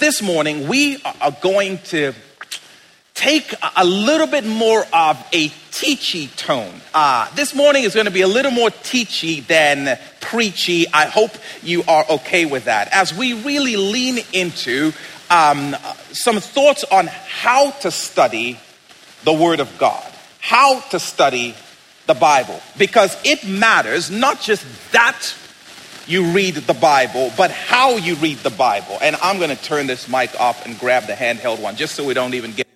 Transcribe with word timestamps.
this 0.00 0.22
morning 0.22 0.66
we 0.66 0.96
are 1.20 1.36
going 1.42 1.76
to 1.76 2.14
take 3.12 3.54
a 3.76 3.84
little 3.84 4.26
bit 4.26 4.46
more 4.46 4.80
of 4.94 5.18
a 5.30 5.50
teachy 5.70 6.34
tone. 6.36 6.72
Uh, 6.94 7.28
this 7.34 7.54
morning 7.54 7.84
is 7.84 7.92
going 7.92 8.06
to 8.06 8.10
be 8.10 8.22
a 8.22 8.26
little 8.26 8.50
more 8.50 8.70
teachy 8.70 9.46
than 9.46 9.98
preachy. 10.20 10.86
I 10.88 11.04
hope 11.04 11.32
you 11.62 11.82
are 11.86 12.06
okay 12.12 12.46
with 12.46 12.64
that 12.64 12.88
as 12.92 13.14
we 13.14 13.34
really 13.42 13.76
lean 13.76 14.24
into 14.32 14.92
um, 15.28 15.76
some 16.12 16.40
thoughts 16.40 16.82
on 16.84 17.06
how 17.06 17.70
to 17.82 17.90
study 17.90 18.58
the 19.24 19.34
Word 19.34 19.60
of 19.60 19.76
God, 19.76 20.10
how 20.40 20.80
to 20.80 20.98
study 20.98 21.54
the 22.06 22.14
Bible, 22.14 22.58
because 22.78 23.14
it 23.22 23.46
matters 23.46 24.10
not 24.10 24.40
just 24.40 24.64
that 24.92 25.34
you 26.06 26.32
read 26.32 26.54
the 26.54 26.74
Bible, 26.74 27.32
but 27.36 27.50
how 27.50 27.96
you 27.96 28.14
read 28.16 28.38
the 28.38 28.50
Bible. 28.50 28.98
And 29.00 29.16
I'm 29.22 29.38
going 29.38 29.50
to 29.50 29.62
turn 29.62 29.86
this 29.86 30.08
mic 30.08 30.38
off 30.40 30.66
and 30.66 30.78
grab 30.78 31.06
the 31.06 31.12
handheld 31.12 31.60
one 31.60 31.76
just 31.76 31.94
so 31.94 32.04
we 32.04 32.14
don't 32.14 32.34
even 32.34 32.52
get. 32.52 32.66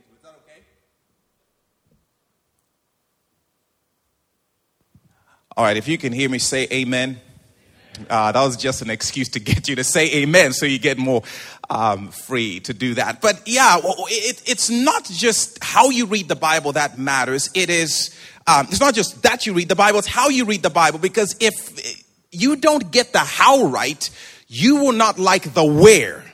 All 5.57 5.65
right, 5.65 5.77
if 5.77 5.87
you 5.87 5.99
can 5.99 6.13
hear 6.13 6.29
me 6.29 6.39
say 6.39 6.67
amen. 6.73 7.21
Uh, 8.11 8.33
that 8.33 8.43
was 8.43 8.57
just 8.57 8.83
an 8.83 8.91
excuse 8.91 9.29
to 9.29 9.39
get 9.39 9.69
you 9.69 9.77
to 9.77 9.85
say 9.85 10.13
amen 10.17 10.53
so 10.53 10.67
you 10.67 10.81
get 10.81 10.99
more 10.99 11.23
um, 11.71 12.09
free 12.09 12.59
to 12.59 12.75
do 12.75 12.95
that. 12.95 13.21
But 13.21 13.41
yeah, 13.47 13.79
it, 13.79 14.43
it's 14.47 14.69
not 14.69 15.05
just 15.05 15.63
how 15.63 15.91
you 15.91 16.07
read 16.07 16.27
the 16.27 16.35
Bible 16.35 16.73
that 16.73 16.99
matters. 16.99 17.51
It 17.55 17.71
is, 17.71 18.13
um, 18.49 18.67
it's 18.69 18.81
not 18.81 18.95
just 18.95 19.23
that 19.23 19.47
you 19.47 19.55
read 19.55 19.69
the 19.69 19.77
Bible, 19.77 20.01
it's 20.01 20.09
how 20.09 20.29
you 20.29 20.45
read 20.45 20.65
the 20.65 20.71
Bible. 20.71 20.99
Because 20.99 21.37
if 21.39 22.04
you 22.35 22.57
don't 22.57 22.91
get 22.91 23.13
the 23.13 23.21
how 23.21 23.67
right, 23.67 24.09
you 24.49 24.77
will 24.77 24.93
not 24.93 25.19
like 25.19 25.55
the 25.55 25.65
where 25.65 26.25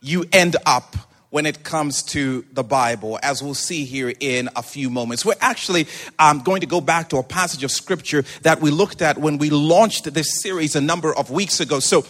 you 0.00 0.24
end 0.32 0.56
up 0.64 0.96
when 1.30 1.44
it 1.44 1.64
comes 1.64 2.02
to 2.02 2.44
the 2.52 2.62
Bible, 2.62 3.18
as 3.22 3.42
we'll 3.42 3.54
see 3.54 3.84
here 3.84 4.12
in 4.20 4.48
a 4.56 4.62
few 4.62 4.88
moments. 4.88 5.24
We're 5.24 5.34
actually 5.40 5.86
um, 6.18 6.40
going 6.40 6.60
to 6.60 6.66
go 6.66 6.80
back 6.80 7.10
to 7.10 7.18
a 7.18 7.22
passage 7.22 7.64
of 7.64 7.70
scripture 7.70 8.24
that 8.42 8.60
we 8.60 8.70
looked 8.70 9.02
at 9.02 9.18
when 9.18 9.36
we 9.36 9.50
launched 9.50 10.12
this 10.14 10.40
series 10.40 10.76
a 10.76 10.80
number 10.80 11.14
of 11.14 11.30
weeks 11.30 11.60
ago. 11.60 11.80
So, 11.80 12.06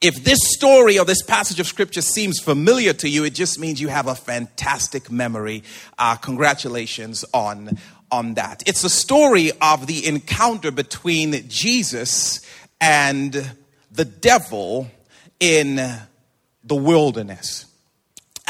if 0.00 0.24
this 0.24 0.38
story 0.42 0.98
or 0.98 1.04
this 1.04 1.22
passage 1.22 1.60
of 1.60 1.66
scripture 1.66 2.00
seems 2.00 2.40
familiar 2.40 2.94
to 2.94 3.08
you, 3.08 3.24
it 3.24 3.34
just 3.34 3.58
means 3.58 3.82
you 3.82 3.88
have 3.88 4.06
a 4.06 4.14
fantastic 4.14 5.10
memory. 5.10 5.62
Uh, 5.98 6.16
congratulations 6.16 7.22
on, 7.34 7.76
on 8.10 8.34
that. 8.34 8.62
It's 8.66 8.84
a 8.84 8.90
story 8.90 9.52
of 9.60 9.86
the 9.86 10.06
encounter 10.06 10.70
between 10.70 11.48
Jesus 11.48 12.40
and 12.80 13.54
the 13.90 14.04
devil 14.04 14.90
in 15.38 15.76
the 15.76 16.74
wilderness 16.76 17.66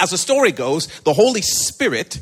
as 0.00 0.10
the 0.10 0.18
story 0.18 0.50
goes, 0.50 0.86
the 1.00 1.12
Holy 1.12 1.42
Spirit, 1.42 2.20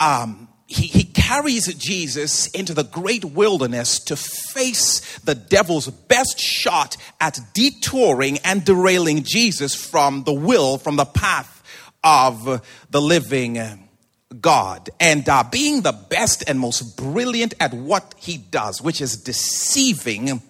um, 0.00 0.48
he, 0.66 0.86
he 0.86 1.04
carries 1.04 1.72
Jesus 1.74 2.48
into 2.48 2.74
the 2.74 2.82
great 2.82 3.24
wilderness 3.24 4.00
to 4.00 4.16
face 4.16 5.18
the 5.20 5.34
devil's 5.34 5.88
best 5.88 6.38
shot 6.38 6.96
at 7.20 7.38
detouring 7.54 8.38
and 8.44 8.64
derailing 8.64 9.22
Jesus 9.22 9.74
from 9.74 10.24
the 10.24 10.32
will, 10.32 10.76
from 10.76 10.96
the 10.96 11.06
path 11.06 11.62
of 12.02 12.62
the 12.90 13.00
living 13.00 13.87
God. 14.40 14.90
And 15.00 15.28
uh, 15.28 15.44
being 15.50 15.82
the 15.82 15.92
best 15.92 16.44
and 16.48 16.60
most 16.60 16.96
brilliant 16.96 17.54
at 17.60 17.72
what 17.72 18.14
he 18.18 18.36
does, 18.36 18.82
which 18.82 19.00
is 19.00 19.16
deceiving, 19.16 20.42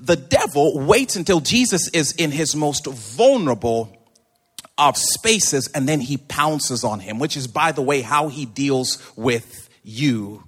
the 0.00 0.16
devil 0.16 0.78
waits 0.80 1.16
until 1.16 1.40
Jesus 1.40 1.88
is 1.88 2.12
in 2.12 2.30
his 2.30 2.54
most 2.54 2.86
vulnerable 2.86 3.92
of 4.78 4.96
spaces 4.96 5.68
and 5.74 5.88
then 5.88 6.00
he 6.00 6.18
pounces 6.18 6.84
on 6.84 7.00
him, 7.00 7.18
which 7.18 7.36
is, 7.36 7.46
by 7.46 7.72
the 7.72 7.82
way, 7.82 8.02
how 8.02 8.28
he 8.28 8.44
deals 8.44 9.02
with 9.16 9.68
you 9.82 10.44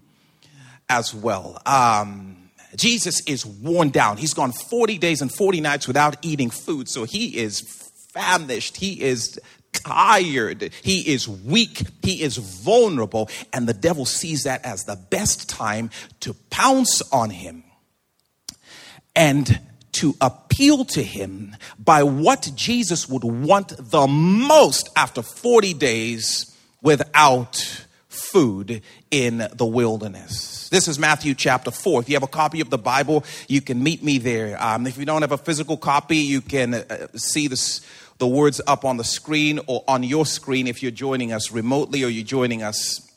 as 0.88 1.14
well. 1.14 1.60
Um, 1.64 2.50
Jesus 2.76 3.22
is 3.26 3.46
worn 3.46 3.88
down. 3.90 4.18
He's 4.18 4.34
gone 4.34 4.52
40 4.52 4.98
days 4.98 5.22
and 5.22 5.32
40 5.32 5.60
nights 5.60 5.86
without 5.88 6.16
eating 6.22 6.50
food. 6.50 6.88
So 6.88 7.04
he 7.04 7.38
is 7.38 7.60
famished. 8.12 8.76
He 8.76 9.00
is 9.00 9.40
tired. 9.72 10.70
He 10.82 11.12
is 11.12 11.28
weak. 11.28 11.82
He 12.02 12.22
is 12.22 12.36
vulnerable. 12.36 13.28
And 13.52 13.68
the 13.68 13.74
devil 13.74 14.04
sees 14.04 14.44
that 14.44 14.64
as 14.64 14.84
the 14.84 14.96
best 14.96 15.48
time 15.48 15.90
to 16.20 16.34
pounce 16.50 17.02
on 17.12 17.30
him 17.30 17.64
and 19.14 19.60
to 19.92 20.14
appeal 20.20 20.84
to 20.84 21.02
him 21.02 21.56
by 21.78 22.02
what 22.02 22.50
Jesus 22.54 23.08
would 23.08 23.24
want 23.24 23.72
the 23.76 24.06
most 24.06 24.88
after 24.94 25.22
40 25.22 25.74
days 25.74 26.56
without 26.82 27.84
food 28.08 28.82
in 29.10 29.48
the 29.54 29.66
wilderness. 29.66 30.68
This 30.68 30.86
is 30.86 30.98
Matthew 30.98 31.34
chapter 31.34 31.70
4. 31.70 32.02
If 32.02 32.08
you 32.08 32.14
have 32.14 32.22
a 32.22 32.26
copy 32.26 32.60
of 32.60 32.68
the 32.68 32.78
Bible, 32.78 33.24
you 33.48 33.60
can 33.60 33.82
meet 33.82 34.02
me 34.02 34.18
there. 34.18 34.62
Um, 34.62 34.86
if 34.86 34.98
you 34.98 35.06
don't 35.06 35.22
have 35.22 35.32
a 35.32 35.38
physical 35.38 35.76
copy, 35.76 36.18
you 36.18 36.42
can 36.42 36.74
uh, 36.74 37.06
see 37.14 37.48
this, 37.48 37.80
the 38.18 38.26
words 38.26 38.60
up 38.66 38.84
on 38.84 38.96
the 38.96 39.04
screen 39.04 39.60
or 39.66 39.84
on 39.88 40.02
your 40.02 40.26
screen 40.26 40.66
if 40.66 40.82
you're 40.82 40.90
joining 40.90 41.32
us 41.32 41.52
remotely 41.52 42.04
or 42.04 42.08
you're 42.08 42.24
joining 42.24 42.62
us 42.62 43.08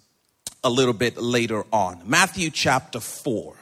a 0.63 0.69
little 0.69 0.93
bit 0.93 1.17
later 1.17 1.63
on. 1.71 2.01
Matthew 2.05 2.49
chapter 2.49 2.99
4. 2.99 3.55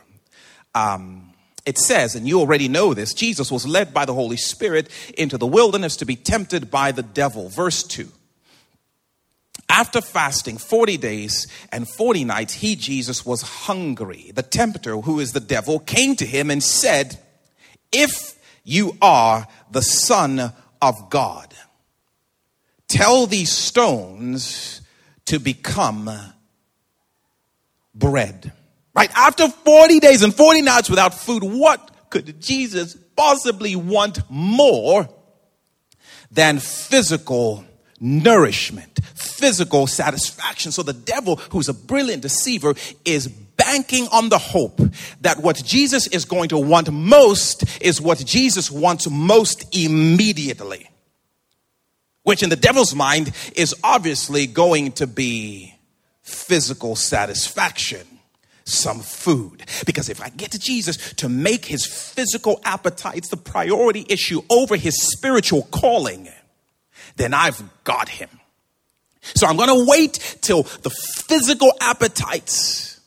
Um, 0.76 1.34
it 1.66 1.78
says, 1.78 2.16
and 2.16 2.28
you 2.28 2.40
already 2.40 2.68
know 2.68 2.94
this, 2.94 3.14
Jesus 3.14 3.52
was 3.52 3.68
led 3.68 3.94
by 3.94 4.06
the 4.06 4.14
Holy 4.14 4.38
Spirit 4.38 4.90
into 5.18 5.38
the 5.38 5.48
wilderness 5.48 5.98
to 5.98 6.06
be 6.06 6.16
tempted 6.16 6.72
by 6.72 6.92
the 6.92 7.04
devil. 7.04 7.50
Verse 7.50 7.84
2. 7.84 8.10
After 9.70 10.02
fasting 10.02 10.58
40 10.58 10.98
days 10.98 11.48
and 11.72 11.88
40 11.88 12.24
nights, 12.24 12.56
he, 12.56 12.76
Jesus, 12.76 13.26
was 13.26 13.42
hungry. 13.44 14.32
The 14.34 14.42
tempter, 14.42 14.98
who 14.98 15.20
is 15.20 15.32
the 15.32 15.40
devil, 15.40 15.80
came 15.80 16.16
to 16.16 16.26
him 16.26 16.50
and 16.50 16.64
said, 16.64 17.20
If 17.92 18.40
you 18.64 18.98
are 19.02 19.48
the 19.70 19.84
Son 19.84 20.54
of 20.81 21.09
God, 21.09 21.53
tell 22.88 23.28
these 23.28 23.51
stones 23.51 24.81
to 25.25 25.40
become 25.40 26.09
bread. 27.94 28.51
Right? 28.95 29.12
After 29.16 29.47
40 29.47 30.00
days 30.00 30.23
and 30.23 30.34
40 30.34 30.62
nights 30.62 30.90
without 30.90 31.13
food, 31.13 31.44
what 31.44 32.09
could 32.09 32.41
Jesus 32.41 32.95
possibly 33.16 33.75
want 33.75 34.19
more 34.29 35.07
than 36.31 36.59
physical 36.59 37.63
nourishment, 38.00 39.00
physical 39.16 39.88
satisfaction? 39.88 40.72
So 40.72 40.84
the 40.84 40.94
devil, 40.94 41.35
who's 41.35 41.69
a 41.69 41.73
brilliant 41.73 42.23
deceiver, 42.23 42.73
is 43.06 43.28
banking 43.59 44.08
on 44.08 44.30
the 44.30 44.40
hope 44.40 44.80
that 45.22 45.40
what 45.40 45.62
Jesus 45.64 46.08
is 46.08 46.25
going 46.25 46.50
to 46.50 46.58
want 46.58 46.92
most 46.92 47.64
is 47.81 48.02
what 48.02 48.18
Jesus 48.25 48.72
wants 48.72 49.08
most 49.09 49.75
immediately. 49.75 50.90
Which 52.24 52.42
in 52.42 52.50
the 52.50 52.56
devil's 52.56 52.96
mind 52.96 53.31
is 53.56 53.75
obviously 53.84 54.47
going 54.47 54.94
to 54.94 55.08
be 55.08 55.75
physical 56.22 56.96
satisfaction 56.96 58.08
some 58.66 59.00
food. 59.00 59.64
Because 59.86 60.09
if 60.09 60.22
I 60.22 60.30
get 60.30 60.52
to 60.52 60.59
Jesus 60.59 61.14
to 61.16 61.28
make 61.28 61.66
his 61.66 61.86
physical 61.86 62.62
appetites 62.64 63.30
the 63.30 63.38
priority 63.38 64.06
issue 64.08 64.41
over 64.50 64.76
his 64.76 64.96
spiritual 65.12 65.64
calling, 65.72 66.30
then 67.16 67.34
I've 67.34 67.62
got 67.84 68.09
him. 68.09 68.30
So 69.22 69.47
I'm 69.47 69.58
going 69.58 69.70
to 69.70 69.90
wait 69.90 70.38
till 70.41 70.64
the 70.64 70.91
physical 70.91 71.74
appetites 71.81 72.99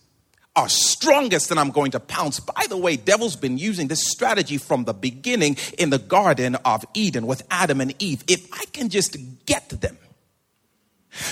are 0.55 0.69
strongest 0.69 1.51
and 1.51 1.59
I'm 1.59 1.71
going 1.71 1.93
to 1.93 2.01
pounce. 2.01 2.41
By 2.41 2.67
the 2.69 2.77
way, 2.77 2.97
devil's 2.97 3.37
been 3.37 3.57
using 3.59 3.89
this 3.89 4.11
strategy 4.11 4.59
from 4.59 4.85
the 4.85 4.93
beginning 4.93 5.57
in 5.79 5.91
the 5.91 5.99
garden 5.99 6.57
of 6.57 6.85
Eden 6.95 7.27
with 7.27 7.43
Adam 7.51 7.81
and 7.81 7.95
Eve. 7.99 8.23
If 8.29 8.53
I 8.53 8.65
can 8.67 8.91
just 8.91 9.17
get 9.47 9.69
them 9.71 9.97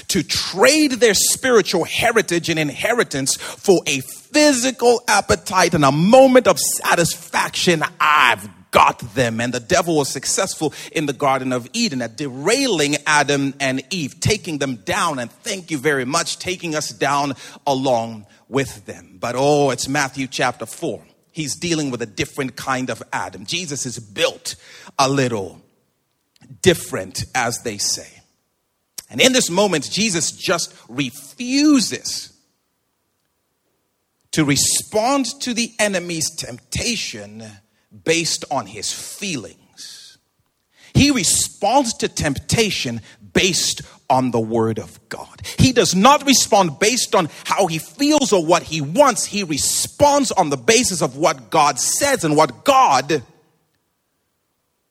to 0.09 0.23
trade 0.23 0.93
their 0.93 1.15
spiritual 1.15 1.85
heritage 1.85 2.49
and 2.49 2.59
inheritance 2.59 3.37
for 3.37 3.81
a 3.87 4.01
physical 4.01 5.03
appetite 5.09 5.75
and 5.75 5.85
a 5.85 5.93
moment 5.93 6.47
of 6.47 6.59
satisfaction, 6.59 7.83
I've 7.99 8.49
got 8.71 9.01
them. 9.15 9.41
And 9.41 9.53
the 9.53 9.61
devil 9.61 9.97
was 9.97 10.09
successful 10.09 10.73
in 10.93 11.07
the 11.07 11.13
Garden 11.13 11.53
of 11.53 11.69
Eden 11.73 12.03
at 12.03 12.17
derailing 12.17 12.97
Adam 13.07 13.55
and 13.61 13.83
Eve, 13.91 14.21
taking 14.21 14.59
them 14.59 14.77
down. 14.77 15.19
And 15.19 15.31
thank 15.31 15.71
you 15.71 15.79
very 15.79 16.05
much, 16.05 16.39
taking 16.39 16.75
us 16.75 16.91
down 16.91 17.35
along 17.67 18.27
with 18.51 18.85
them. 18.85 19.17
But 19.19 19.35
oh, 19.39 19.71
it's 19.71 19.89
Matthew 19.89 20.27
chapter 20.27 20.67
4. 20.67 21.03
He's 21.33 21.57
dealing 21.57 21.91
with 21.91 22.03
a 22.03 22.07
different 22.07 22.57
kind 22.57 22.91
of 22.91 23.03
Adam. 23.13 23.47
Jesus 23.47 23.87
is 23.87 23.99
built 23.99 24.57
a 24.99 25.09
little 25.09 25.63
different, 26.61 27.25
as 27.35 27.59
they 27.63 27.79
say. 27.79 28.21
And 29.09 29.21
in 29.21 29.33
this 29.33 29.49
moment, 29.49 29.91
Jesus 29.91 30.33
just 30.33 30.75
refuses 30.89 32.33
to 34.33 34.45
respond 34.45 35.27
to 35.41 35.55
the 35.55 35.73
enemy's 35.79 36.31
temptation 36.37 37.45
based 38.05 38.45
on 38.51 38.67
his 38.67 38.93
feelings. 38.93 39.60
He 40.95 41.11
responds 41.11 41.95
to 41.95 42.09
temptation 42.09 43.01
based 43.33 43.83
on 44.09 44.33
the 44.33 44.41
word 44.41 44.79
of 44.79 44.99
God. 45.09 45.41
He 45.59 45.73
does 45.73 45.95
not 45.95 46.27
respond 46.27 46.79
based 46.81 47.15
on 47.15 47.29
how 47.45 47.67
he 47.69 47.79
feels 47.79 48.33
or 48.33 48.45
what 48.45 48.65
he 48.65 48.81
wants. 48.81 49.25
He 49.25 49.45
responds 49.45 50.33
on 50.33 50.51
the 50.51 50.57
basis 50.57 51.01
of 51.01 51.17
what 51.17 51.51
God 51.51 51.79
says 51.79 52.25
and 52.25 52.37
what 52.37 52.65
God 52.65 53.23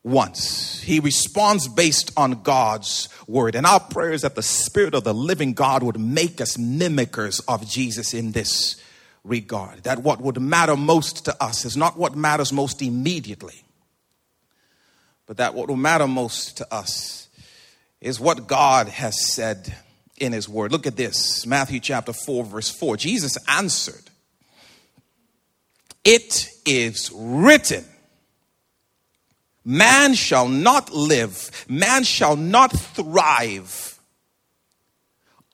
wants. 0.04 0.81
He 0.81 1.00
responds 1.00 1.68
based 1.68 2.12
on 2.16 2.44
God's 2.44 3.10
word. 3.28 3.56
And 3.56 3.66
our 3.66 3.80
prayer 3.80 4.13
is 4.13 4.22
that 4.22 4.36
the 4.36 4.42
Spirit 4.42 4.94
of 4.94 5.04
the 5.04 5.13
living 5.13 5.54
God 5.54 5.84
would 5.84 6.00
make 6.00 6.40
us 6.40 6.57
mimickers 6.57 7.42
of 7.48 7.68
Jesus 7.68 8.13
in 8.13 8.31
this 8.31 8.81
regard. 9.24 9.84
That 9.84 10.00
what 10.00 10.22
would 10.22 10.42
matter 10.42 10.78
most 10.78 11.25
to 11.25 11.44
us 11.44 11.66
is 11.66 11.75
not 11.75 11.98
what 11.98 12.16
matters 12.16 12.54
most 12.54 12.81
immediately, 12.81 13.63
but 15.30 15.38
that 15.38 15.54
what 15.54 15.70
will 15.70 15.78
matter 15.78 16.08
most 16.08 16.58
to 16.58 16.74
us 16.74 17.30
is 18.02 18.20
what 18.20 18.48
God 18.48 18.88
has 18.88 19.31
said 19.31 19.76
in 20.18 20.34
His 20.34 20.50
Word. 20.50 20.72
Look 20.72 20.88
at 20.88 20.96
this 20.96 21.46
Matthew 21.46 21.80
chapter 21.80 22.14
4, 22.14 22.46
verse 22.46 22.68
4. 22.72 22.98
Jesus 22.98 23.38
answered, 23.48 24.10
It 26.04 26.50
is 26.66 27.12
written. 27.14 27.86
Man 29.64 30.16
shall 30.16 30.48
not 30.48 30.92
live, 30.92 31.64
man 31.70 32.04
shall 32.04 32.36
not 32.36 32.72
thrive 32.72 34.00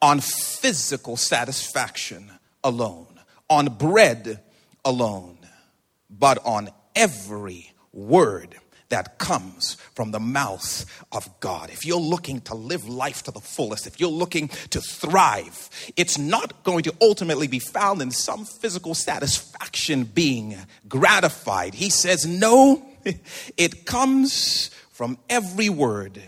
on 0.01 0.21
physical 0.21 1.17
satisfaction 1.17 2.31
alone, 2.63 3.19
on 3.49 3.65
bread 3.65 4.41
alone, 4.85 5.37
but 6.09 6.37
on 6.45 6.69
every 6.95 7.73
word 7.91 8.55
that 8.89 9.17
comes 9.17 9.75
from 9.93 10.11
the 10.11 10.19
mouth 10.19 10.85
of 11.11 11.27
God. 11.39 11.69
If 11.69 11.85
you're 11.85 11.99
looking 11.99 12.41
to 12.41 12.55
live 12.55 12.87
life 12.87 13.23
to 13.23 13.31
the 13.31 13.39
fullest, 13.39 13.87
if 13.87 13.99
you're 13.99 14.09
looking 14.09 14.49
to 14.69 14.81
thrive, 14.81 15.69
it's 15.95 16.17
not 16.17 16.63
going 16.63 16.83
to 16.83 16.93
ultimately 17.01 17.47
be 17.47 17.59
found 17.59 18.01
in 18.01 18.11
some 18.11 18.45
physical 18.45 18.93
satisfaction 18.93 20.03
being 20.03 20.57
gratified. 20.87 21.73
He 21.73 21.89
says, 21.89 22.25
no, 22.25 22.85
it 23.57 23.85
comes 23.85 24.69
from 24.91 25.17
every 25.29 25.69
word 25.69 26.21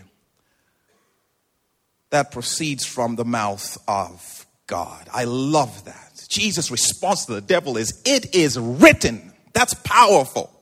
that 2.10 2.30
proceeds 2.32 2.84
from 2.84 3.16
the 3.16 3.24
mouth 3.24 3.76
of 3.86 4.46
God. 4.66 5.08
I 5.12 5.24
love 5.24 5.84
that. 5.84 6.26
Jesus' 6.28 6.70
response 6.70 7.26
to 7.26 7.34
the 7.34 7.40
devil 7.40 7.76
is, 7.76 8.02
It 8.04 8.34
is 8.34 8.58
written. 8.58 9.32
That's 9.54 9.74
powerful. 9.74 10.57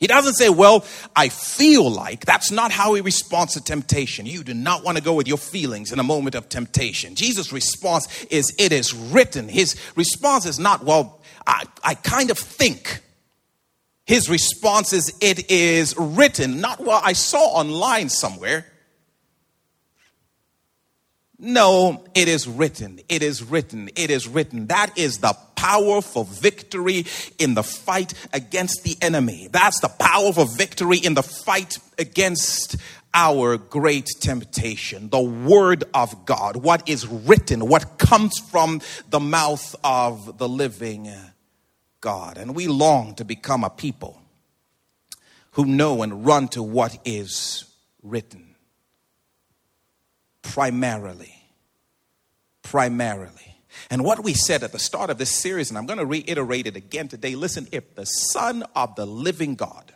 He 0.00 0.06
doesn't 0.06 0.34
say, 0.34 0.48
Well, 0.48 0.84
I 1.14 1.28
feel 1.28 1.88
like. 1.90 2.24
That's 2.24 2.50
not 2.50 2.72
how 2.72 2.94
he 2.94 3.02
responds 3.02 3.52
to 3.52 3.62
temptation. 3.62 4.24
You 4.24 4.42
do 4.42 4.54
not 4.54 4.82
want 4.82 4.96
to 4.96 5.04
go 5.04 5.12
with 5.12 5.28
your 5.28 5.36
feelings 5.36 5.92
in 5.92 5.98
a 5.98 6.02
moment 6.02 6.34
of 6.34 6.48
temptation. 6.48 7.14
Jesus' 7.14 7.52
response 7.52 8.24
is, 8.24 8.54
It 8.58 8.72
is 8.72 8.94
written. 8.94 9.48
His 9.48 9.76
response 9.94 10.46
is 10.46 10.58
not, 10.58 10.84
Well, 10.84 11.20
I, 11.46 11.64
I 11.84 11.94
kind 11.94 12.30
of 12.30 12.38
think. 12.38 13.02
His 14.06 14.30
response 14.30 14.94
is, 14.94 15.14
It 15.20 15.50
is 15.50 15.94
written. 15.98 16.62
Not, 16.62 16.80
Well, 16.80 17.00
I 17.04 17.12
saw 17.12 17.58
online 17.58 18.08
somewhere. 18.08 18.64
No, 21.38 22.04
it 22.14 22.28
is 22.28 22.46
written. 22.46 23.00
It 23.08 23.22
is 23.22 23.42
written. 23.42 23.90
It 23.96 24.10
is 24.10 24.28
written. 24.28 24.66
That 24.66 24.96
is 24.96 25.18
the 25.18 25.34
power 25.60 26.00
for 26.00 26.24
victory 26.24 27.04
in 27.38 27.52
the 27.52 27.62
fight 27.62 28.14
against 28.32 28.82
the 28.82 28.96
enemy. 29.02 29.46
That's 29.52 29.80
the 29.80 29.88
power 29.88 30.32
for 30.32 30.46
victory 30.46 30.96
in 30.96 31.12
the 31.12 31.22
fight 31.22 31.76
against 31.98 32.76
our 33.12 33.58
great 33.58 34.08
temptation. 34.20 35.10
The 35.10 35.20
Word 35.20 35.84
of 35.92 36.24
God, 36.24 36.56
what 36.56 36.88
is 36.88 37.06
written, 37.06 37.68
what 37.68 37.98
comes 37.98 38.38
from 38.38 38.80
the 39.10 39.20
mouth 39.20 39.76
of 39.84 40.38
the 40.38 40.48
living 40.48 41.12
God. 42.00 42.38
And 42.38 42.54
we 42.54 42.66
long 42.66 43.14
to 43.16 43.24
become 43.24 43.62
a 43.62 43.70
people 43.70 44.18
who 45.52 45.66
know 45.66 46.02
and 46.02 46.24
run 46.24 46.48
to 46.48 46.62
what 46.62 46.96
is 47.04 47.64
written 48.02 48.54
primarily. 50.40 51.34
Primarily. 52.62 53.49
And 53.88 54.04
what 54.04 54.22
we 54.22 54.34
said 54.34 54.62
at 54.62 54.72
the 54.72 54.78
start 54.78 55.10
of 55.10 55.18
this 55.18 55.30
series, 55.30 55.70
and 55.70 55.78
I'm 55.78 55.86
going 55.86 55.98
to 55.98 56.06
reiterate 56.06 56.66
it 56.66 56.76
again 56.76 57.08
today 57.08 57.34
listen, 57.34 57.68
if 57.72 57.94
the 57.94 58.04
Son 58.04 58.64
of 58.76 58.94
the 58.96 59.06
living 59.06 59.54
God 59.54 59.92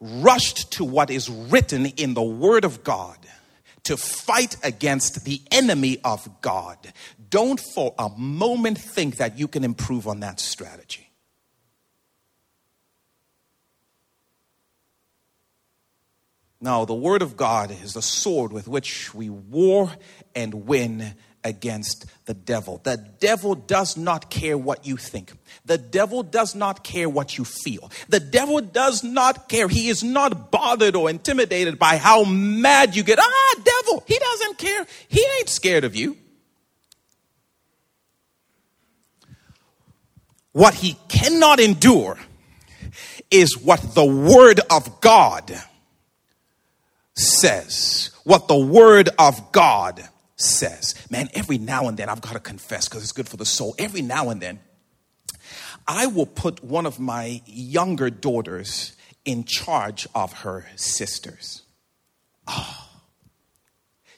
rushed 0.00 0.72
to 0.72 0.84
what 0.84 1.10
is 1.10 1.28
written 1.28 1.86
in 1.86 2.14
the 2.14 2.22
Word 2.22 2.64
of 2.64 2.82
God 2.82 3.18
to 3.84 3.96
fight 3.96 4.56
against 4.62 5.24
the 5.24 5.40
enemy 5.50 5.98
of 6.04 6.28
God, 6.40 6.78
don't 7.30 7.60
for 7.60 7.94
a 7.98 8.08
moment 8.10 8.78
think 8.78 9.16
that 9.16 9.38
you 9.38 9.48
can 9.48 9.64
improve 9.64 10.06
on 10.06 10.20
that 10.20 10.40
strategy. 10.40 11.08
Now, 16.60 16.84
the 16.84 16.94
Word 16.94 17.22
of 17.22 17.36
God 17.36 17.72
is 17.72 17.94
the 17.94 18.02
sword 18.02 18.52
with 18.52 18.68
which 18.68 19.12
we 19.12 19.28
war 19.28 19.90
and 20.32 20.66
win 20.66 21.14
against 21.44 22.06
the 22.26 22.34
devil. 22.34 22.80
The 22.82 22.96
devil 22.96 23.54
does 23.54 23.96
not 23.96 24.30
care 24.30 24.56
what 24.56 24.86
you 24.86 24.96
think. 24.96 25.32
The 25.64 25.78
devil 25.78 26.22
does 26.22 26.54
not 26.54 26.84
care 26.84 27.08
what 27.08 27.36
you 27.36 27.44
feel. 27.44 27.90
The 28.08 28.20
devil 28.20 28.60
does 28.60 29.02
not 29.02 29.48
care. 29.48 29.68
He 29.68 29.88
is 29.88 30.02
not 30.02 30.50
bothered 30.50 30.96
or 30.96 31.10
intimidated 31.10 31.78
by 31.78 31.96
how 31.96 32.24
mad 32.24 32.94
you 32.94 33.02
get. 33.02 33.18
Ah, 33.20 33.54
devil. 33.62 34.04
He 34.06 34.18
doesn't 34.18 34.58
care. 34.58 34.86
He 35.08 35.24
ain't 35.38 35.48
scared 35.48 35.84
of 35.84 35.96
you. 35.96 36.16
What 40.52 40.74
he 40.74 40.96
cannot 41.08 41.60
endure 41.60 42.18
is 43.30 43.56
what 43.56 43.80
the 43.94 44.04
Word 44.04 44.60
of 44.70 45.00
God 45.00 45.52
says, 47.14 48.10
what 48.24 48.48
the 48.48 48.58
Word 48.58 49.08
of 49.18 49.52
God 49.52 50.06
says. 50.42 50.94
Man, 51.10 51.28
every 51.34 51.58
now 51.58 51.88
and 51.88 51.96
then, 51.96 52.08
I've 52.08 52.20
got 52.20 52.32
to 52.32 52.40
confess 52.40 52.88
because 52.88 53.02
it's 53.02 53.12
good 53.12 53.28
for 53.28 53.36
the 53.36 53.46
soul. 53.46 53.74
Every 53.78 54.02
now 54.02 54.30
and 54.30 54.40
then, 54.40 54.60
I 55.86 56.06
will 56.06 56.26
put 56.26 56.62
one 56.62 56.86
of 56.86 57.00
my 57.00 57.42
younger 57.46 58.10
daughters 58.10 58.92
in 59.24 59.44
charge 59.44 60.06
of 60.14 60.32
her 60.40 60.66
sisters. 60.76 61.62
Oh, 62.46 62.88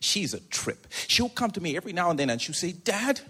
she's 0.00 0.34
a 0.34 0.40
trip. 0.40 0.86
She'll 1.08 1.28
come 1.28 1.50
to 1.52 1.60
me 1.60 1.76
every 1.76 1.92
now 1.92 2.10
and 2.10 2.18
then 2.18 2.30
and 2.30 2.40
she'll 2.40 2.54
say, 2.54 2.72
Dad, 2.72 3.20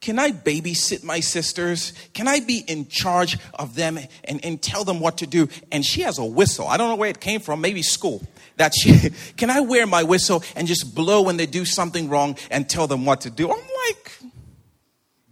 can 0.00 0.18
I 0.18 0.32
babysit 0.32 1.04
my 1.04 1.20
sisters? 1.20 1.92
Can 2.14 2.26
I 2.26 2.40
be 2.40 2.64
in 2.66 2.88
charge 2.88 3.38
of 3.54 3.74
them 3.74 3.98
and, 4.24 4.42
and 4.42 4.60
tell 4.62 4.82
them 4.82 4.98
what 4.98 5.18
to 5.18 5.26
do? 5.26 5.48
And 5.70 5.84
she 5.84 6.00
has 6.02 6.18
a 6.18 6.24
whistle. 6.24 6.66
I 6.66 6.78
don't 6.78 6.88
know 6.88 6.96
where 6.96 7.10
it 7.10 7.20
came 7.20 7.40
from, 7.40 7.60
maybe 7.60 7.82
school. 7.82 8.22
That 8.56 8.72
she, 8.74 9.10
can 9.36 9.50
I 9.50 9.60
wear 9.60 9.86
my 9.86 10.02
whistle 10.02 10.42
and 10.56 10.66
just 10.66 10.94
blow 10.94 11.22
when 11.22 11.36
they 11.36 11.46
do 11.46 11.66
something 11.66 12.08
wrong 12.08 12.38
and 12.50 12.68
tell 12.68 12.86
them 12.86 13.04
what 13.04 13.20
to 13.22 13.30
do? 13.30 13.50
I'm 13.50 13.58
like, 13.88 14.12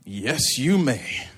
yes, 0.04 0.58
you 0.58 0.76
may. 0.76 1.28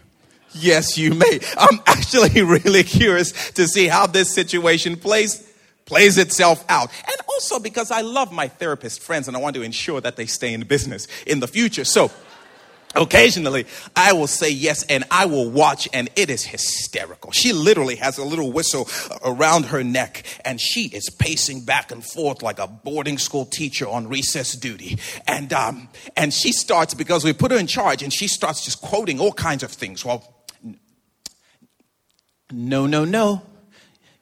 Yes, 0.52 0.98
you 0.98 1.14
may. 1.14 1.38
I'm 1.56 1.78
actually 1.86 2.42
really 2.42 2.82
curious 2.82 3.52
to 3.52 3.68
see 3.68 3.86
how 3.86 4.08
this 4.08 4.34
situation 4.34 4.96
plays 4.96 5.46
plays 5.86 6.18
itself 6.18 6.64
out. 6.68 6.88
And 7.04 7.16
also 7.28 7.58
because 7.58 7.90
I 7.90 8.02
love 8.02 8.30
my 8.30 8.46
therapist 8.46 9.02
friends 9.02 9.26
and 9.26 9.36
I 9.36 9.40
want 9.40 9.56
to 9.56 9.62
ensure 9.62 10.00
that 10.00 10.14
they 10.14 10.26
stay 10.26 10.54
in 10.54 10.62
business 10.62 11.08
in 11.26 11.40
the 11.40 11.48
future. 11.48 11.84
So 11.84 12.12
Occasionally, 12.96 13.66
I 13.94 14.12
will 14.12 14.26
say 14.26 14.50
yes 14.50 14.84
and 14.88 15.04
I 15.12 15.26
will 15.26 15.48
watch, 15.48 15.88
and 15.92 16.10
it 16.16 16.28
is 16.28 16.44
hysterical. 16.44 17.30
She 17.30 17.52
literally 17.52 17.94
has 17.96 18.18
a 18.18 18.24
little 18.24 18.50
whistle 18.50 18.88
around 19.24 19.66
her 19.66 19.84
neck, 19.84 20.24
and 20.44 20.60
she 20.60 20.88
is 20.88 21.08
pacing 21.08 21.64
back 21.64 21.92
and 21.92 22.04
forth 22.04 22.42
like 22.42 22.58
a 22.58 22.66
boarding 22.66 23.16
school 23.18 23.46
teacher 23.46 23.88
on 23.88 24.08
recess 24.08 24.54
duty. 24.54 24.98
And, 25.28 25.52
um, 25.52 25.88
and 26.16 26.34
she 26.34 26.50
starts, 26.50 26.94
because 26.94 27.24
we 27.24 27.32
put 27.32 27.52
her 27.52 27.58
in 27.58 27.68
charge, 27.68 28.02
and 28.02 28.12
she 28.12 28.26
starts 28.26 28.64
just 28.64 28.80
quoting 28.80 29.20
all 29.20 29.32
kinds 29.32 29.62
of 29.62 29.70
things. 29.70 30.04
Well, 30.04 30.44
no, 32.50 32.86
no, 32.86 33.04
no. 33.04 33.42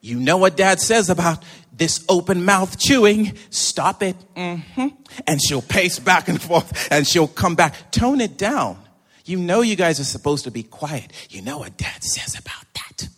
You 0.01 0.19
know 0.19 0.37
what 0.37 0.55
dad 0.55 0.79
says 0.79 1.09
about 1.09 1.43
this 1.73 2.05
open 2.07 2.45
mouth 2.45 2.77
chewing, 2.77 3.37
stop 3.49 4.03
it. 4.03 4.15
Mm-hmm. 4.35 4.87
And 5.27 5.41
she'll 5.41 5.61
pace 5.61 5.99
back 5.99 6.27
and 6.27 6.41
forth 6.41 6.91
and 6.91 7.07
she'll 7.07 7.27
come 7.27 7.55
back. 7.55 7.91
Tone 7.91 8.21
it 8.21 8.37
down. 8.37 8.79
You 9.25 9.37
know 9.37 9.61
you 9.61 9.75
guys 9.75 9.99
are 9.99 10.05
supposed 10.05 10.45
to 10.45 10.51
be 10.51 10.63
quiet. 10.63 11.11
You 11.29 11.41
know 11.41 11.59
what 11.59 11.77
dad 11.77 12.03
says 12.03 12.37
about 12.37 12.65
that. 12.73 13.09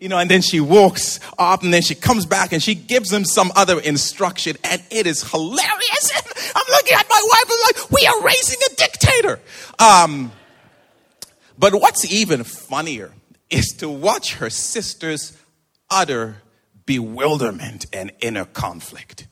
You 0.00 0.08
know, 0.08 0.16
and 0.16 0.30
then 0.30 0.40
she 0.40 0.60
walks 0.60 1.20
off 1.38 1.62
and 1.62 1.74
then 1.74 1.82
she 1.82 1.94
comes 1.94 2.24
back 2.24 2.52
and 2.52 2.62
she 2.62 2.74
gives 2.74 3.12
him 3.12 3.22
some 3.22 3.52
other 3.54 3.78
instruction 3.78 4.56
and 4.64 4.82
it 4.90 5.06
is 5.06 5.30
hilarious. 5.30 6.12
I'm 6.56 6.64
looking 6.70 6.96
at 6.96 7.06
my 7.08 7.28
wife 7.30 7.50
and 7.50 7.60
like, 7.66 7.90
we 7.90 8.06
are 8.06 8.22
raising 8.22 8.58
a 8.70 8.74
dictator. 8.76 9.40
Um, 9.78 10.32
but 11.58 11.74
what's 11.74 12.10
even 12.10 12.44
funnier 12.44 13.12
is 13.50 13.74
to 13.78 13.88
watch 13.88 14.34
her 14.34 14.50
sisters 14.50 15.36
utter 15.90 16.42
bewilderment 16.86 17.86
and 17.92 18.12
inner 18.20 18.44
conflict. 18.44 19.26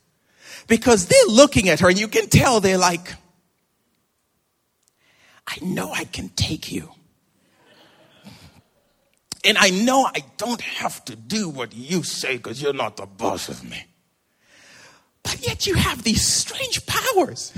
Because 0.66 1.06
they're 1.06 1.26
looking 1.28 1.68
at 1.68 1.80
her 1.80 1.88
and 1.88 1.98
you 1.98 2.08
can 2.08 2.28
tell 2.28 2.60
they're 2.60 2.78
like, 2.78 3.14
I 5.46 5.56
know 5.62 5.92
I 5.92 6.04
can 6.04 6.28
take 6.30 6.70
you. 6.70 6.90
And 9.44 9.56
I 9.56 9.70
know 9.70 10.04
I 10.04 10.24
don't 10.36 10.60
have 10.60 11.04
to 11.06 11.16
do 11.16 11.48
what 11.48 11.74
you 11.74 12.02
say 12.02 12.36
because 12.36 12.60
you're 12.60 12.72
not 12.72 12.96
the 12.96 13.06
boss 13.06 13.48
of 13.48 13.68
me. 13.68 13.86
But 15.22 15.46
yet 15.46 15.66
you 15.66 15.74
have 15.74 16.02
these 16.02 16.26
strange 16.26 16.86
powers 16.86 17.52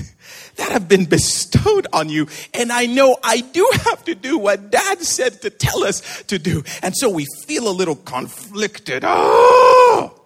that 0.56 0.72
have 0.72 0.88
been 0.88 1.04
bestowed 1.06 1.86
on 1.92 2.08
you. 2.08 2.26
And 2.54 2.72
I 2.72 2.86
know 2.86 3.16
I 3.22 3.40
do 3.40 3.70
have 3.84 4.04
to 4.04 4.14
do 4.14 4.38
what 4.38 4.70
dad 4.70 5.00
said 5.00 5.42
to 5.42 5.50
tell 5.50 5.84
us 5.84 6.22
to 6.24 6.38
do. 6.38 6.62
And 6.82 6.96
so 6.96 7.08
we 7.10 7.26
feel 7.46 7.68
a 7.68 7.72
little 7.72 7.96
conflicted. 7.96 9.02
Oh! 9.06 10.20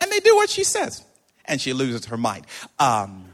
And 0.00 0.10
they 0.10 0.20
do 0.20 0.34
what 0.36 0.50
she 0.50 0.64
says. 0.64 1.04
And 1.44 1.60
she 1.60 1.72
loses 1.72 2.06
her 2.06 2.16
mind. 2.16 2.46
Um, 2.78 3.26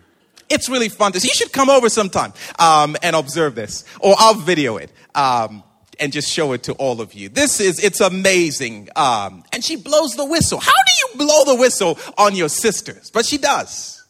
it's 0.49 0.69
really 0.69 0.89
fun 0.89 1.13
to 1.13 1.21
see. 1.21 1.29
You 1.29 1.35
should 1.35 1.53
come 1.53 1.71
over 1.71 1.89
sometime 1.89 2.33
um, 2.59 2.97
and 3.03 3.17
observe 3.17 3.55
this, 3.55 3.85
or 4.01 4.15
I'll 4.19 4.35
video 4.35 4.77
it. 4.77 4.93
Um, 5.15 5.63
and 5.99 6.13
just 6.13 6.31
show 6.31 6.53
it 6.53 6.65
to 6.65 6.73
all 6.75 7.01
of 7.01 7.15
you. 7.15 7.29
This 7.29 7.61
is, 7.61 7.83
it's 7.83 8.01
amazing. 8.01 8.89
Um, 8.97 9.45
and 9.53 9.65
she 9.65 9.77
blows 9.77 10.15
the 10.17 10.25
whistle. 10.25 10.61
How 10.61 10.73
do 10.73 10.93
you 11.19 11.27
blow 11.27 11.45
the 11.45 11.61
whistle 11.61 11.99
on 12.19 12.35
your 12.35 12.49
sisters? 12.49 13.11
But 13.11 13.27
she 13.27 13.39
does. 13.39 14.05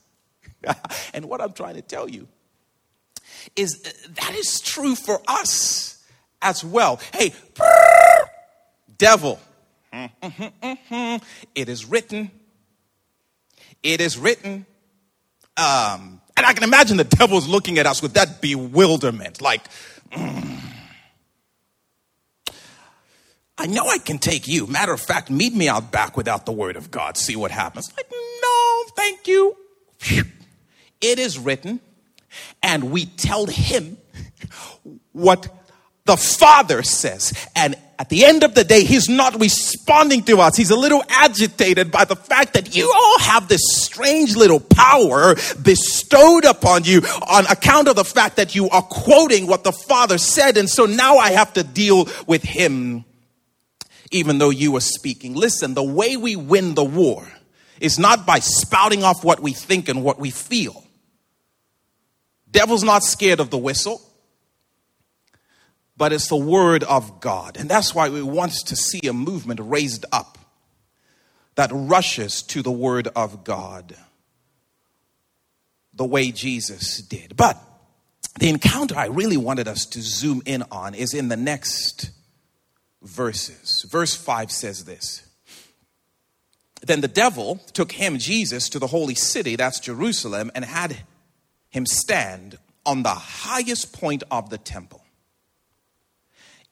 and 1.14 1.26
what 1.26 1.40
I'm 1.40 1.52
trying 1.52 1.75
to 1.75 1.83
tell 1.83 2.09
you 2.09 2.28
is 3.55 3.83
that 3.83 4.35
is 4.35 4.61
true 4.61 4.95
for 4.95 5.21
us 5.28 6.05
as 6.43 6.64
well. 6.64 7.00
Hey, 7.14 7.33
devil. 8.99 9.38
It 9.93 11.69
is 11.69 11.87
written. 11.87 12.31
It 13.83 14.00
is 14.00 14.19
written. 14.19 14.66
Um, 15.57 16.21
and 16.37 16.45
I 16.45 16.52
can 16.52 16.64
imagine 16.64 16.99
the 16.99 17.05
devil's 17.05 17.49
looking 17.49 17.78
at 17.78 17.87
us 17.87 18.02
with 18.02 18.14
that 18.14 18.43
bewilderment, 18.43 19.40
like, 19.40 19.62
mm, 20.11 20.59
I 23.58 23.66
know 23.66 23.86
I 23.86 23.98
can 23.98 24.18
take 24.18 24.46
you. 24.46 24.66
Matter 24.66 24.92
of 24.92 25.00
fact, 25.00 25.30
meet 25.30 25.54
me 25.54 25.68
out 25.68 25.90
back 25.90 26.16
without 26.16 26.44
the 26.44 26.52
word 26.52 26.76
of 26.76 26.90
God. 26.90 27.16
See 27.16 27.36
what 27.36 27.50
happens. 27.50 27.90
Like, 27.96 28.10
no, 28.10 28.84
thank 28.96 29.26
you. 29.26 29.56
It 31.00 31.18
is 31.18 31.38
written, 31.38 31.80
and 32.62 32.90
we 32.90 33.06
tell 33.06 33.46
him 33.46 33.96
what 35.12 35.48
the 36.04 36.16
Father 36.16 36.82
says. 36.82 37.32
And 37.54 37.76
at 37.98 38.10
the 38.10 38.25
end 38.25 38.44
of 38.44 38.54
the 38.54 38.62
day, 38.62 38.84
he's 38.84 39.08
not 39.08 39.40
responding 39.40 40.22
to 40.25 40.38
us. 40.40 40.56
He's 40.56 40.70
a 40.70 40.76
little 40.76 41.02
agitated 41.08 41.90
by 41.90 42.04
the 42.04 42.16
fact 42.16 42.54
that 42.54 42.76
you 42.76 42.92
all 42.94 43.18
have 43.20 43.48
this 43.48 43.62
strange 43.82 44.36
little 44.36 44.60
power 44.60 45.34
bestowed 45.62 46.44
upon 46.44 46.84
you 46.84 47.00
on 47.28 47.46
account 47.46 47.88
of 47.88 47.96
the 47.96 48.04
fact 48.04 48.36
that 48.36 48.54
you 48.54 48.68
are 48.68 48.82
quoting 48.82 49.46
what 49.46 49.64
the 49.64 49.72
Father 49.72 50.18
said. 50.18 50.56
And 50.56 50.68
so 50.68 50.84
now 50.84 51.16
I 51.16 51.30
have 51.32 51.54
to 51.54 51.64
deal 51.64 52.08
with 52.26 52.42
him 52.42 53.04
even 54.10 54.38
though 54.38 54.50
you 54.50 54.72
were 54.72 54.80
speaking. 54.80 55.34
Listen, 55.34 55.75
the 55.75 55.82
way 55.82 56.16
we 56.16 56.36
win 56.36 56.75
the 56.75 56.84
war 56.84 57.26
is 57.80 57.98
not 57.98 58.26
by 58.26 58.38
spouting 58.38 59.04
off 59.04 59.25
what 59.25 59.40
we 59.40 59.52
think 59.52 59.88
and 59.88 60.02
what 60.02 60.18
we 60.18 60.30
feel. 60.30 60.84
Devil's 62.50 62.84
not 62.84 63.02
scared 63.02 63.40
of 63.40 63.50
the 63.50 63.58
whistle, 63.58 64.00
but 65.96 66.12
it's 66.12 66.28
the 66.28 66.36
word 66.36 66.84
of 66.84 67.20
God. 67.20 67.56
And 67.56 67.68
that's 67.68 67.94
why 67.94 68.08
we 68.08 68.22
want 68.22 68.52
to 68.52 68.76
see 68.76 69.00
a 69.06 69.12
movement 69.12 69.60
raised 69.62 70.04
up 70.12 70.38
that 71.56 71.70
rushes 71.72 72.42
to 72.42 72.62
the 72.62 72.70
word 72.70 73.08
of 73.16 73.44
God 73.44 73.96
the 75.94 76.04
way 76.04 76.30
Jesus 76.30 76.98
did. 76.98 77.36
But 77.36 77.58
the 78.38 78.50
encounter 78.50 78.96
I 78.96 79.06
really 79.06 79.38
wanted 79.38 79.66
us 79.66 79.86
to 79.86 80.02
zoom 80.02 80.42
in 80.44 80.62
on 80.70 80.94
is 80.94 81.14
in 81.14 81.28
the 81.28 81.36
next 81.36 82.10
verses. 83.06 83.86
Verse 83.88 84.14
5 84.14 84.50
says 84.50 84.84
this 84.84 85.26
Then 86.82 87.00
the 87.00 87.08
devil 87.08 87.60
took 87.72 87.92
him, 87.92 88.18
Jesus, 88.18 88.68
to 88.70 88.78
the 88.78 88.88
holy 88.88 89.14
city, 89.14 89.56
that's 89.56 89.80
Jerusalem, 89.80 90.50
and 90.54 90.64
had 90.64 90.98
him 91.70 91.86
stand 91.86 92.58
on 92.84 93.02
the 93.02 93.10
highest 93.10 93.92
point 93.92 94.22
of 94.30 94.50
the 94.50 94.58
temple. 94.58 95.02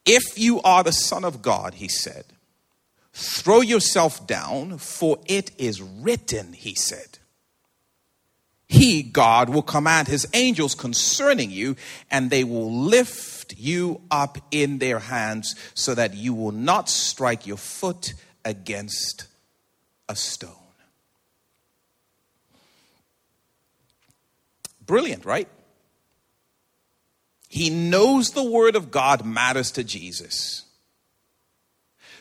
If 0.05 0.37
you 0.37 0.61
are 0.61 0.83
the 0.83 0.91
Son 0.91 1.25
of 1.25 1.41
God, 1.41 1.75
he 1.75 1.87
said, 1.87 2.25
throw 3.11 3.61
yourself 3.61 4.27
down, 4.27 4.77
for 4.77 5.19
it 5.25 5.51
is 5.57 5.81
written, 5.81 6.53
he 6.53 6.75
said. 6.75 7.17
He, 8.67 9.03
God, 9.03 9.49
will 9.49 9.61
command 9.61 10.07
his 10.07 10.27
angels 10.33 10.75
concerning 10.75 11.49
you, 11.49 11.75
and 12.11 12.29
they 12.29 12.43
will 12.43 12.71
lift 12.71 13.13
lift 13.45 13.59
you 13.59 14.01
up 14.09 14.37
in 14.51 14.79
their 14.79 14.99
hands 14.99 15.55
so 15.73 15.95
that 15.95 16.13
you 16.13 16.33
will 16.33 16.51
not 16.51 16.89
strike 16.89 17.45
your 17.45 17.57
foot 17.57 18.13
against 18.43 19.27
a 20.09 20.15
stone. 20.15 20.51
Brilliant, 24.85 25.25
right? 25.25 25.47
He 27.49 27.69
knows 27.69 28.31
the 28.31 28.43
word 28.43 28.75
of 28.75 28.91
God 28.91 29.25
matters 29.25 29.71
to 29.71 29.83
Jesus. 29.83 30.63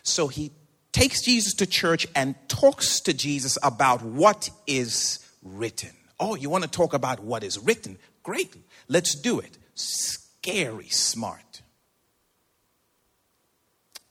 So 0.02 0.28
he 0.28 0.52
takes 0.92 1.22
Jesus 1.22 1.54
to 1.54 1.66
church 1.66 2.06
and 2.14 2.34
talks 2.48 3.00
to 3.00 3.12
Jesus 3.12 3.58
about 3.62 4.02
what 4.02 4.48
is 4.66 5.18
written. 5.42 5.90
Oh, 6.18 6.36
you 6.36 6.48
want 6.48 6.64
to 6.64 6.70
talk 6.70 6.94
about 6.94 7.20
what 7.20 7.42
is 7.42 7.58
written? 7.58 7.98
Great, 8.22 8.54
let's 8.88 9.14
do 9.14 9.40
it 9.40 9.58
scary 10.44 10.88
smart. 10.88 11.62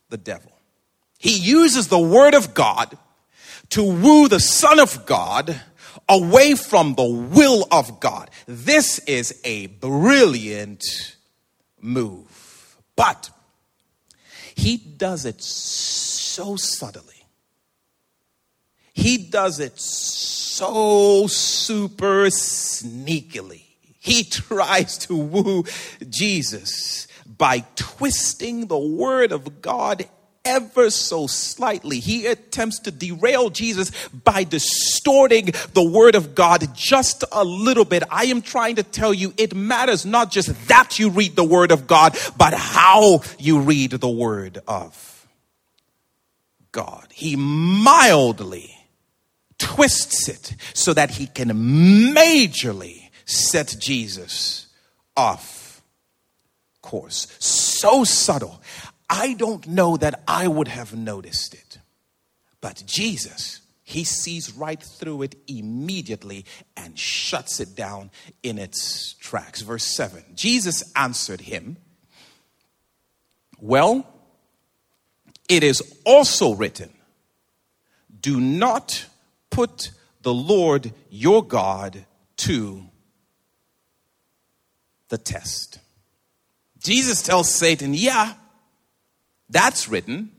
The 0.10 0.18
devil. 0.18 0.52
He 1.20 1.38
uses 1.38 1.88
the 1.88 2.00
word 2.00 2.34
of 2.34 2.56
God 2.56 2.98
to 3.70 3.84
woo 3.84 4.28
the 4.28 4.40
Son 4.40 4.80
of 4.80 5.06
God 5.06 5.62
away 6.10 6.56
from 6.56 6.96
the 6.96 7.06
will 7.06 7.68
of 7.72 8.00
God. 8.00 8.32
This 8.48 9.00
is 9.00 9.40
a 9.44 9.68
brilliant 9.68 10.84
move. 11.80 12.78
But 12.96 13.30
he 14.56 14.78
does 14.78 15.26
it 15.26 15.42
so 15.42 16.56
subtly. 16.56 17.26
He 18.94 19.18
does 19.18 19.60
it 19.60 19.80
so 19.80 21.28
super 21.28 22.26
sneakily 22.26 23.63
he 24.04 24.26
tries 24.26 24.98
to 24.98 25.16
woo 25.16 25.64
Jesus 26.10 27.08
by 27.26 27.64
twisting 27.78 28.68
the 28.68 28.78
word 28.78 29.32
of 29.32 29.62
God 29.62 30.06
ever 30.44 30.90
so 30.90 31.26
slightly. 31.26 32.02
He 32.02 32.26
attempts 32.26 32.80
to 32.80 32.92
derail 32.92 33.50
Jesus 33.50 33.92
by 34.10 34.44
distorting 34.44 35.52
the 35.74 35.90
word 35.90 36.16
of 36.16 36.36
God 36.36 36.76
just 36.76 37.24
a 37.32 37.46
little 37.46 37.86
bit. 37.86 38.04
I 38.12 38.26
am 38.26 38.42
trying 38.42 38.76
to 38.76 38.84
tell 38.84 39.14
you 39.14 39.34
it 39.38 39.56
matters 39.56 40.06
not 40.06 40.32
just 40.32 40.68
that 40.68 41.00
you 41.00 41.10
read 41.10 41.38
the 41.38 41.46
word 41.46 41.72
of 41.72 41.88
God, 41.88 42.18
but 42.36 42.54
how 42.54 43.22
you 43.40 43.62
read 43.62 43.92
the 43.92 44.10
word 44.10 44.60
of 44.68 45.28
God. 46.74 47.08
He 47.14 47.38
mildly 47.38 48.76
twists 49.58 50.28
it 50.28 50.58
so 50.74 50.94
that 50.94 51.12
he 51.12 51.28
can 51.28 51.52
majorly 52.14 53.03
set 53.26 53.76
Jesus 53.80 54.68
off 55.16 55.82
course. 56.82 57.28
So 57.40 58.04
subtle. 58.04 58.62
I 59.10 59.34
don't 59.34 59.68
know 59.68 59.98
that 59.98 60.22
I 60.28 60.48
would 60.48 60.68
have 60.68 60.96
noticed 60.96 61.54
it. 61.54 61.80
But 62.62 62.84
Jesus, 62.86 63.62
he 63.84 64.04
sees 64.04 64.54
right 64.54 64.82
through 64.82 65.24
it 65.24 65.36
immediately 65.48 66.46
and 66.78 66.98
shuts 66.98 67.60
it 67.60 67.76
down 67.76 68.12
in 68.42 68.58
its 68.58 69.14
tracks. 69.14 69.62
Verse 69.62 69.84
7 69.84 70.24
Jesus 70.36 70.84
answered 70.96 71.42
him, 71.42 71.78
Well, 73.60 74.08
it 75.50 75.64
is 75.64 75.82
also 76.06 76.54
written, 76.54 76.92
Do 78.22 78.40
not 78.40 79.06
put 79.50 79.92
the 80.22 80.34
Lord 80.34 80.94
your 81.10 81.46
God 81.46 82.06
to 82.38 82.86
the 85.14 85.18
test. 85.20 85.78
Jesus 86.80 87.22
tells 87.22 87.54
Satan, 87.54 87.94
yeah, 87.94 88.34
that's 89.48 89.88
written. 89.88 90.32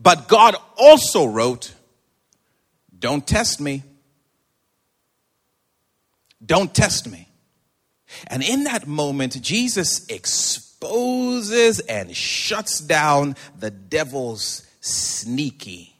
But 0.00 0.28
God 0.28 0.54
also 0.76 1.24
wrote, 1.24 1.74
don't 2.96 3.26
test 3.26 3.60
me. 3.60 3.82
Don't 6.46 6.72
test 6.72 7.10
me. 7.10 7.26
And 8.28 8.44
in 8.44 8.62
that 8.64 8.86
moment, 8.86 9.42
Jesus 9.42 10.06
exposes 10.08 11.80
and 11.80 12.14
shuts 12.14 12.78
down 12.78 13.34
the 13.58 13.72
devil's 13.72 14.64
sneaky 14.80 15.96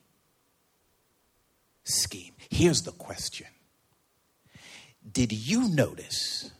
scheme. 1.83 2.33
Here's 2.49 2.83
the 2.83 2.92
question 2.92 3.49
Did 5.11 5.33
you 5.33 5.69
notice 5.69 6.52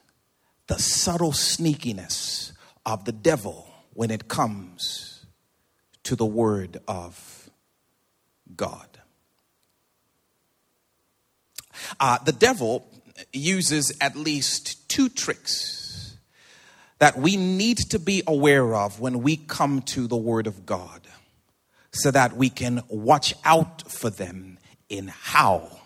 the 0.71 0.79
subtle 0.79 1.33
sneakiness 1.33 2.53
of 2.87 3.05
the 3.05 3.13
devil 3.13 3.69
when 3.93 4.09
it 4.09 4.29
comes 4.29 5.27
to 6.05 6.15
the 6.15 6.25
word 6.25 6.79
of 6.87 7.51
God? 8.57 8.87
Uh, 11.99 12.19
the 12.25 12.33
devil 12.33 12.87
uses 13.33 13.93
at 14.01 14.15
least 14.15 14.89
two 14.89 15.09
tricks 15.09 16.17
that 17.01 17.17
we 17.17 17.37
need 17.37 17.79
to 17.79 17.99
be 17.99 18.23
aware 18.27 18.75
of 18.77 19.01
when 19.01 19.23
we 19.23 19.37
come 19.37 19.83
to 19.83 20.07
the 20.07 20.17
Word 20.17 20.47
of 20.47 20.67
God 20.67 21.01
so 21.93 22.11
that 22.11 22.37
we 22.37 22.51
can 22.51 22.83
watch 22.89 23.35
out 23.45 23.91
for 23.91 24.11
them 24.11 24.59
in 24.89 25.09
how 25.09 25.81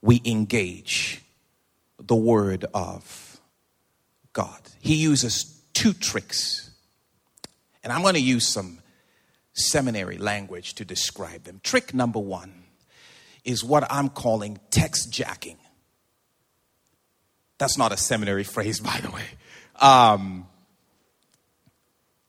we 0.00 0.22
engage 0.24 1.20
the 1.98 2.14
Word 2.14 2.64
of 2.72 3.25
God. 4.36 4.60
He 4.80 4.96
uses 4.96 5.62
two 5.72 5.94
tricks, 5.94 6.70
and 7.82 7.90
I'm 7.90 8.02
going 8.02 8.16
to 8.16 8.20
use 8.20 8.46
some 8.46 8.80
seminary 9.54 10.18
language 10.18 10.74
to 10.74 10.84
describe 10.84 11.44
them. 11.44 11.58
Trick 11.64 11.94
number 11.94 12.18
one 12.18 12.64
is 13.46 13.64
what 13.64 13.90
I'm 13.90 14.10
calling 14.10 14.60
text 14.70 15.10
jacking. 15.10 15.56
That's 17.56 17.78
not 17.78 17.92
a 17.92 17.96
seminary 17.96 18.44
phrase, 18.54 18.78
by 18.78 19.00
the 19.00 19.10
way. 19.10 19.24
Um, 19.80 20.46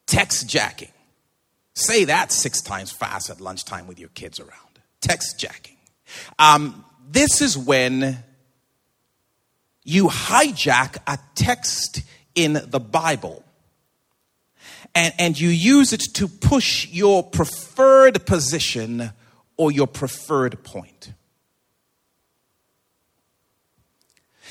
text 0.06 0.48
jacking. 0.48 0.94
Say 1.74 2.06
that 2.06 2.32
six 2.32 2.62
times 2.62 2.94
fast 2.94 3.30
at 3.30 3.42
lunchtime 3.42 3.86
with 3.86 4.00
your 4.00 4.10
kids 4.10 4.40
around. 4.40 4.80
Text 5.02 5.38
jacking. 5.38 5.76
Um, 6.40 6.86
this 7.06 7.42
is 7.42 7.58
when 7.58 8.24
you 9.88 10.10
hijack 10.10 10.98
a 11.08 11.18
text 11.34 12.02
in 12.36 12.60
the 12.68 12.80
Bible 12.80 13.42
and, 14.94 15.14
and 15.18 15.40
you 15.40 15.48
use 15.48 15.94
it 15.94 16.04
to 16.16 16.28
push 16.28 16.88
your 16.90 17.24
preferred 17.24 18.26
position 18.26 19.12
or 19.56 19.72
your 19.72 19.88
preferred 19.88 20.62
point. 20.62 21.14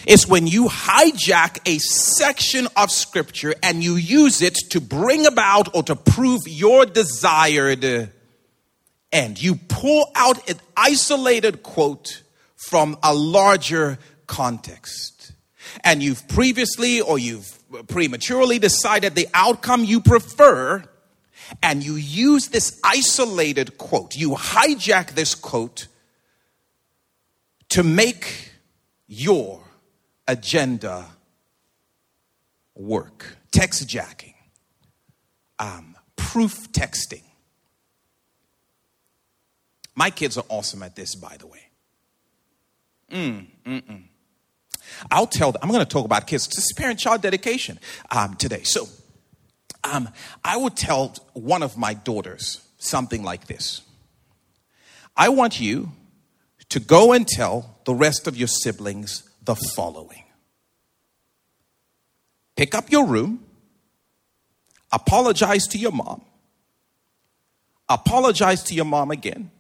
It's 0.06 0.26
when 0.26 0.46
you 0.46 0.68
hijack 0.68 1.58
a 1.66 1.78
section 1.80 2.66
of 2.74 2.90
scripture 2.90 3.54
and 3.62 3.84
you 3.84 3.96
use 3.96 4.40
it 4.40 4.54
to 4.70 4.80
bring 4.80 5.26
about 5.26 5.74
or 5.74 5.82
to 5.82 5.96
prove 5.96 6.40
your 6.46 6.86
desired 6.86 8.10
end. 9.12 9.42
You 9.42 9.56
pull 9.56 10.10
out 10.14 10.48
an 10.48 10.56
isolated 10.74 11.62
quote 11.62 12.22
from 12.54 12.96
a 13.02 13.12
larger 13.12 13.98
context. 14.26 15.15
And 15.84 16.02
you've 16.02 16.26
previously 16.28 17.00
or 17.00 17.18
you've 17.18 17.58
prematurely 17.88 18.58
decided 18.58 19.14
the 19.14 19.28
outcome 19.34 19.84
you 19.84 20.00
prefer, 20.00 20.84
and 21.62 21.84
you 21.84 21.94
use 21.94 22.48
this 22.48 22.80
isolated 22.82 23.78
quote. 23.78 24.16
You 24.16 24.30
hijack 24.30 25.12
this 25.12 25.34
quote 25.34 25.88
to 27.70 27.82
make 27.82 28.52
your 29.06 29.62
agenda 30.26 31.06
work. 32.74 33.36
Text 33.50 33.88
jacking, 33.88 34.34
um, 35.58 35.96
proof 36.16 36.70
texting. 36.72 37.22
My 39.94 40.10
kids 40.10 40.36
are 40.36 40.44
awesome 40.48 40.82
at 40.82 40.94
this, 40.94 41.14
by 41.14 41.36
the 41.38 41.46
way. 41.46 41.62
Mm, 43.10 43.46
mm-mm. 43.64 44.02
I'll 45.10 45.26
tell 45.26 45.52
them, 45.52 45.60
I'm 45.62 45.70
going 45.70 45.80
to 45.80 45.86
talk 45.86 46.04
about 46.04 46.26
kids. 46.26 46.46
This 46.46 46.58
is 46.58 46.72
parent 46.76 46.98
child 46.98 47.22
dedication 47.22 47.78
um, 48.10 48.34
today. 48.36 48.62
So, 48.62 48.88
um, 49.84 50.08
I 50.44 50.56
would 50.56 50.76
tell 50.76 51.14
one 51.32 51.62
of 51.62 51.76
my 51.76 51.94
daughters 51.94 52.60
something 52.78 53.22
like 53.22 53.46
this 53.46 53.82
I 55.16 55.28
want 55.28 55.60
you 55.60 55.92
to 56.68 56.80
go 56.80 57.12
and 57.12 57.26
tell 57.26 57.78
the 57.84 57.94
rest 57.94 58.26
of 58.26 58.36
your 58.36 58.48
siblings 58.48 59.28
the 59.42 59.54
following 59.54 60.24
Pick 62.56 62.74
up 62.74 62.90
your 62.90 63.06
room, 63.06 63.44
apologize 64.90 65.66
to 65.68 65.78
your 65.78 65.92
mom, 65.92 66.24
apologize 67.88 68.62
to 68.64 68.74
your 68.74 68.86
mom 68.86 69.10
again, 69.10 69.50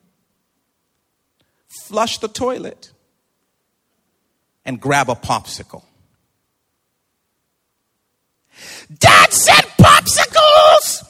flush 1.68 2.18
the 2.18 2.28
toilet, 2.28 2.90
and 4.66 4.78
grab 4.80 5.08
a 5.08 5.14
popsicle. 5.14 5.82
Dad 8.98 9.32
said 9.32 9.64
popsicles! 9.78 11.08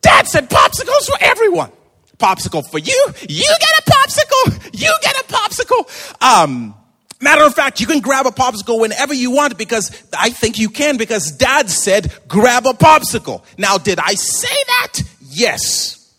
Dad 0.00 0.26
said 0.26 0.50
popsicles 0.50 1.06
for 1.06 1.18
everyone. 1.20 1.70
Popsicle 2.18 2.68
for 2.68 2.78
you. 2.78 3.06
You 3.28 3.54
get 3.60 3.78
a 3.78 3.90
popsicle. 3.90 4.80
You 4.80 4.92
get 5.02 5.16
a 5.16 5.24
popsicle. 5.24 6.20
Um, 6.20 6.74
Matter 7.20 7.42
of 7.42 7.54
fact, 7.54 7.80
you 7.80 7.86
can 7.86 7.98
grab 7.98 8.26
a 8.26 8.30
popsicle 8.30 8.80
whenever 8.80 9.12
you 9.12 9.32
want 9.32 9.58
because 9.58 9.90
I 10.16 10.30
think 10.30 10.56
you 10.56 10.68
can 10.68 10.96
because 10.96 11.32
dad 11.32 11.68
said, 11.68 12.12
grab 12.28 12.64
a 12.64 12.72
popsicle. 12.74 13.42
Now, 13.58 13.76
did 13.76 13.98
I 13.98 14.14
say 14.14 14.56
that? 14.66 15.02
Yes. 15.20 16.14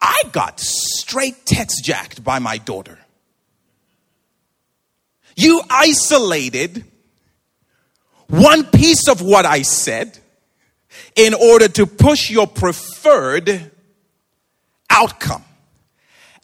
I 0.00 0.24
got 0.32 0.58
straight 0.58 1.46
text 1.46 1.84
jacked 1.84 2.24
by 2.24 2.40
my 2.40 2.58
daughter. 2.58 2.98
You 5.36 5.62
isolated 5.68 6.84
one 8.28 8.64
piece 8.64 9.08
of 9.08 9.20
what 9.20 9.44
I 9.44 9.62
said 9.62 10.18
in 11.14 11.34
order 11.34 11.68
to 11.68 11.86
push 11.86 12.30
your 12.30 12.46
preferred 12.46 13.70
outcome. 14.90 15.44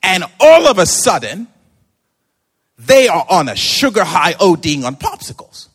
And 0.02 0.24
all 0.40 0.66
of 0.66 0.78
a 0.78 0.86
sudden, 0.86 1.48
they 2.78 3.08
are 3.08 3.26
on 3.28 3.48
a 3.48 3.56
sugar 3.56 4.04
high 4.04 4.34
ODing 4.34 4.84
on 4.84 4.96
popsicles. 4.96 5.68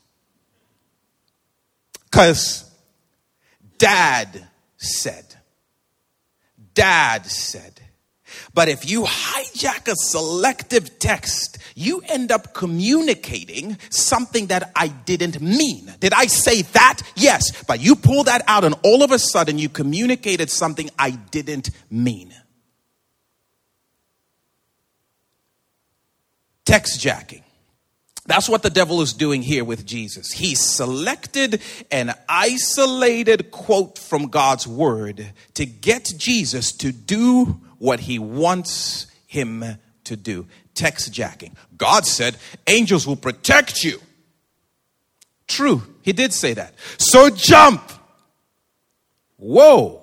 Because 2.06 2.70
dad 3.78 4.48
said, 4.78 5.26
dad 6.74 7.26
said. 7.26 7.83
But 8.54 8.70
if 8.70 8.90
you 8.90 9.04
hijack 9.04 9.88
a 9.88 9.96
selective 9.96 11.00
text, 11.00 11.58
you 11.76 12.02
end 12.08 12.32
up 12.32 12.54
communicating 12.54 13.78
something 13.90 14.48
that 14.48 14.72
I 14.76 14.88
didn't 14.88 15.42
mean. 15.42 15.94
Did 16.00 16.14
I 16.14 16.28
say 16.28 16.62
that? 16.62 17.02
Yes. 17.16 17.64
But 17.64 17.80
you 17.82 17.96
pull 17.96 18.26
that 18.26 18.44
out, 18.48 18.64
and 18.64 18.76
all 18.84 19.04
of 19.04 19.12
a 19.12 19.20
sudden, 19.20 19.58
you 19.58 19.70
communicated 19.70 20.50
something 20.50 20.90
I 20.98 21.12
didn't 21.12 21.70
mean. 21.90 22.34
text 26.66 27.00
jacking. 27.00 27.44
That's 28.26 28.48
what 28.48 28.64
the 28.64 28.70
devil 28.70 29.02
is 29.02 29.14
doing 29.14 29.44
here 29.44 29.66
with 29.66 29.86
Jesus. 29.86 30.32
He 30.32 30.56
selected 30.56 31.62
an 31.92 32.14
isolated 32.28 33.52
quote 33.52 34.00
from 34.00 34.30
God's 34.30 34.66
word 34.66 35.34
to 35.56 35.66
get 35.66 36.12
Jesus 36.18 36.72
to 36.78 36.92
do 36.92 37.60
what 37.84 38.00
he 38.00 38.18
wants 38.18 39.08
him 39.28 39.62
to 40.06 40.16
do. 40.16 40.48
Text 40.74 41.12
jacking. 41.12 41.54
God 41.78 42.06
said, 42.06 42.38
angels 42.66 43.06
will 43.06 43.18
protect 43.18 43.84
you. 43.84 44.00
True, 45.50 45.84
he 46.02 46.14
did 46.14 46.32
say 46.32 46.54
that. 46.54 46.76
So 46.98 47.30
jump. 47.30 47.92
Whoa. 49.36 50.02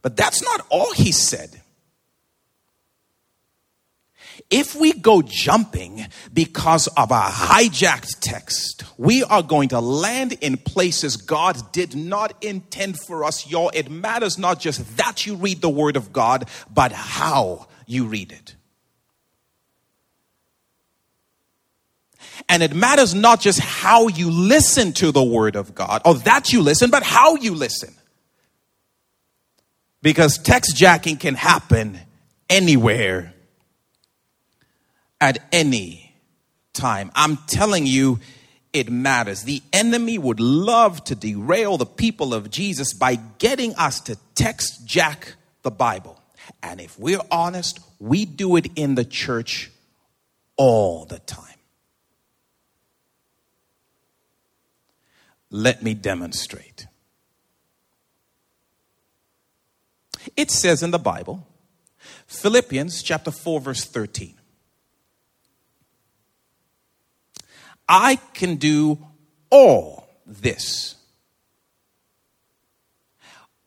But 0.00 0.16
that's 0.16 0.44
not 0.44 0.64
all 0.70 0.92
he 0.92 1.10
said. 1.10 1.57
If 4.50 4.74
we 4.74 4.94
go 4.94 5.20
jumping 5.20 6.06
because 6.32 6.86
of 6.86 7.10
a 7.10 7.20
hijacked 7.20 8.20
text, 8.20 8.82
we 8.96 9.22
are 9.22 9.42
going 9.42 9.68
to 9.70 9.80
land 9.80 10.38
in 10.40 10.56
places 10.56 11.18
God 11.18 11.70
did 11.70 11.94
not 11.94 12.32
intend 12.42 12.98
for 12.98 13.24
us. 13.24 13.46
Y'all, 13.46 13.70
it 13.74 13.90
matters 13.90 14.38
not 14.38 14.58
just 14.58 14.96
that 14.96 15.26
you 15.26 15.36
read 15.36 15.60
the 15.60 15.68
Word 15.68 15.96
of 15.96 16.14
God, 16.14 16.48
but 16.72 16.92
how 16.92 17.68
you 17.86 18.06
read 18.06 18.32
it. 18.32 18.54
And 22.48 22.62
it 22.62 22.74
matters 22.74 23.14
not 23.14 23.40
just 23.40 23.60
how 23.60 24.08
you 24.08 24.30
listen 24.30 24.94
to 24.94 25.12
the 25.12 25.22
Word 25.22 25.56
of 25.56 25.74
God, 25.74 26.00
or 26.06 26.14
that 26.14 26.54
you 26.54 26.62
listen, 26.62 26.88
but 26.88 27.02
how 27.02 27.34
you 27.34 27.54
listen. 27.54 27.94
Because 30.00 30.38
text 30.38 30.74
jacking 30.74 31.18
can 31.18 31.34
happen 31.34 32.00
anywhere 32.48 33.34
at 35.20 35.38
any 35.52 36.14
time. 36.72 37.10
I'm 37.14 37.36
telling 37.46 37.86
you, 37.86 38.20
it 38.72 38.90
matters. 38.90 39.42
The 39.42 39.62
enemy 39.72 40.18
would 40.18 40.40
love 40.40 41.02
to 41.04 41.14
derail 41.14 41.76
the 41.76 41.86
people 41.86 42.34
of 42.34 42.50
Jesus 42.50 42.92
by 42.92 43.16
getting 43.38 43.74
us 43.74 44.00
to 44.02 44.16
text 44.34 44.86
jack 44.86 45.34
the 45.62 45.70
Bible. 45.70 46.20
And 46.62 46.80
if 46.80 46.98
we're 46.98 47.20
honest, 47.30 47.80
we 47.98 48.24
do 48.24 48.56
it 48.56 48.66
in 48.76 48.94
the 48.94 49.04
church 49.04 49.70
all 50.56 51.04
the 51.04 51.18
time. 51.18 51.44
Let 55.50 55.82
me 55.82 55.94
demonstrate. 55.94 56.86
It 60.36 60.50
says 60.50 60.82
in 60.82 60.90
the 60.90 60.98
Bible, 60.98 61.46
Philippians 62.26 63.02
chapter 63.02 63.30
4, 63.30 63.60
verse 63.60 63.84
13. 63.84 64.37
I 67.88 68.16
can 68.34 68.56
do 68.56 68.98
all 69.50 70.06
this. 70.26 70.96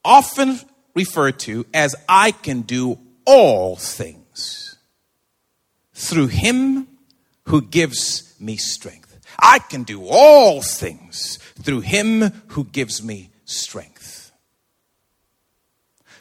Often 0.04 0.60
referred 0.94 1.38
to 1.40 1.66
as 1.72 1.94
I 2.08 2.32
can 2.32 2.62
do 2.62 2.98
all 3.24 3.76
things 3.76 4.76
through 5.94 6.28
him 6.28 6.88
who 7.44 7.62
gives 7.62 8.34
me 8.40 8.56
strength. 8.56 9.20
I 9.38 9.58
can 9.58 9.82
do 9.82 10.04
all 10.06 10.62
things 10.62 11.38
through 11.60 11.80
him 11.80 12.22
who 12.48 12.64
gives 12.64 13.02
me 13.02 13.30
strength. 13.44 14.32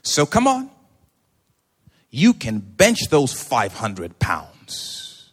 So 0.04 0.26
come 0.26 0.48
on. 0.48 0.70
You 2.10 2.34
can 2.34 2.60
bench 2.60 3.10
those 3.10 3.34
500 3.34 4.20
pounds. 4.20 5.32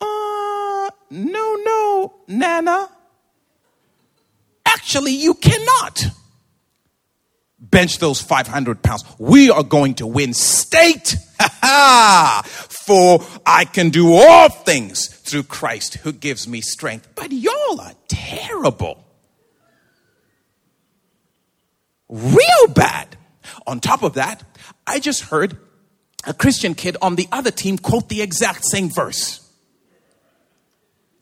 Uh, 0.00 0.90
no, 1.12 1.56
no, 1.56 2.14
Nana. 2.26 2.88
Actually, 4.64 5.12
you 5.12 5.34
cannot 5.34 6.06
bench 7.58 7.98
those 7.98 8.22
500 8.22 8.82
pounds. 8.82 9.04
We 9.18 9.50
are 9.50 9.62
going 9.62 9.94
to 9.96 10.06
win 10.06 10.32
state. 10.32 11.16
For 12.70 13.20
I 13.44 13.66
can 13.70 13.90
do 13.90 14.14
all 14.14 14.48
things 14.48 15.08
through 15.08 15.44
Christ 15.44 15.94
who 15.96 16.12
gives 16.12 16.48
me 16.48 16.62
strength. 16.62 17.08
But 17.14 17.30
y'all 17.30 17.80
are 17.80 17.94
terrible. 18.08 19.04
Real 22.08 22.68
bad. 22.74 23.16
On 23.66 23.80
top 23.80 24.02
of 24.02 24.14
that, 24.14 24.42
I 24.86 24.98
just 24.98 25.24
heard 25.24 25.58
a 26.24 26.32
Christian 26.32 26.74
kid 26.74 26.96
on 27.02 27.16
the 27.16 27.28
other 27.30 27.50
team 27.50 27.76
quote 27.76 28.08
the 28.08 28.22
exact 28.22 28.64
same 28.64 28.88
verse. 28.88 29.41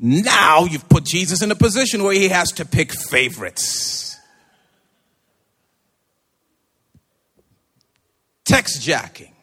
Now 0.03 0.65
you've 0.65 0.89
put 0.89 1.05
Jesus 1.05 1.43
in 1.43 1.51
a 1.51 1.55
position 1.55 2.03
where 2.03 2.15
he 2.15 2.29
has 2.29 2.53
to 2.53 2.65
pick 2.65 2.91
favorites. 2.93 4.17
Text 8.47 8.81
jacking. 8.81 9.35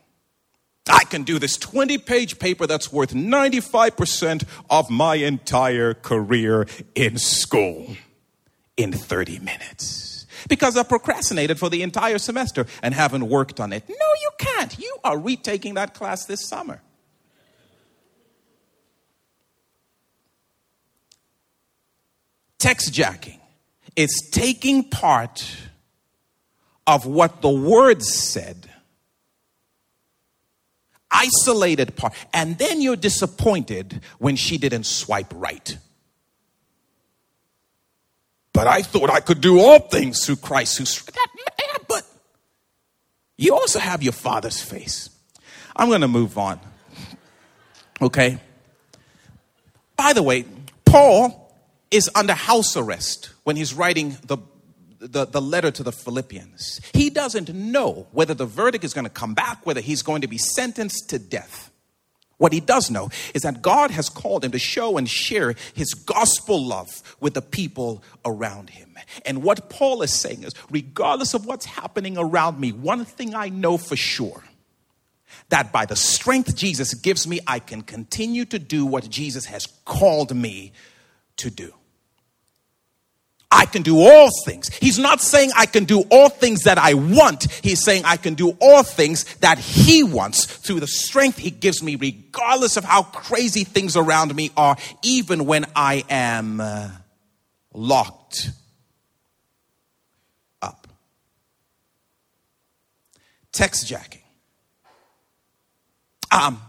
I 0.90 1.04
can 1.04 1.24
do 1.24 1.38
this 1.38 1.58
20 1.58 2.00
page 2.00 2.40
paper 2.40 2.66
that's 2.66 2.92
worth 2.92 3.14
95% 3.14 4.46
of 4.70 4.90
my 4.90 5.16
entire 5.16 5.94
career 5.94 6.66
in 6.96 7.20
school 7.20 7.96
in 8.78 8.92
30 8.92 9.40
minutes. 9.40 10.26
Because 10.50 10.76
I 10.76 10.84
procrastinated 10.84 11.60
for 11.60 11.70
the 11.70 11.84
entire 11.84 12.18
semester 12.18 12.66
and 12.82 12.96
haven't 12.96 13.28
worked 13.30 13.60
on 13.60 13.74
it. 13.74 13.88
No, 13.88 13.96
you 13.96 14.30
can't. 14.40 14.80
You 14.80 14.98
are 15.04 15.20
retaking 15.20 15.76
that 15.76 15.94
class 15.94 16.26
this 16.26 16.48
summer. 16.48 16.82
Text 22.60 22.94
jacking 22.94 23.40
is 23.96 24.30
taking 24.32 24.84
part 24.84 25.46
of 26.86 27.06
what 27.06 27.42
the 27.42 27.50
word 27.50 28.04
said 28.04 28.70
isolated 31.12 31.96
part. 31.96 32.14
And 32.34 32.58
then 32.58 32.82
you're 32.82 32.96
disappointed 32.96 34.02
when 34.20 34.36
she 34.36 34.58
didn't 34.58 34.86
swipe 34.86 35.32
right. 35.36 35.78
But 38.54 38.68
I 38.68 38.82
thought 38.82 39.10
I 39.10 39.20
could 39.20 39.42
do 39.42 39.60
all 39.60 39.80
things 39.80 40.26
through 40.26 40.38
Christ 40.38 40.78
who. 40.78 41.12
But 41.88 42.06
you 43.38 43.54
also 43.54 43.80
have 43.80 44.02
your 44.02 44.14
father's 44.14 44.62
face. 44.62 45.10
I'm 45.76 45.90
going 45.90 46.02
to 46.02 46.08
move 46.08 46.38
on. 46.38 46.60
Okay? 48.02 48.40
By 49.96 50.14
the 50.14 50.24
way, 50.24 50.46
Paul 50.86 51.47
is 51.92 52.10
under 52.16 52.34
house 52.34 52.76
arrest 52.76 53.32
when 53.44 53.56
he's 53.56 53.74
writing 53.74 54.18
the 54.26 54.38
the, 55.00 55.26
the 55.26 55.42
letter 55.42 55.72
to 55.72 55.84
the 55.84 55.92
Philippians. 55.92 56.82
He 56.94 57.10
doesn't 57.10 57.54
know 57.54 58.08
whether 58.12 58.34
the 58.34 58.46
verdict 58.46 58.84
is 58.84 58.94
going 58.94 59.06
to 59.06 59.12
come 59.12 59.34
back, 59.34 59.66
whether 59.66 59.82
he's 59.82 60.02
going 60.02 60.22
to 60.22 60.28
be 60.28 60.38
sentenced 60.38 61.10
to 61.12 61.20
death. 61.20 61.72
What 62.38 62.54
he 62.54 62.60
does 62.60 62.92
know 62.92 63.10
is 63.34 63.42
that 63.42 63.64
God 63.64 63.90
has 63.90 64.10
called 64.10 64.46
him 64.46 64.52
to 64.52 64.60
show 64.60 64.98
and 64.98 65.10
share 65.10 65.56
his 65.74 65.94
gospel 65.94 66.64
love 66.64 66.88
with 67.20 67.34
the 67.34 67.42
people 67.42 68.04
around 68.26 68.70
him. 68.70 68.96
And 69.26 69.42
what 69.42 69.70
Paul 69.70 70.04
is 70.04 70.14
saying 70.14 70.44
is, 70.44 70.54
regardless 70.70 71.34
of 71.34 71.48
what's 71.48 71.66
happening 71.66 72.16
around 72.18 72.60
me, 72.60 72.72
one 72.72 73.06
thing 73.06 73.34
I 73.34 73.50
know 73.50 73.78
for 73.78 73.96
sure 73.96 74.44
that 75.50 75.72
by 75.72 75.86
the 75.86 75.96
strength 75.96 76.56
Jesus 76.56 76.94
gives 76.94 77.28
me, 77.28 77.40
I 77.48 77.58
can 77.58 77.82
continue 77.82 78.46
to 78.46 78.60
do 78.60 78.86
what 78.86 79.10
Jesus 79.10 79.46
has 79.46 79.66
called 79.86 80.36
me 80.36 80.74
to 81.38 81.50
do. 81.50 81.74
I 83.50 83.66
can 83.66 83.82
do 83.82 83.98
all 84.00 84.30
things. 84.46 84.68
He's 84.76 85.00
not 85.00 85.22
saying 85.22 85.52
I 85.56 85.66
can 85.66 85.86
do 85.86 86.02
all 86.12 86.28
things 86.28 86.64
that 86.64 86.78
I 86.78 86.96
want. 86.96 87.50
He's 87.64 87.84
saying 87.84 88.04
I 88.06 88.18
can 88.18 88.34
do 88.34 88.58
all 88.60 88.84
things 88.84 89.24
that 89.38 89.58
He 89.58 90.04
wants 90.04 90.46
through 90.46 90.82
the 90.82 90.88
strength 90.88 91.38
He 91.38 91.50
gives 91.50 91.82
me, 91.82 91.96
regardless 91.96 92.76
of 92.76 92.84
how 92.84 93.04
crazy 93.04 93.64
things 93.64 93.96
around 93.96 94.36
me 94.36 94.52
are, 94.58 94.76
even 95.02 95.46
when 95.46 95.66
I 95.76 96.04
am 96.10 96.60
uh, 96.60 96.90
locked 97.74 98.52
up. 100.62 100.88
Text 103.54 103.88
jacking. 103.88 104.22
Um, 106.32 106.62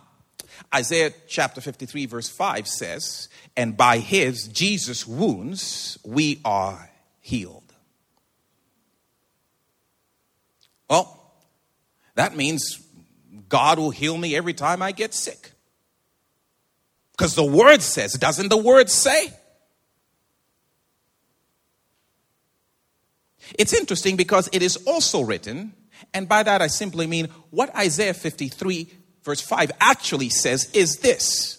Isaiah 0.74 1.12
chapter 1.26 1.61
53, 1.61 2.07
verse 2.07 2.28
5 2.28 2.68
says, 2.68 3.28
and 3.57 3.76
by 3.76 3.98
his, 3.98 4.48
Jesus' 4.48 5.07
wounds, 5.07 5.98
we 6.04 6.40
are 6.44 6.90
healed. 7.20 7.72
Well, 10.90 11.33
that 12.14 12.37
means 12.37 12.83
God 13.48 13.78
will 13.78 13.90
heal 13.90 14.16
me 14.16 14.37
every 14.37 14.54
time 14.54 14.83
I 14.83 14.92
get 14.92 15.14
sick. 15.14 15.52
Because 17.12 17.35
the 17.35 17.44
word 17.44 17.83
says, 17.83 18.12
doesn't 18.12 18.48
the 18.48 18.57
word 18.57 18.90
say? 18.90 19.33
It's 23.59 23.72
interesting 23.72 24.16
because 24.16 24.48
it 24.52 24.62
is 24.62 24.76
also 24.87 25.22
written, 25.22 25.72
and 26.12 26.28
by 26.28 26.42
that 26.42 26.61
I 26.61 26.66
simply 26.66 27.07
mean 27.07 27.28
what 27.50 27.74
Isaiah 27.74 28.14
53, 28.14 28.88
verse 29.22 29.40
5 29.40 29.72
actually 29.81 30.28
says 30.28 30.70
is 30.72 30.98
this 30.98 31.59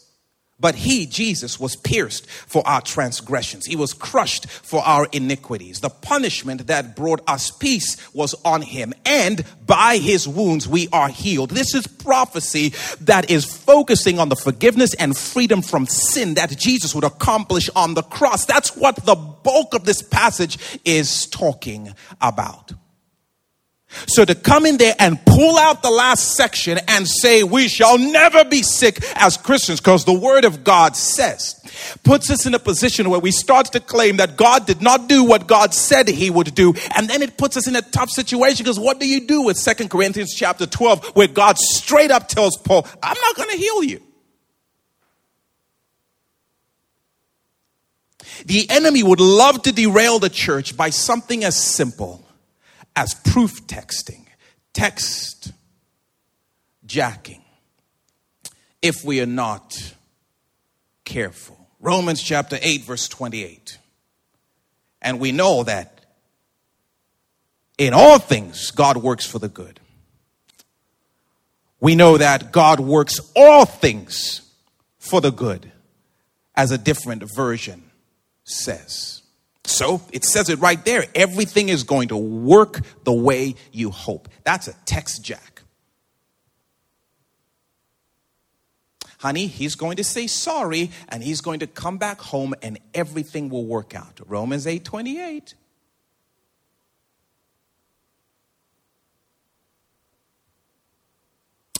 but 0.59 0.75
he, 0.75 1.05
Jesus, 1.05 1.59
was 1.59 1.77
pierced 1.77 2.29
for 2.29 2.67
our 2.67 2.81
transgressions. 2.81 3.65
He 3.65 3.77
was 3.77 3.93
crushed 3.93 4.49
for 4.49 4.81
our 4.81 5.07
iniquities. 5.11 5.79
The 5.79 5.89
punishment 5.89 6.67
that 6.67 6.97
brought 6.97 7.21
us 7.27 7.49
peace 7.49 7.95
was 8.13 8.35
on 8.43 8.61
him. 8.61 8.93
And 9.05 9.45
by 9.65 9.97
his 9.97 10.27
wounds, 10.27 10.67
we 10.67 10.89
are 10.91 11.07
healed. 11.07 11.51
This 11.51 11.73
is 11.73 11.87
prophecy 11.87 12.73
that 13.01 13.31
is 13.31 13.45
focusing 13.45 14.19
on 14.19 14.27
the 14.27 14.35
forgiveness 14.35 14.93
and 14.95 15.17
freedom 15.17 15.61
from 15.61 15.85
sin 15.85 16.33
that 16.33 16.57
Jesus 16.57 16.93
would 16.93 17.05
accomplish 17.05 17.69
on 17.73 17.93
the 17.93 18.03
cross. 18.03 18.45
That's 18.45 18.75
what 18.75 18.97
the 19.05 19.15
bulk 19.15 19.73
of 19.73 19.85
this 19.85 20.01
passage 20.01 20.57
is 20.83 21.25
talking 21.27 21.93
about. 22.19 22.73
So 24.07 24.23
to 24.23 24.35
come 24.35 24.65
in 24.65 24.77
there 24.77 24.95
and 24.99 25.23
pull 25.25 25.57
out 25.57 25.81
the 25.81 25.89
last 25.89 26.35
section 26.35 26.79
and 26.87 27.07
say, 27.07 27.41
we 27.43 27.67
shall 27.67 27.97
never 27.97 28.45
be 28.45 28.61
sick 28.61 28.99
as 29.15 29.35
Christians, 29.35 29.79
because 29.79 30.05
the 30.05 30.13
word 30.13 30.45
of 30.45 30.63
God 30.63 30.95
says, 30.95 31.55
puts 32.03 32.29
us 32.29 32.45
in 32.45 32.53
a 32.53 32.59
position 32.59 33.09
where 33.09 33.19
we 33.19 33.31
start 33.31 33.71
to 33.71 33.79
claim 33.79 34.17
that 34.17 34.37
God 34.37 34.67
did 34.67 34.81
not 34.81 35.09
do 35.09 35.23
what 35.23 35.47
God 35.47 35.73
said 35.73 36.07
he 36.07 36.29
would 36.29 36.53
do. 36.53 36.73
And 36.95 37.09
then 37.09 37.23
it 37.23 37.37
puts 37.37 37.57
us 37.57 37.67
in 37.67 37.75
a 37.75 37.81
tough 37.81 38.11
situation 38.11 38.63
because 38.63 38.79
what 38.79 38.99
do 38.99 39.07
you 39.07 39.25
do 39.25 39.41
with 39.41 39.57
Second 39.57 39.89
Corinthians 39.89 40.35
chapter 40.35 40.67
12 40.67 41.15
where 41.15 41.27
God 41.27 41.57
straight 41.57 42.11
up 42.11 42.27
tells 42.27 42.57
Paul, 42.57 42.87
I'm 43.01 43.17
not 43.19 43.35
going 43.35 43.49
to 43.49 43.57
heal 43.57 43.83
you. 43.83 44.03
The 48.45 48.69
enemy 48.69 49.01
would 49.01 49.19
love 49.19 49.63
to 49.63 49.71
derail 49.71 50.19
the 50.19 50.29
church 50.29 50.77
by 50.77 50.91
something 50.91 51.43
as 51.43 51.61
simple 51.61 52.23
as 52.95 53.13
proof 53.13 53.65
texting, 53.67 54.25
text 54.73 55.51
jacking, 56.85 57.43
if 58.81 59.03
we 59.03 59.21
are 59.21 59.25
not 59.25 59.93
careful. 61.05 61.67
Romans 61.79 62.21
chapter 62.21 62.57
8, 62.61 62.81
verse 62.81 63.07
28. 63.07 63.77
And 65.01 65.19
we 65.19 65.31
know 65.31 65.63
that 65.63 66.05
in 67.77 67.93
all 67.93 68.19
things, 68.19 68.71
God 68.71 68.97
works 68.97 69.25
for 69.25 69.39
the 69.39 69.47
good 69.47 69.79
we 71.79 71.95
know 71.95 72.17
that 72.17 72.51
God 72.51 72.79
works 72.79 73.19
all 73.35 73.65
things 73.65 74.41
for 74.97 75.21
the 75.21 75.31
good, 75.31 75.71
as 76.55 76.71
a 76.71 76.77
different 76.77 77.23
version 77.35 77.83
says. 78.43 79.18
So 79.69 80.01
it 80.11 80.25
says 80.25 80.49
it 80.49 80.59
right 80.59 80.83
there. 80.83 81.05
Everything 81.13 81.69
is 81.69 81.83
going 81.83 82.07
to 82.09 82.17
work 82.17 82.81
the 83.03 83.13
way 83.13 83.55
you 83.71 83.91
hope. 83.91 84.27
That's 84.43 84.67
a 84.67 84.73
text 84.85 85.23
jack. 85.23 85.61
Honey, 89.19 89.47
he's 89.47 89.75
going 89.75 89.97
to 89.97 90.03
say 90.03 90.27
sorry 90.27 90.91
and 91.09 91.21
he's 91.21 91.41
going 91.41 91.59
to 91.59 91.67
come 91.67 91.97
back 91.97 92.19
home 92.21 92.55
and 92.61 92.79
everything 92.93 93.49
will 93.49 93.65
work 93.65 93.93
out. 93.93 94.19
Romans 94.25 94.65
8 94.65 94.83
28. 94.83 95.53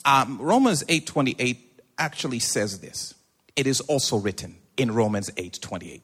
Um, 0.06 0.38
Romans 0.40 0.84
8 0.88 1.08
28 1.08 1.82
actually 1.98 2.40
says 2.40 2.80
this. 2.82 3.16
It 3.56 3.68
is 3.68 3.82
also 3.82 4.18
written 4.18 4.58
in 4.78 4.92
Romans 4.92 5.32
8 5.38 5.60
28. 5.62 6.04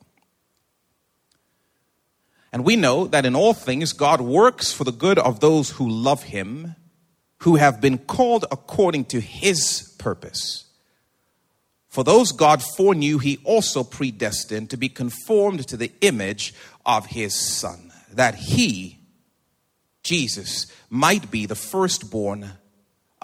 And 2.52 2.64
we 2.64 2.76
know 2.76 3.08
that 3.08 3.26
in 3.26 3.36
all 3.36 3.54
things 3.54 3.94
God 3.94 4.22
works 4.22 4.72
for 4.72 4.84
the 4.84 4.92
good 4.92 5.20
of 5.20 5.40
those 5.40 5.72
who 5.72 5.90
love 5.90 6.24
him, 6.24 6.76
who 7.40 7.56
have 7.58 7.82
been 7.82 7.98
called 7.98 8.46
according 8.52 9.06
to 9.06 9.20
his 9.20 9.96
purpose. 9.98 10.66
For 11.90 12.04
those 12.04 12.32
God 12.32 12.62
foreknew, 12.62 13.20
he 13.20 13.40
also 13.44 13.84
predestined 13.84 14.70
to 14.70 14.78
be 14.78 14.90
conformed 14.90 15.68
to 15.68 15.78
the 15.78 15.92
image 16.02 16.54
of 16.86 17.06
his 17.06 17.34
Son, 17.34 17.92
that 18.12 18.36
he, 18.36 19.00
Jesus, 20.04 20.68
might 20.90 21.32
be 21.32 21.46
the 21.46 21.56
firstborn 21.56 22.52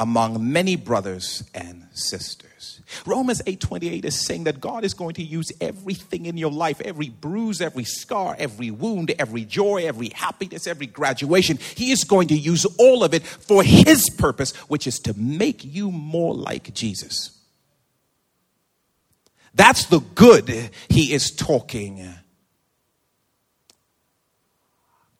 among 0.02 0.52
many 0.52 0.76
brothers 0.76 1.44
and 1.54 1.86
sisters. 1.94 2.82
Romans 3.06 3.40
8:28 3.46 4.04
is 4.04 4.20
saying 4.20 4.46
that 4.46 4.60
God 4.60 4.84
is 4.84 4.96
going 4.96 5.14
to 5.14 5.24
use 5.24 5.52
everything 5.62 6.26
in 6.26 6.38
your 6.38 6.50
life, 6.50 6.82
every 6.82 7.10
bruise, 7.10 7.62
every 7.62 7.84
scar, 7.84 8.36
every 8.40 8.72
wound, 8.72 9.14
every 9.20 9.46
joy, 9.46 9.86
every 9.86 10.10
happiness, 10.10 10.66
every 10.66 10.88
graduation. 10.88 11.60
He 11.76 11.92
is 11.92 12.04
going 12.04 12.30
to 12.30 12.36
use 12.36 12.66
all 12.80 13.04
of 13.04 13.14
it 13.14 13.22
for 13.22 13.62
his 13.62 14.10
purpose, 14.10 14.56
which 14.68 14.88
is 14.88 14.98
to 15.02 15.14
make 15.14 15.64
you 15.64 15.92
more 15.92 16.34
like 16.34 16.74
Jesus. 16.74 17.38
That's 19.54 19.86
the 19.86 20.00
good 20.00 20.72
he 20.90 21.14
is 21.14 21.30
talking 21.30 22.12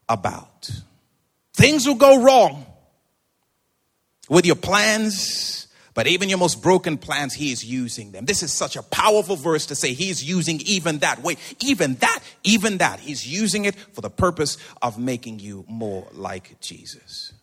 about. 0.10 0.72
Things 1.54 1.86
will 1.86 1.96
go 1.96 2.24
wrong 2.24 2.66
with 4.32 4.46
your 4.46 4.56
plans, 4.56 5.68
but 5.94 6.08
even 6.08 6.30
your 6.30 6.38
most 6.38 6.64
broken 6.64 6.98
plans, 6.98 7.34
He 7.34 7.52
is 7.52 7.66
using 7.66 8.14
them. 8.14 8.24
This 8.24 8.42
is 8.44 8.54
such 8.54 8.78
a 8.78 8.82
powerful 8.82 9.36
verse 9.36 9.66
to 9.66 9.76
say 9.76 9.94
He's 9.94 10.24
using 10.24 10.62
even 10.62 11.00
that. 11.00 11.22
Wait, 11.22 11.38
even 11.60 11.96
that, 11.96 12.24
even 12.46 12.78
that. 12.78 13.02
He's 13.02 13.28
using 13.28 13.66
it 13.66 13.76
for 13.76 14.00
the 14.00 14.10
purpose 14.10 14.58
of 14.82 14.98
making 14.98 15.40
you 15.40 15.66
more 15.68 16.08
like 16.14 16.62
Jesus. 16.62 17.34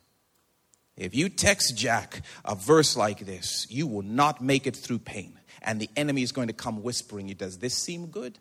If 0.97 1.15
you 1.15 1.29
text 1.29 1.77
Jack 1.77 2.23
a 2.43 2.55
verse 2.55 2.97
like 2.97 3.27
this, 3.27 3.67
you 3.69 3.87
will 3.87 4.03
not 4.03 4.41
make 4.41 4.67
it 4.67 4.75
through 4.75 5.01
pain. 5.01 5.39
And 5.61 5.79
the 5.79 5.91
enemy 5.95 6.23
is 6.23 6.33
going 6.33 6.49
to 6.49 6.55
come 6.55 6.83
whispering 6.83 7.29
you, 7.29 7.35
Does 7.35 7.59
this 7.59 7.75
seem 7.75 8.07
good? 8.07 8.39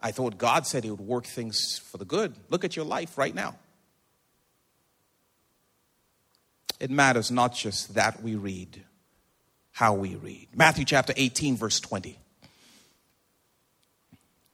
I 0.00 0.10
thought 0.10 0.38
God 0.38 0.66
said 0.66 0.84
He 0.84 0.90
would 0.90 1.00
work 1.00 1.26
things 1.26 1.76
for 1.76 1.98
the 1.98 2.06
good. 2.06 2.34
Look 2.48 2.64
at 2.64 2.76
your 2.76 2.86
life 2.86 3.18
right 3.18 3.34
now. 3.34 3.56
It 6.80 6.90
matters 6.90 7.30
not 7.30 7.54
just 7.54 7.94
that 7.94 8.22
we 8.22 8.34
read, 8.34 8.82
how 9.72 9.94
we 9.94 10.14
read. 10.16 10.48
Matthew 10.54 10.84
chapter 10.84 11.12
18, 11.16 11.56
verse 11.56 11.80
20. 11.80 12.18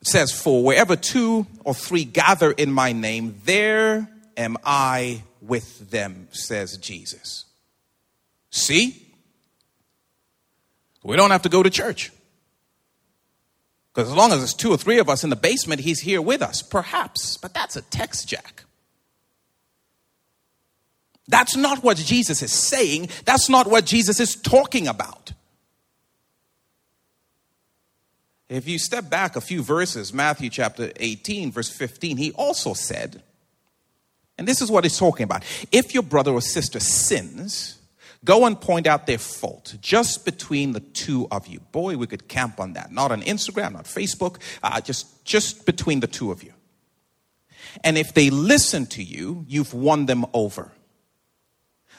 It 0.01 0.07
says, 0.07 0.33
For 0.33 0.63
wherever 0.63 0.97
two 0.97 1.47
or 1.65 1.75
three 1.75 2.05
gather 2.05 2.53
in 2.53 2.71
my 2.71 2.93
name, 2.93 3.41
there 3.45 4.09
am 4.37 4.57
I 4.65 5.23
with 5.41 5.91
them, 5.91 6.29
says 6.31 6.77
Jesus. 6.79 7.45
See? 8.51 9.01
We 11.03 11.17
don't 11.17 11.31
have 11.31 11.43
to 11.43 11.49
go 11.49 11.63
to 11.63 11.71
church. 11.71 12.11
Because 13.93 14.11
as 14.11 14.17
long 14.17 14.33
as 14.33 14.39
there's 14.39 14.55
two 14.55 14.73
or 14.73 14.77
three 14.77 14.99
of 14.99 15.09
us 15.09 15.23
in 15.23 15.31
the 15.31 15.37
basement, 15.37 15.81
he's 15.81 16.01
here 16.01 16.21
with 16.21 16.43
us. 16.43 16.63
Perhaps. 16.63 17.37
But 17.37 17.55
that's 17.55 17.77
a 17.77 17.83
text 17.83 18.29
jack. 18.29 18.64
That's 21.29 21.57
not 21.57 21.83
what 21.83 21.97
Jesus 21.97 22.43
is 22.43 22.53
saying. 22.53 23.09
That's 23.25 23.49
not 23.49 23.67
what 23.67 23.87
Jesus 23.87 24.21
is 24.21 24.37
talking 24.37 24.87
about. 24.87 25.33
If 28.49 28.69
you 28.69 28.79
step 28.79 29.09
back 29.09 29.37
a 29.37 29.41
few 29.41 29.63
verses, 29.63 30.13
Matthew 30.13 30.51
chapter 30.51 30.93
18, 30.97 31.51
verse 31.51 31.71
15, 31.71 32.19
he 32.19 32.33
also 32.33 32.75
said, 32.75 33.23
and 34.37 34.47
this 34.47 34.61
is 34.61 34.71
what 34.71 34.85
he's 34.85 34.99
talking 34.99 35.25
about. 35.25 35.45
If 35.73 35.95
your 35.95 36.03
brother 36.03 36.33
or 36.33 36.43
sister 36.43 36.81
sins, 36.81 37.79
go 38.25 38.45
and 38.45 38.61
point 38.61 38.87
out 38.87 39.07
their 39.07 39.19
fault 39.19 39.77
just 39.81 40.25
between 40.25 40.73
the 40.73 40.81
two 40.81 41.27
of 41.31 41.47
you. 41.47 41.61
Boy, 41.73 41.97
we 41.97 42.07
could 42.07 42.29
camp 42.29 42.61
on 42.61 42.75
that. 42.75 42.93
Not 42.93 43.13
on 43.13 43.23
Instagram, 43.23 43.73
not 43.73 43.85
Facebook, 43.85 44.39
uh, 44.63 44.81
just, 44.81 45.25
just 45.25 45.65
between 45.65 46.01
the 46.01 46.07
two 46.07 46.31
of 46.31 46.43
you. 46.43 46.53
And 47.83 47.97
if 47.97 48.13
they 48.13 48.31
listen 48.31 48.87
to 48.87 49.03
you, 49.03 49.45
you've 49.49 49.73
won 49.73 50.07
them 50.07 50.27
over. 50.35 50.71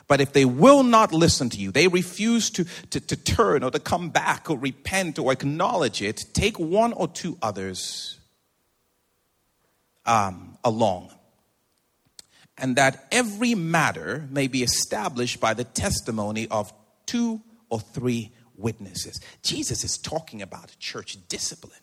But 0.07 0.21
if 0.21 0.33
they 0.33 0.45
will 0.45 0.83
not 0.83 1.13
listen 1.13 1.49
to 1.49 1.57
you, 1.57 1.71
they 1.71 1.87
refuse 1.87 2.49
to, 2.51 2.65
to, 2.91 2.99
to 2.99 3.15
turn 3.15 3.63
or 3.63 3.71
to 3.71 3.79
come 3.79 4.09
back 4.09 4.49
or 4.49 4.57
repent 4.57 5.17
or 5.17 5.31
acknowledge 5.31 6.01
it, 6.01 6.25
take 6.33 6.59
one 6.59 6.93
or 6.93 7.07
two 7.07 7.37
others 7.41 8.19
um, 10.05 10.57
along. 10.63 11.11
And 12.57 12.75
that 12.75 13.07
every 13.11 13.55
matter 13.55 14.27
may 14.29 14.47
be 14.47 14.63
established 14.63 15.39
by 15.39 15.53
the 15.53 15.63
testimony 15.63 16.47
of 16.49 16.71
two 17.05 17.41
or 17.69 17.79
three 17.79 18.31
witnesses. 18.55 19.19
Jesus 19.41 19.83
is 19.83 19.97
talking 19.97 20.41
about 20.41 20.77
church 20.79 21.17
discipline. 21.27 21.79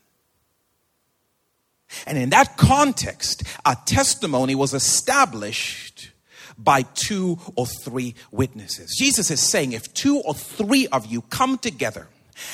And 2.06 2.16
in 2.16 2.30
that 2.30 2.56
context, 2.56 3.42
a 3.66 3.76
testimony 3.84 4.54
was 4.54 4.72
established 4.72 6.10
by 6.58 6.82
two 6.82 7.38
or 7.56 7.66
three 7.66 8.14
witnesses. 8.30 8.94
Jesus 8.98 9.30
is 9.30 9.40
saying 9.40 9.72
if 9.72 9.92
two 9.94 10.18
or 10.18 10.34
three 10.34 10.86
of 10.88 11.06
you 11.06 11.22
come 11.22 11.58
together, 11.58 12.08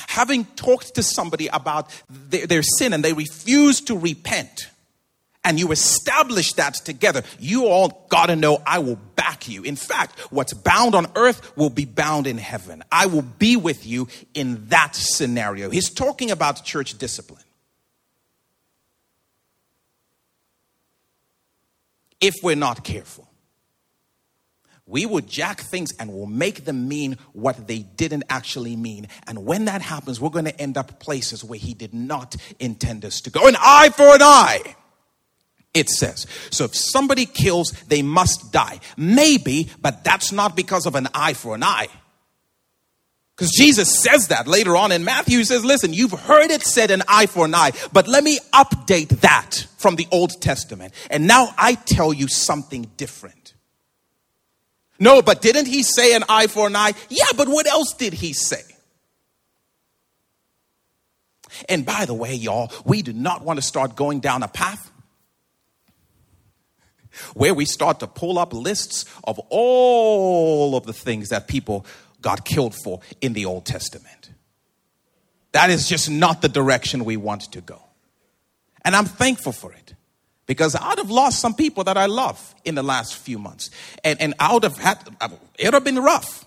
having 0.07 0.45
talked 0.55 0.95
to 0.95 1.03
somebody 1.03 1.47
about 1.47 1.89
their, 2.09 2.47
their 2.47 2.63
sin 2.63 2.93
and 2.93 3.03
they 3.03 3.13
refuse 3.13 3.81
to 3.81 3.97
repent, 3.97 4.69
and 5.43 5.57
you 5.57 5.71
establish 5.71 6.53
that 6.53 6.73
together, 6.75 7.23
you 7.39 7.65
all 7.65 8.05
got 8.09 8.25
to 8.25 8.35
know 8.35 8.61
I 8.65 8.79
will 8.79 8.99
back 9.15 9.47
you. 9.47 9.63
In 9.63 9.77
fact, 9.77 10.19
what's 10.31 10.53
bound 10.53 10.95
on 10.95 11.07
earth 11.15 11.55
will 11.55 11.69
be 11.69 11.85
bound 11.85 12.27
in 12.27 12.37
heaven. 12.37 12.83
I 12.91 13.05
will 13.05 13.21
be 13.21 13.55
with 13.55 13.87
you 13.87 14.09
in 14.33 14.67
that 14.67 14.95
scenario. 14.95 15.69
He's 15.69 15.89
talking 15.89 16.29
about 16.29 16.65
church 16.65 16.97
discipline. 16.97 17.43
If 22.19 22.35
we're 22.43 22.57
not 22.57 22.83
careful, 22.83 23.28
we 24.89 25.05
will 25.05 25.21
jack 25.21 25.61
things 25.61 25.91
and 25.99 26.11
we'll 26.11 26.25
make 26.25 26.65
them 26.65 26.87
mean 26.87 27.17
what 27.33 27.67
they 27.67 27.79
didn't 27.79 28.23
actually 28.29 28.75
mean. 28.75 29.07
And 29.27 29.45
when 29.45 29.65
that 29.65 29.81
happens, 29.83 30.19
we're 30.19 30.29
going 30.29 30.45
to 30.45 30.59
end 30.59 30.77
up 30.77 30.99
places 30.99 31.43
where 31.43 31.59
he 31.59 31.75
did 31.75 31.93
not 31.93 32.35
intend 32.59 33.05
us 33.05 33.21
to 33.21 33.29
go. 33.29 33.47
An 33.47 33.55
eye 33.59 33.89
for 33.95 34.15
an 34.15 34.23
eye. 34.23 34.75
It 35.75 35.89
says. 35.89 36.25
So 36.49 36.65
if 36.65 36.75
somebody 36.75 37.27
kills, 37.27 37.71
they 37.87 38.01
must 38.01 38.51
die. 38.51 38.79
Maybe, 38.97 39.69
but 39.79 40.03
that's 40.03 40.31
not 40.31 40.55
because 40.55 40.87
of 40.87 40.95
an 40.95 41.07
eye 41.13 41.33
for 41.33 41.53
an 41.53 41.61
eye. 41.61 41.87
Because 43.35 43.51
Jesus 43.53 44.01
says 44.01 44.27
that 44.29 44.47
later 44.47 44.75
on 44.75 44.91
in 44.91 45.05
Matthew. 45.05 45.37
He 45.37 45.45
says, 45.45 45.63
listen, 45.63 45.93
you've 45.93 46.11
heard 46.11 46.51
it 46.51 46.63
said 46.63 46.91
an 46.91 47.03
eye 47.07 47.27
for 47.27 47.45
an 47.45 47.55
eye, 47.55 47.71
but 47.93 48.07
let 48.07 48.23
me 48.23 48.39
update 48.53 49.21
that 49.21 49.65
from 49.77 49.95
the 49.95 50.07
Old 50.11 50.41
Testament. 50.41 50.93
And 51.09 51.25
now 51.25 51.53
I 51.57 51.75
tell 51.75 52.11
you 52.11 52.27
something 52.27 52.91
different. 52.97 53.38
No, 54.99 55.21
but 55.21 55.41
didn't 55.41 55.67
he 55.67 55.81
say 55.83 56.13
an 56.13 56.23
eye 56.27 56.47
for 56.47 56.67
an 56.67 56.75
eye? 56.75 56.93
Yeah, 57.09 57.25
but 57.37 57.47
what 57.47 57.67
else 57.67 57.93
did 57.93 58.13
he 58.13 58.33
say? 58.33 58.61
And 61.67 61.85
by 61.85 62.05
the 62.05 62.13
way, 62.13 62.33
y'all, 62.33 62.71
we 62.85 63.01
do 63.01 63.13
not 63.13 63.43
want 63.43 63.57
to 63.57 63.61
start 63.61 63.95
going 63.95 64.19
down 64.19 64.43
a 64.43 64.47
path 64.47 64.91
where 67.33 67.53
we 67.53 67.65
start 67.65 67.99
to 68.01 68.07
pull 68.07 68.37
up 68.37 68.53
lists 68.53 69.05
of 69.23 69.39
all 69.49 70.75
of 70.75 70.85
the 70.85 70.93
things 70.93 71.29
that 71.29 71.47
people 71.47 71.85
got 72.21 72.45
killed 72.45 72.75
for 72.83 72.99
in 73.21 73.33
the 73.33 73.45
Old 73.45 73.65
Testament. 73.65 74.29
That 75.51 75.69
is 75.69 75.87
just 75.87 76.09
not 76.09 76.41
the 76.41 76.49
direction 76.49 77.05
we 77.05 77.17
want 77.17 77.51
to 77.53 77.61
go. 77.61 77.81
And 78.85 78.95
I'm 78.95 79.05
thankful 79.05 79.51
for 79.51 79.73
it 79.73 79.93
because 80.49 80.75
I'd 80.75 80.97
have 80.97 81.11
lost 81.11 81.39
some 81.39 81.53
people 81.53 81.83
that 81.83 81.95
I 81.95 82.07
love 82.07 82.55
in 82.65 82.73
the 82.73 82.81
last 82.81 83.15
few 83.15 83.37
months. 83.37 83.69
And, 84.03 84.19
and 84.19 84.33
I 84.39 84.51
would 84.51 84.63
have 84.63 84.79
had, 84.79 84.97
it 85.59 85.65
would 85.65 85.75
have 85.75 85.83
been 85.83 85.99
rough. 85.99 86.43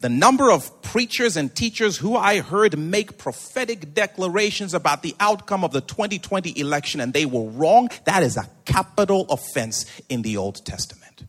the 0.00 0.08
number 0.08 0.50
of 0.50 0.80
preachers 0.80 1.36
and 1.36 1.54
teachers 1.54 1.98
who 1.98 2.16
I 2.16 2.40
heard 2.40 2.78
make 2.78 3.18
prophetic 3.18 3.92
declarations 3.92 4.72
about 4.72 5.02
the 5.02 5.14
outcome 5.20 5.62
of 5.62 5.72
the 5.72 5.82
2020 5.82 6.58
election 6.58 7.02
and 7.02 7.12
they 7.12 7.26
were 7.26 7.50
wrong, 7.50 7.90
that 8.06 8.22
is 8.22 8.38
a 8.38 8.48
capital 8.64 9.26
offense 9.28 9.84
in 10.08 10.22
the 10.22 10.38
Old 10.38 10.64
Testament. 10.64 11.24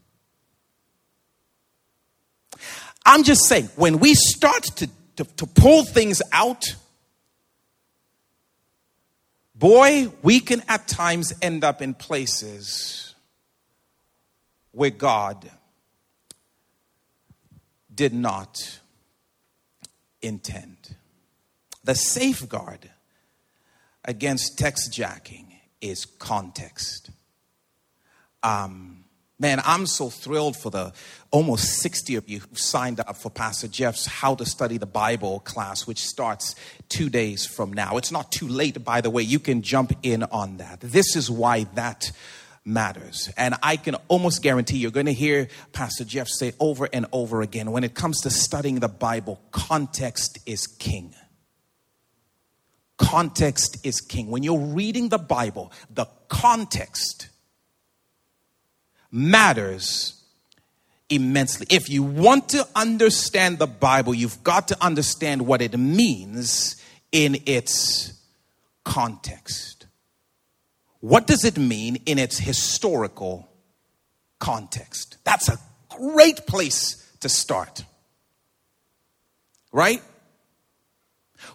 I'm 3.06 3.24
just 3.24 3.44
saying, 3.44 3.70
when 3.76 4.00
we 4.00 4.14
start 4.14 4.64
to, 4.78 4.90
to, 5.18 5.26
to 5.26 5.46
pull 5.46 5.84
things 5.84 6.22
out, 6.32 6.64
boy, 9.56 10.12
we 10.22 10.40
can 10.40 10.62
at 10.68 10.88
times 10.88 11.34
end 11.42 11.64
up 11.64 11.82
in 11.82 11.94
places 11.94 13.16
where 14.72 14.90
God 14.90 15.50
did 17.94 18.14
not 18.14 18.80
intend. 20.22 20.96
The 21.84 21.96
safeguard 21.96 22.90
against 24.06 24.58
text 24.58 24.92
jacking 24.92 25.54
is 25.82 26.06
context. 26.06 27.12
Um, 28.42 29.03
man, 29.44 29.62
I'm 29.66 29.86
so 29.86 30.10
thrilled 30.10 30.56
for 30.56 30.70
the 30.70 30.94
almost 31.30 31.82
60 31.82 32.16
of 32.16 32.30
you 32.30 32.40
who 32.40 32.56
signed 32.56 33.02
up 33.02 33.18
for 33.18 33.30
Pastor 33.30 33.68
Jeff's 33.68 34.06
How 34.06 34.36
to 34.36 34.46
Study 34.46 34.78
the 34.78 34.86
Bible 34.86 35.42
class, 35.42 35.86
which 35.86 36.00
starts 36.00 36.56
two 36.88 37.10
days 37.10 37.46
from 37.46 37.74
now. 37.74 37.98
It's 37.98 38.10
not 38.10 38.32
too 38.32 38.48
late, 38.48 38.82
by 38.86 39.02
the 39.02 39.10
way. 39.10 39.22
You 39.22 39.40
can 39.40 39.62
jump 39.62 39.92
in 40.02 40.24
on 40.24 40.58
that. 40.58 40.80
This 40.80 41.18
is 41.18 41.30
why 41.30 41.66
that 41.76 42.10
matters. 42.64 43.34
And 43.36 43.56
I 43.62 43.76
can 43.76 43.96
almost 44.08 44.42
guarantee 44.42 44.78
you're 44.78 44.92
going 44.92 45.08
to 45.08 45.14
hear 45.14 45.50
Pastor 45.74 46.06
Jeff 46.06 46.30
say 46.30 46.54
over 46.58 46.88
and 46.94 47.06
over 47.12 47.42
again 47.42 47.72
when 47.72 47.84
it 47.84 47.96
comes 47.96 48.22
to 48.22 48.30
studying 48.30 48.80
the 48.80 48.88
Bible, 48.88 49.42
context 49.52 50.40
is 50.46 50.68
king. 50.68 51.14
Context 52.96 53.86
is 53.86 54.00
king. 54.00 54.32
When 54.32 54.42
you're 54.42 54.58
reading 54.58 55.10
the 55.10 55.18
Bible, 55.18 55.74
the 55.94 56.06
context 56.30 57.28
matters 59.14 60.22
immensely. 61.08 61.68
If 61.70 61.90
you 61.90 62.04
want 62.04 62.50
to 62.50 62.68
understand 62.76 63.60
the 63.60 63.68
Bible, 63.68 64.14
you've 64.14 64.44
got 64.44 64.70
to 64.70 64.84
understand 64.84 65.44
what 65.46 65.62
it 65.62 65.78
means 65.78 66.76
in 67.12 67.38
its 67.46 68.14
context. 68.84 69.86
What 71.00 71.28
does 71.28 71.46
it 71.46 71.58
mean 71.58 71.98
in 72.06 72.18
its 72.18 72.40
historical 72.40 73.48
context? 74.40 75.18
That's 75.24 75.48
a 75.50 75.60
great 75.90 76.48
place 76.48 77.16
to 77.20 77.30
start. 77.30 77.86
Right? 79.72 80.02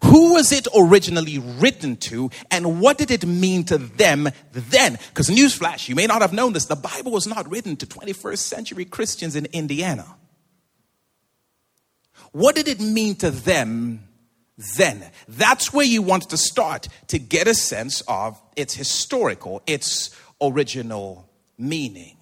Who 0.05 0.35
was 0.35 0.53
it 0.53 0.69
originally 0.77 1.39
written 1.39 1.97
to, 1.97 2.31
and 2.51 2.81
what 2.81 2.99
did 2.99 3.11
it 3.11 3.27
mean 3.27 3.65
to 3.65 3.79
them 3.79 4.29
then? 4.53 4.99
Because, 5.09 5.29
newsflash, 5.29 5.89
you 5.89 5.95
may 5.95 6.07
not 6.07 6.23
have 6.23 6.33
known 6.33 6.53
this, 6.53 6.67
the 6.67 6.77
Bible 6.77 7.13
was 7.13 7.27
not 7.27 7.51
written 7.51 7.77
to 7.77 7.87
21st 7.87 8.39
century 8.39 8.85
Christians 8.85 9.35
in 9.37 9.47
Indiana. 9.47 10.07
What 12.33 12.55
did 12.55 12.69
it 12.69 12.81
mean 12.81 13.17
to 13.17 13.31
them 13.31 14.09
then. 14.77 15.05
That's 15.29 15.73
where 15.73 15.87
you 15.87 16.03
want 16.03 16.31
to 16.31 16.37
start 16.37 16.89
to 17.09 17.19
get 17.19 17.47
a 17.47 17.55
sense 17.55 18.03
of 18.03 18.41
its 18.57 18.75
historical, 18.75 19.63
its 19.67 20.15
original 20.43 21.29
meaning. 21.57 22.17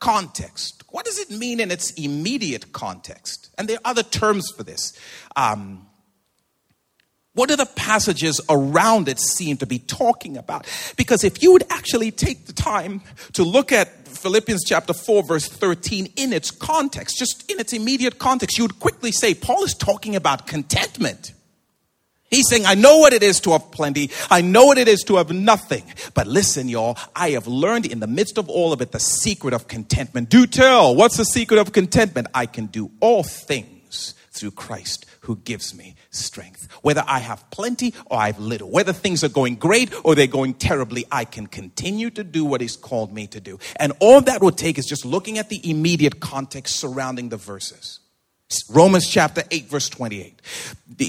Context. 0.00 0.82
What 0.90 1.04
does 1.04 1.18
it 1.18 1.30
mean 1.30 1.60
in 1.60 1.70
its 1.70 1.92
immediate 1.92 2.72
context? 2.72 3.54
And 3.58 3.68
there 3.68 3.78
are 3.78 3.90
other 3.90 4.02
terms 4.02 4.50
for 4.50 4.62
this. 4.62 4.98
Um, 5.36 5.86
what 7.34 7.48
do 7.48 7.56
the 7.56 7.66
passages 7.66 8.40
around 8.48 9.08
it 9.08 9.18
seem 9.18 9.56
to 9.58 9.66
be 9.66 9.80
talking 9.80 10.36
about? 10.36 10.66
Because 10.96 11.24
if 11.24 11.42
you 11.42 11.52
would 11.52 11.64
actually 11.68 12.10
take 12.10 12.46
the 12.46 12.52
time 12.52 13.02
to 13.32 13.42
look 13.42 13.72
at 13.72 14.06
Philippians 14.06 14.62
chapter 14.64 14.94
4, 14.94 15.24
verse 15.24 15.48
13 15.48 16.12
in 16.16 16.32
its 16.32 16.50
context, 16.50 17.18
just 17.18 17.50
in 17.50 17.58
its 17.58 17.72
immediate 17.72 18.18
context, 18.18 18.56
you 18.56 18.64
would 18.64 18.78
quickly 18.78 19.10
say 19.10 19.34
Paul 19.34 19.64
is 19.64 19.74
talking 19.74 20.14
about 20.14 20.46
contentment. 20.46 21.32
He's 22.30 22.48
saying, 22.48 22.66
I 22.66 22.74
know 22.74 22.98
what 22.98 23.12
it 23.12 23.22
is 23.22 23.40
to 23.40 23.50
have 23.52 23.70
plenty. 23.70 24.10
I 24.30 24.40
know 24.40 24.66
what 24.66 24.78
it 24.78 24.88
is 24.88 25.02
to 25.04 25.16
have 25.16 25.32
nothing. 25.32 25.84
But 26.14 26.26
listen, 26.26 26.68
y'all, 26.68 26.96
I 27.14 27.30
have 27.30 27.46
learned 27.46 27.86
in 27.86 28.00
the 28.00 28.06
midst 28.06 28.38
of 28.38 28.48
all 28.48 28.72
of 28.72 28.80
it 28.80 28.92
the 28.92 29.00
secret 29.00 29.54
of 29.54 29.68
contentment. 29.68 30.30
Do 30.30 30.46
tell, 30.46 30.94
what's 30.94 31.16
the 31.16 31.24
secret 31.24 31.58
of 31.58 31.72
contentment? 31.72 32.28
I 32.32 32.46
can 32.46 32.66
do 32.66 32.90
all 33.00 33.22
things 33.22 34.14
through 34.30 34.52
Christ 34.52 35.06
who 35.20 35.36
gives 35.36 35.74
me 35.74 35.94
strength. 36.14 36.68
Whether 36.82 37.04
I 37.06 37.18
have 37.18 37.48
plenty 37.50 37.94
or 38.06 38.18
I 38.18 38.26
have 38.26 38.38
little, 38.38 38.70
whether 38.70 38.92
things 38.92 39.24
are 39.24 39.28
going 39.28 39.56
great 39.56 39.92
or 40.04 40.14
they're 40.14 40.26
going 40.26 40.54
terribly, 40.54 41.04
I 41.10 41.24
can 41.24 41.46
continue 41.46 42.10
to 42.10 42.24
do 42.24 42.44
what 42.44 42.60
He's 42.60 42.76
called 42.76 43.12
me 43.12 43.26
to 43.28 43.40
do. 43.40 43.58
And 43.76 43.92
all 44.00 44.20
that 44.22 44.42
will 44.42 44.52
take 44.52 44.78
is 44.78 44.86
just 44.86 45.04
looking 45.04 45.38
at 45.38 45.48
the 45.48 45.68
immediate 45.68 46.20
context 46.20 46.76
surrounding 46.76 47.28
the 47.28 47.36
verses. 47.36 48.00
Romans 48.70 49.08
chapter 49.08 49.42
8, 49.50 49.68
verse 49.68 49.88
28. 49.88 50.40
The 50.96 51.06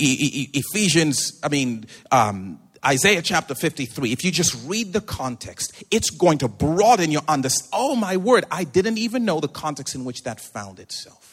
Ephesians, 0.53 1.39
I 1.43 1.49
mean, 1.49 1.85
um, 2.11 2.59
Isaiah 2.85 3.21
chapter 3.21 3.55
53, 3.55 4.11
if 4.11 4.23
you 4.23 4.31
just 4.31 4.55
read 4.67 4.93
the 4.93 5.01
context, 5.01 5.83
it's 5.89 6.11
going 6.11 6.37
to 6.39 6.47
broaden 6.47 7.11
your 7.11 7.23
understanding. 7.27 7.71
Oh, 7.73 7.95
my 7.95 8.17
word, 8.17 8.45
I 8.51 8.63
didn't 8.63 8.99
even 8.99 9.25
know 9.25 9.39
the 9.39 9.47
context 9.47 9.95
in 9.95 10.05
which 10.05 10.23
that 10.23 10.39
found 10.39 10.79
itself. 10.79 11.24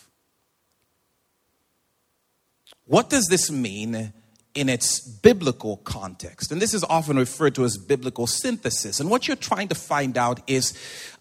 What 2.87 3.11
does 3.11 3.27
this 3.29 3.51
mean 3.51 4.13
in 4.55 4.69
its 4.69 5.01
biblical 5.01 5.79
context? 5.79 6.53
And 6.53 6.61
this 6.61 6.75
is 6.75 6.85
often 6.85 7.17
referred 7.17 7.55
to 7.55 7.65
as 7.65 7.77
biblical 7.77 8.27
synthesis. 8.27 9.01
And 9.01 9.09
what 9.09 9.27
you're 9.27 9.37
trying 9.37 9.69
to 9.69 9.75
find 9.75 10.19
out 10.19 10.41
is 10.47 10.75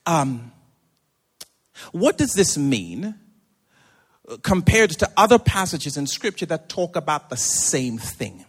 um, 0.06 0.52
what 1.92 2.18
does 2.18 2.34
this 2.34 2.58
mean 2.58 3.16
compared 4.44 4.92
to 4.92 5.10
other 5.18 5.40
passages 5.40 5.98
in 5.98 6.08
scripture 6.08 6.46
that 6.48 6.70
talk 6.70 6.96
about 6.96 7.30
the 7.30 7.38
same 7.38 7.98
thing. 7.98 8.46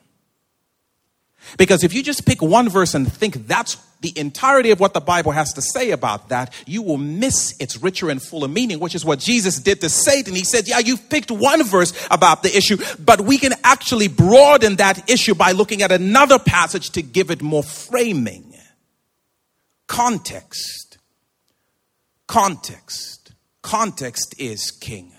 Because 1.59 1.85
if 1.85 1.95
you 1.95 2.03
just 2.03 2.27
pick 2.27 2.41
one 2.43 2.69
verse 2.69 2.95
and 2.95 3.11
think 3.11 3.47
that's 3.47 3.77
the 4.01 4.13
entirety 4.19 4.71
of 4.71 4.81
what 4.81 4.95
the 4.95 5.01
Bible 5.01 5.33
has 5.33 5.53
to 5.55 5.63
say 5.63 5.91
about 5.91 6.29
that, 6.31 6.53
you 6.67 6.83
will 6.83 6.99
miss 6.99 7.57
its 7.61 7.81
richer 7.81 8.11
and 8.11 8.21
fuller 8.21 8.49
meaning, 8.49 8.81
which 8.81 8.95
is 8.95 9.05
what 9.05 9.21
Jesus 9.21 9.61
did 9.61 9.81
to 9.81 9.89
Satan. 9.89 10.35
He 10.35 10.45
said, 10.45 10.69
Yeah, 10.69 10.81
you've 10.81 11.09
picked 11.09 11.31
one 11.31 11.63
verse 11.65 11.93
about 12.11 12.43
the 12.43 12.55
issue, 12.55 12.79
but 12.99 13.21
we 13.21 13.39
can 13.39 13.53
actually 13.65 14.09
broaden 14.09 14.77
that 14.77 15.09
issue 15.09 15.35
by 15.35 15.53
looking 15.53 15.83
at 15.83 15.93
another 15.93 16.39
passage 16.39 16.91
to 16.91 17.03
give 17.03 17.31
it 17.31 17.43
more 17.43 17.63
framing. 17.63 18.55
Context. 19.87 20.99
Context. 22.27 23.33
Context 23.63 24.35
is 24.39 24.71
king. 24.71 25.13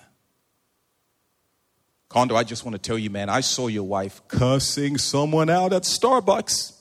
Kondo, 2.13 2.35
I 2.35 2.43
just 2.43 2.63
want 2.63 2.75
to 2.75 2.79
tell 2.79 2.99
you, 2.99 3.09
man, 3.09 3.27
I 3.27 3.41
saw 3.41 3.65
your 3.65 3.85
wife 3.85 4.21
cussing 4.27 4.99
someone 4.99 5.49
out 5.49 5.73
at 5.73 5.81
Starbucks. 5.81 6.73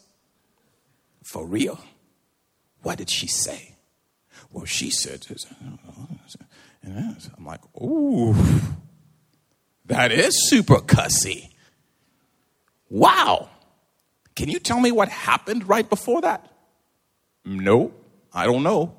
For 1.23 1.47
real? 1.47 1.81
What 2.83 2.99
did 2.99 3.09
she 3.09 3.27
say? 3.29 3.77
Well, 4.51 4.67
she 4.67 4.91
said, 4.91 5.27
I'm 6.85 7.47
like, 7.47 7.63
ooh, 7.81 8.37
that 9.87 10.13
is 10.13 10.51
super 10.51 10.81
cussy. 10.81 11.49
Wow. 12.91 13.49
Can 14.37 14.51
you 14.51 14.59
tell 14.59 14.81
me 14.81 14.93
what 14.93 15.09
happened 15.09 15.67
right 15.67 15.89
before 15.89 16.21
that? 16.21 16.47
No, 17.47 17.95
I 18.35 18.45
don't 18.45 18.63
know. 18.63 18.95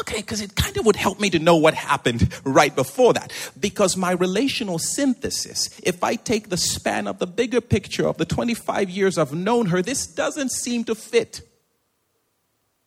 Okay, 0.00 0.18
because 0.18 0.40
it 0.40 0.54
kind 0.54 0.76
of 0.76 0.86
would 0.86 0.96
help 0.96 1.20
me 1.20 1.28
to 1.30 1.38
know 1.38 1.56
what 1.56 1.74
happened 1.74 2.32
right 2.44 2.74
before 2.74 3.12
that. 3.14 3.32
Because 3.58 3.96
my 3.96 4.12
relational 4.12 4.78
synthesis, 4.78 5.80
if 5.82 6.02
I 6.02 6.14
take 6.14 6.48
the 6.48 6.56
span 6.56 7.06
of 7.06 7.18
the 7.18 7.26
bigger 7.26 7.60
picture 7.60 8.06
of 8.06 8.16
the 8.16 8.24
25 8.24 8.88
years 8.88 9.18
I've 9.18 9.34
known 9.34 9.66
her, 9.66 9.82
this 9.82 10.06
doesn't 10.06 10.50
seem 10.50 10.84
to 10.84 10.94
fit. 10.94 11.42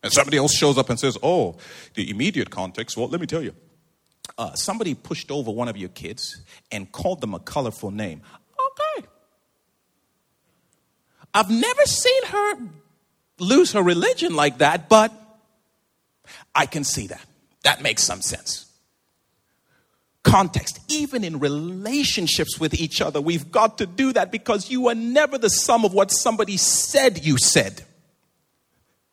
And 0.04 0.14
somebody 0.14 0.38
else 0.38 0.54
shows 0.54 0.78
up 0.78 0.90
and 0.90 1.00
says, 1.00 1.18
Oh, 1.22 1.58
the 1.96 2.10
immediate 2.10 2.50
context, 2.50 2.96
well, 2.96 3.08
let 3.08 3.20
me 3.20 3.28
tell 3.28 3.42
you. 3.42 3.54
Uh, 4.38 4.54
somebody 4.54 4.94
pushed 4.94 5.32
over 5.32 5.52
one 5.52 5.68
of 5.68 5.78
your 5.78 5.90
kids 5.90 6.44
and 6.72 6.92
called 6.92 7.22
them 7.22 7.34
a 7.34 7.40
colorful 7.40 7.92
name. 7.92 8.22
Okay. 8.98 9.08
I've 11.34 11.50
never 11.50 11.86
seen 11.86 12.26
her 12.26 12.56
lose 13.40 13.74
her 13.74 13.82
religion 13.82 14.36
like 14.36 14.60
that, 14.60 14.90
but 14.90 15.12
I 16.56 16.66
can 16.66 16.84
see 16.84 17.08
that. 17.08 17.22
That 17.64 17.82
makes 17.82 18.02
some 18.02 18.22
sense. 18.22 18.66
Context, 20.24 20.80
even 20.88 21.24
in 21.24 21.40
relationships 21.40 22.60
with 22.60 22.74
each 22.74 23.00
other, 23.02 23.22
we've 23.22 23.52
got 23.52 23.78
to 23.78 23.86
do 23.86 24.12
that 24.14 24.32
because 24.32 24.72
you 24.72 24.88
are 24.88 24.96
never 24.96 25.38
the 25.38 25.50
sum 25.50 25.86
of 25.86 25.94
what 25.94 26.10
somebody 26.10 26.58
said 26.58 27.24
you 27.24 27.38
said. 27.38 27.84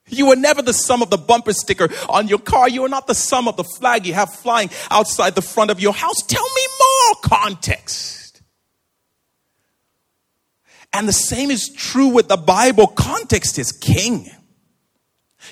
You 0.08 0.30
are 0.32 0.36
never 0.36 0.62
the 0.62 0.72
sum 0.72 1.02
of 1.02 1.10
the 1.10 1.18
bumper 1.18 1.52
sticker 1.52 1.88
on 2.08 2.28
your 2.28 2.38
car. 2.38 2.68
You 2.68 2.84
are 2.84 2.88
not 2.88 3.06
the 3.06 3.14
sum 3.14 3.48
of 3.48 3.56
the 3.56 3.64
flag 3.64 4.06
you 4.06 4.14
have 4.14 4.32
flying 4.32 4.70
outside 4.90 5.34
the 5.34 5.42
front 5.42 5.70
of 5.70 5.80
your 5.80 5.92
house. 5.92 6.22
Tell 6.26 6.42
me 6.42 6.62
more. 6.80 7.14
context. 7.22 8.42
And 10.92 11.08
the 11.08 11.12
same 11.12 11.50
is 11.50 11.70
true 11.74 12.08
with 12.08 12.28
the 12.28 12.36
Bible. 12.36 12.86
Context 12.86 13.58
is 13.58 13.72
king. 13.72 14.30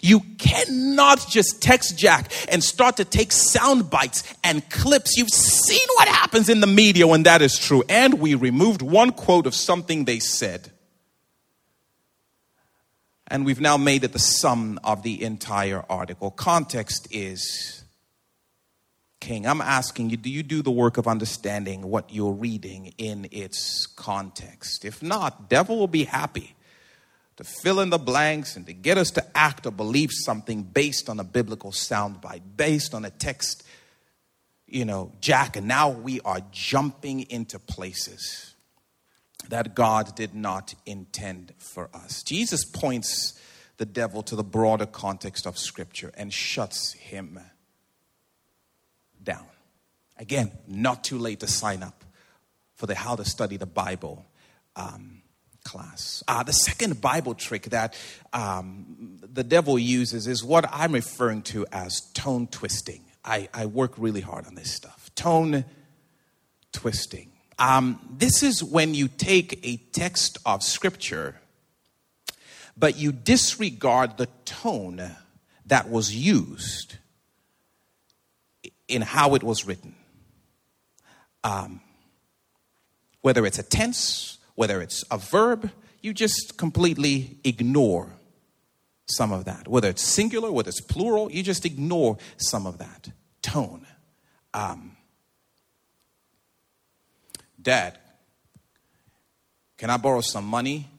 You 0.03 0.21
cannot 0.39 1.27
just 1.29 1.63
text 1.63 1.99
jack 1.99 2.33
and 2.49 2.63
start 2.63 2.97
to 2.99 3.05
take 3.05 3.33
sound 3.33 3.91
bites 3.91 4.23
and 4.45 4.69
clips. 4.71 5.17
You've 5.17 5.31
seen 5.31 5.87
what 5.97 6.09
happens 6.09 6.49
in 6.49 6.61
the 6.61 6.67
media 6.67 7.07
when 7.07 7.25
that 7.25 7.43
is 7.43 7.59
true. 7.59 7.83
And 7.89 8.15
we 8.15 8.35
removed 8.35 8.83
one 8.83 9.13
quote 9.13 9.47
of 9.47 9.55
something 9.55 10.05
they 10.05 10.19
said. 10.19 10.71
And 13.27 13.47
we've 13.47 13.61
now 13.61 13.77
made 13.77 14.03
it 14.03 14.13
the 14.13 14.19
sum 14.19 14.81
of 14.83 15.03
the 15.03 15.23
entire 15.23 15.85
article. 15.89 16.33
Context 16.33 17.07
is 17.13 17.85
king. 19.21 19.47
I'm 19.47 19.61
asking 19.61 20.11
you, 20.11 20.17
do 20.17 20.31
you 20.31 20.43
do 20.43 20.63
the 20.63 20.71
work 20.71 20.97
of 20.97 21.07
understanding 21.07 21.83
what 21.83 22.13
you're 22.13 22.33
reading 22.33 22.95
in 22.99 23.29
its 23.31 23.87
context? 23.87 24.85
If 24.85 25.03
not, 25.03 25.49
devil 25.49 25.79
will 25.79 25.87
be 25.87 26.05
happy 26.05 26.55
to 27.41 27.45
fill 27.45 27.81
in 27.81 27.89
the 27.89 27.97
blanks 27.97 28.55
and 28.55 28.67
to 28.67 28.75
get 28.75 28.99
us 28.99 29.11
to 29.13 29.25
act 29.35 29.67
or 29.67 29.71
believe 29.71 30.11
something 30.13 30.63
based 30.63 31.09
on 31.09 31.19
a 31.19 31.25
biblical 31.25 31.73
soundbite, 31.73 32.43
based 32.55 32.93
on 32.93 33.03
a 33.07 33.11
text, 33.11 33.63
you 34.67 34.85
know, 34.85 35.11
Jack. 35.23 35.57
And 35.57 35.67
now 35.67 35.89
we 35.89 36.21
are 36.21 36.41
jumping 36.53 37.23
into 37.31 37.59
places 37.59 38.55
that 39.49 39.75
God 39.75 40.15
did 40.15 40.35
not 40.35 40.75
intend 40.85 41.55
for 41.57 41.89
us. 41.95 42.23
Jesus 42.23 42.63
points 42.63 43.41
the 43.79 43.87
devil 43.87 44.23
to 44.25 44.37
the 44.37 44.45
broader 44.45 44.85
context 44.85 45.47
of 45.47 45.57
Scripture 45.57 46.13
and 46.19 46.31
shuts 46.31 46.93
him 46.93 47.41
down. 49.23 49.47
Again, 50.19 50.53
not 50.69 51.05
too 51.05 51.17
late 51.17 51.41
to 51.41 51.47
sign 51.47 51.83
up 51.83 52.05
for 52.75 52.85
the 52.85 52.95
How 52.95 53.17
to 53.17 53.25
Study 53.25 53.57
the 53.57 53.65
Bible 53.65 54.27
um, 54.77 55.20
class. 55.71 56.25
Uh, 56.27 56.43
the 56.43 56.53
second 56.53 57.01
Bible 57.01 57.35
trick 57.35 57.65
that 57.71 57.95
um, 58.33 59.19
the 59.23 59.45
devil 59.45 59.79
uses 59.79 60.27
is 60.27 60.43
what 60.43 60.69
I'm 60.73 60.93
referring 60.93 61.43
to 61.43 61.65
as 61.71 62.01
tone 62.13 62.49
twisting. 62.49 63.05
I, 63.25 63.49
I 63.55 63.67
work 63.67 63.93
really 63.97 64.21
hard 64.21 64.47
on 64.47 64.57
this 64.57 64.73
stuff. 64.73 65.11
Tone 65.15 65.65
twisting. 66.73 67.31
Um, 67.57 68.01
this 68.11 68.43
is 68.43 68.65
when 68.65 68.95
you 68.95 69.07
take 69.07 69.65
a 69.65 69.77
text 69.93 70.39
of 70.45 70.65
Scripture, 70.65 71.37
but 72.77 72.99
you 72.99 73.13
disregard 73.13 74.17
the 74.17 74.27
tone 74.45 75.15
that 75.67 75.89
was 75.89 76.13
used 76.13 76.97
in 78.89 79.03
how 79.03 79.37
it 79.37 79.45
was 79.45 79.67
written. 79.67 79.95
Um, 81.45 81.81
whether 83.21 83.47
it's 83.47 83.61
a 83.61 83.63
tense, 83.63 84.39
whether 84.61 84.83
it's 84.83 85.03
a 85.11 85.17
verb, 85.17 85.71
you 86.03 86.13
just 86.13 86.59
completely 86.59 87.39
ignore 87.45 88.13
some 89.07 89.33
of 89.33 89.47
that. 89.47 89.67
Whether 89.67 89.89
it's 89.89 90.03
singular, 90.03 90.53
whether 90.53 90.69
it's 90.69 90.83
plural, 90.83 91.33
you 91.33 91.43
just 91.43 91.65
ignore 91.65 92.19
some 92.37 92.67
of 92.67 92.77
that. 92.77 93.09
Tone. 93.41 93.87
Um, 94.53 94.99
Dad, 97.63 97.97
can 99.79 99.89
I 99.89 99.97
borrow 99.97 100.21
some 100.21 100.45
money? 100.45 100.91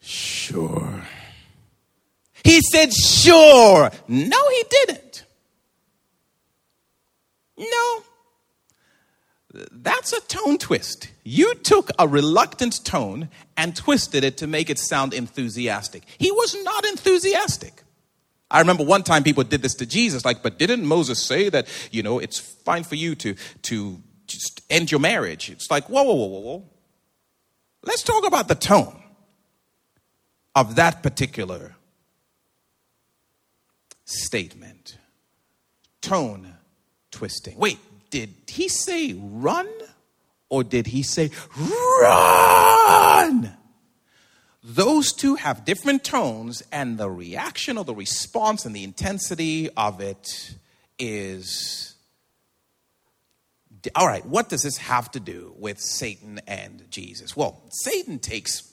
Sure. 0.00 1.02
He 2.44 2.60
said, 2.60 2.92
Sure. 2.92 3.90
No, 4.06 4.48
he 4.50 4.64
didn't. 4.70 5.24
No. 7.58 8.04
That's 9.52 10.12
a 10.12 10.20
tone 10.20 10.58
twist. 10.58 11.10
You 11.24 11.54
took 11.54 11.90
a 11.98 12.06
reluctant 12.06 12.84
tone 12.84 13.28
and 13.56 13.74
twisted 13.74 14.22
it 14.22 14.36
to 14.38 14.46
make 14.46 14.70
it 14.70 14.78
sound 14.78 15.12
enthusiastic. 15.12 16.04
He 16.18 16.30
was 16.30 16.56
not 16.62 16.84
enthusiastic. 16.86 17.82
I 18.50 18.60
remember 18.60 18.84
one 18.84 19.02
time 19.02 19.22
people 19.22 19.44
did 19.44 19.62
this 19.62 19.74
to 19.74 19.86
Jesus, 19.86 20.24
like, 20.24 20.42
but 20.42 20.58
didn't 20.58 20.84
Moses 20.84 21.24
say 21.24 21.48
that, 21.48 21.68
you 21.90 22.02
know, 22.02 22.18
it's 22.18 22.38
fine 22.38 22.84
for 22.84 22.96
you 22.96 23.14
to, 23.16 23.34
to 23.62 24.02
just 24.26 24.62
end 24.70 24.90
your 24.90 25.00
marriage? 25.00 25.50
It's 25.50 25.70
like, 25.70 25.88
whoa, 25.88 26.02
whoa, 26.02 26.14
whoa, 26.14 26.26
whoa, 26.26 26.40
whoa. 26.40 26.64
Let's 27.82 28.02
talk 28.02 28.26
about 28.26 28.48
the 28.48 28.54
tone 28.54 29.02
of 30.54 30.76
that 30.76 31.02
particular 31.02 31.76
statement. 34.04 34.98
Tone 36.02 36.54
twisting. 37.10 37.56
Wait, 37.56 37.78
did 38.10 38.34
he 38.46 38.68
say 38.68 39.14
run 39.14 39.68
or 40.48 40.64
did 40.64 40.88
he 40.88 41.02
say 41.02 41.30
run? 41.56 43.56
Those 44.62 45.12
two 45.12 45.36
have 45.36 45.64
different 45.64 46.04
tones, 46.04 46.62
and 46.70 46.98
the 46.98 47.08
reaction 47.08 47.78
or 47.78 47.84
the 47.84 47.94
response 47.94 48.66
and 48.66 48.76
the 48.76 48.84
intensity 48.84 49.70
of 49.70 50.00
it 50.00 50.54
is. 50.98 51.94
All 53.96 54.06
right, 54.06 54.24
what 54.26 54.50
does 54.50 54.62
this 54.62 54.76
have 54.76 55.10
to 55.12 55.20
do 55.20 55.54
with 55.58 55.80
Satan 55.80 56.40
and 56.46 56.84
Jesus? 56.90 57.34
Well, 57.34 57.62
Satan 57.70 58.18
takes 58.18 58.70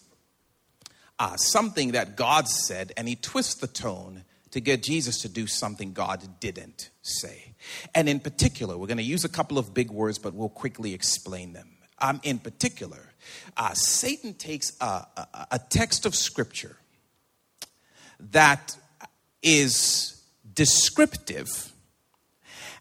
uh, 1.17 1.37
something 1.37 1.91
that 1.91 2.17
God 2.17 2.49
said 2.49 2.91
and 2.97 3.07
he 3.07 3.15
twists 3.15 3.55
the 3.55 3.67
tone 3.67 4.25
to 4.51 4.61
get 4.61 4.83
Jesus 4.83 5.21
to 5.21 5.29
do 5.29 5.47
something 5.47 5.93
God 5.93 6.23
didn't 6.39 6.89
say. 7.01 7.53
And 7.93 8.07
in 8.07 8.19
particular, 8.19 8.77
we're 8.77 8.87
going 8.87 8.97
to 8.97 9.03
use 9.03 9.23
a 9.23 9.29
couple 9.29 9.57
of 9.57 9.73
big 9.73 9.91
words, 9.91 10.17
but 10.17 10.33
we'll 10.33 10.49
quickly 10.49 10.93
explain 10.93 11.53
them. 11.53 11.69
Um, 11.99 12.21
in 12.23 12.39
particular, 12.39 13.13
uh, 13.55 13.73
Satan 13.73 14.33
takes 14.33 14.77
a, 14.79 14.85
a, 14.85 15.47
a 15.51 15.59
text 15.69 16.05
of 16.05 16.15
scripture 16.15 16.77
that 18.19 18.77
is 19.41 20.21
descriptive 20.53 21.73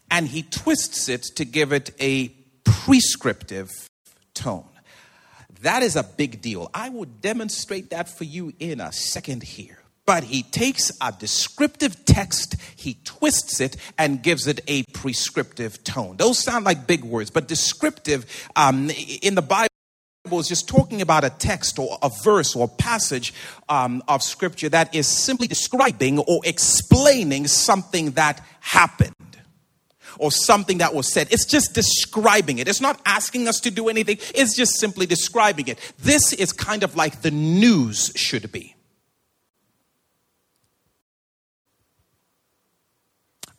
and 0.09 0.27
he 0.27 0.43
twists 0.43 1.09
it 1.09 1.23
to 1.35 1.45
give 1.45 1.73
it 1.73 1.91
a 1.99 2.29
prescriptive 2.63 3.89
tone. 4.33 4.69
That 5.61 5.83
is 5.83 5.95
a 5.95 6.03
big 6.03 6.41
deal. 6.41 6.69
I 6.73 6.89
will 6.89 7.05
demonstrate 7.05 7.89
that 7.89 8.07
for 8.07 8.23
you 8.23 8.53
in 8.59 8.79
a 8.79 8.91
second 8.91 9.43
here 9.43 9.79
but 10.07 10.23
he 10.23 10.41
takes 10.41 10.89
a 11.01 11.11
descriptive 11.11 12.05
text, 12.05 12.55
he 12.75 12.95
twists 13.03 13.59
it, 13.59 13.75
and 13.97 14.23
gives 14.23 14.47
it 14.47 14.61
a 14.65 14.83
prescriptive 14.93 15.83
tone. 15.83 16.15
Those 16.15 16.39
sound 16.39 16.65
like 16.65 16.87
big 16.87 17.03
words, 17.03 17.29
but 17.29 17.47
descriptive 17.47 18.25
um, 18.55 18.89
in 19.21 19.35
the 19.35 19.41
Bible 19.41 19.69
is 20.31 20.47
just 20.47 20.67
talking 20.67 21.01
about 21.01 21.25
a 21.25 21.29
text 21.29 21.77
or 21.77 21.97
a 22.01 22.09
verse 22.23 22.55
or 22.55 22.65
a 22.65 22.81
passage 22.81 23.33
um, 23.67 24.01
of 24.07 24.23
scripture 24.23 24.69
that 24.69 24.95
is 24.95 25.07
simply 25.07 25.45
describing 25.45 26.19
or 26.19 26.39
explaining 26.45 27.45
something 27.47 28.11
that 28.11 28.41
happened 28.61 29.13
or 30.19 30.31
something 30.31 30.77
that 30.77 30.93
was 30.93 31.11
said. 31.11 31.27
It's 31.31 31.45
just 31.45 31.73
describing 31.73 32.59
it. 32.59 32.69
It's 32.69 32.81
not 32.81 32.99
asking 33.05 33.49
us 33.49 33.59
to 33.61 33.71
do 33.71 33.89
anything, 33.89 34.17
it's 34.33 34.55
just 34.55 34.79
simply 34.79 35.05
describing 35.05 35.67
it. 35.67 35.93
This 35.99 36.31
is 36.31 36.53
kind 36.53 36.83
of 36.83 36.95
like 36.95 37.23
the 37.23 37.31
news 37.31 38.13
should 38.15 38.53
be. 38.53 38.76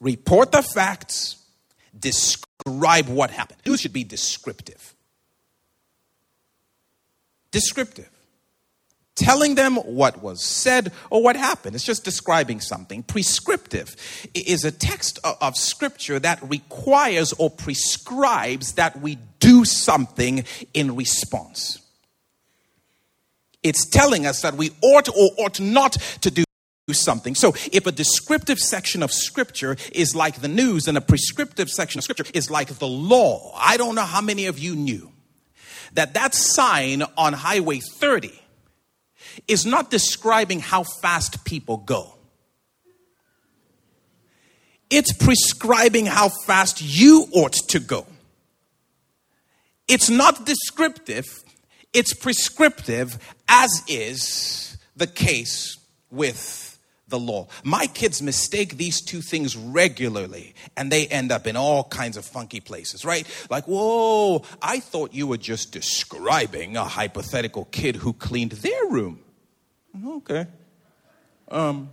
Report 0.01 0.53
the 0.53 0.63
facts, 0.63 1.37
describe 1.99 3.09
what 3.09 3.31
happened. 3.31 3.61
News 3.67 3.81
should 3.81 3.93
be 3.93 4.05
descriptive. 4.05 4.95
Descriptive. 7.51 8.11
Telling 9.17 9.57
them 9.57 9.77
what 9.77 10.23
was 10.23 10.45
said 10.45 10.93
or 11.11 11.23
what 11.23 11.35
happened. 11.35 11.75
It's 11.75 11.85
just 11.85 12.05
describing 12.05 12.61
something. 12.61 13.03
Prescriptive 13.03 13.97
is 14.33 14.65
a 14.65 14.71
text 14.71 15.19
of 15.25 15.57
scripture 15.57 16.21
that 16.21 16.39
requires 16.49 17.33
or 17.33 17.51
prescribes 17.51 18.75
that 18.75 19.01
we 19.01 19.19
do 19.41 19.65
something 19.65 20.45
in 20.73 20.95
response. 20.95 21.81
It's 23.65 23.87
telling 23.87 24.25
us 24.25 24.43
that 24.43 24.55
we 24.55 24.71
ought 24.83 25.09
or 25.09 25.31
ought 25.39 25.59
not 25.59 25.93
to 26.21 26.31
do 26.31 26.45
something. 26.95 27.35
So 27.35 27.55
if 27.73 27.87
a 27.87 27.93
descriptive 27.93 28.59
section 28.59 29.03
of 29.03 29.13
scripture 29.13 29.77
is 29.93 30.15
like 30.15 30.41
the 30.41 30.49
news 30.49 30.89
and 30.89 30.97
a 30.97 31.01
prescriptive 31.01 31.69
section 31.69 31.99
of 31.99 32.05
scripture 32.05 32.25
is 32.35 32.51
like 32.51 32.69
the 32.79 32.89
law, 32.89 33.53
I 33.57 33.77
don't 33.77 33.95
know 33.95 34.03
how 34.05 34.21
many 34.21 34.47
of 34.47 34.59
you 34.59 34.75
knew 34.75 35.13
that 35.95 36.15
that 36.15 36.35
sign 36.35 37.03
on 37.17 37.33
Highway 37.33 37.81
30 37.81 38.33
is 39.47 39.65
not 39.65 39.91
describing 39.91 40.61
how 40.61 40.85
fast 40.85 41.45
people 41.45 41.79
go. 41.79 42.15
It's 44.91 45.13
prescribing 45.13 46.07
how 46.07 46.31
fast 46.47 46.81
you 46.81 47.27
ought 47.33 47.53
to 47.69 47.79
go. 47.79 48.07
It's 49.87 50.11
not 50.11 50.45
descriptive, 50.45 51.25
it's 51.93 52.15
prescriptive, 52.15 53.19
as 53.49 53.71
is 53.89 54.77
the 54.97 55.07
case 55.07 55.79
with 56.11 56.68
the 57.09 57.19
law. 57.19 57.49
My 57.65 57.87
kids 57.87 58.21
mistake 58.23 58.77
these 58.77 59.01
two 59.01 59.21
things 59.21 59.57
regularly 59.57 60.55
and 60.77 60.91
they 60.91 61.07
end 61.07 61.33
up 61.33 61.47
in 61.47 61.57
all 61.57 61.85
kinds 61.85 62.17
of 62.17 62.25
funky 62.25 62.61
places, 62.61 63.05
right? 63.05 63.27
Like, 63.51 63.65
whoa, 63.65 64.43
I 64.61 64.81
thought 64.81 65.15
you 65.15 65.27
were 65.27 65.37
just 65.37 65.73
describing 65.73 66.77
a 66.77 66.85
hypothetical 66.85 67.67
kid 67.67 67.97
who 67.97 68.13
cleaned 68.13 68.53
their 68.53 68.87
room. 68.87 69.21
Okay. 70.07 70.47
Um, 71.51 71.91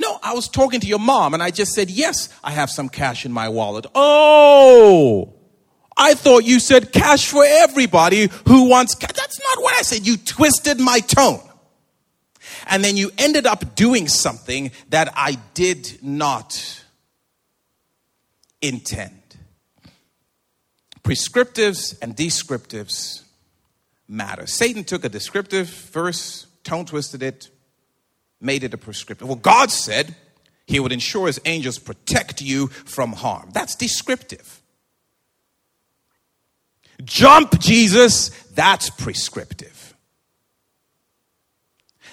no, 0.00 0.18
I 0.22 0.34
was 0.34 0.48
talking 0.48 0.80
to 0.80 0.86
your 0.86 0.98
mom 0.98 1.34
and 1.34 1.42
I 1.42 1.50
just 1.50 1.72
said, 1.72 1.90
yes, 1.90 2.28
I 2.42 2.52
have 2.52 2.70
some 2.70 2.88
cash 2.88 3.24
in 3.24 3.32
my 3.32 3.48
wallet. 3.48 3.86
Oh, 3.94 5.34
I 5.96 6.14
thought 6.14 6.44
you 6.44 6.60
said 6.60 6.92
cash 6.92 7.28
for 7.28 7.44
everybody 7.44 8.28
who 8.46 8.68
wants 8.68 8.94
cash. 8.94 9.12
That's 9.12 9.40
not 9.40 9.62
what 9.62 9.74
I 9.78 9.82
said. 9.82 10.06
You 10.06 10.16
twisted 10.16 10.78
my 10.78 11.00
tone. 11.00 11.40
And 12.68 12.84
then 12.84 12.96
you 12.96 13.10
ended 13.18 13.46
up 13.46 13.74
doing 13.74 14.08
something 14.08 14.70
that 14.90 15.12
I 15.16 15.38
did 15.54 15.98
not 16.02 16.84
intend. 18.60 19.14
Prescriptives 21.02 21.98
and 22.02 22.14
descriptives 22.14 23.22
matter. 24.06 24.46
Satan 24.46 24.84
took 24.84 25.04
a 25.04 25.08
descriptive 25.08 25.68
verse, 25.68 26.46
tone 26.64 26.84
twisted 26.84 27.22
it, 27.22 27.48
made 28.40 28.62
it 28.64 28.74
a 28.74 28.78
prescriptive. 28.78 29.26
Well, 29.26 29.36
God 29.36 29.70
said 29.70 30.14
he 30.66 30.78
would 30.78 30.92
ensure 30.92 31.26
his 31.26 31.40
angels 31.46 31.78
protect 31.78 32.42
you 32.42 32.66
from 32.66 33.14
harm. 33.14 33.50
That's 33.52 33.74
descriptive. 33.74 34.60
Jump, 37.04 37.58
Jesus, 37.60 38.28
that's 38.54 38.90
prescriptive. 38.90 39.77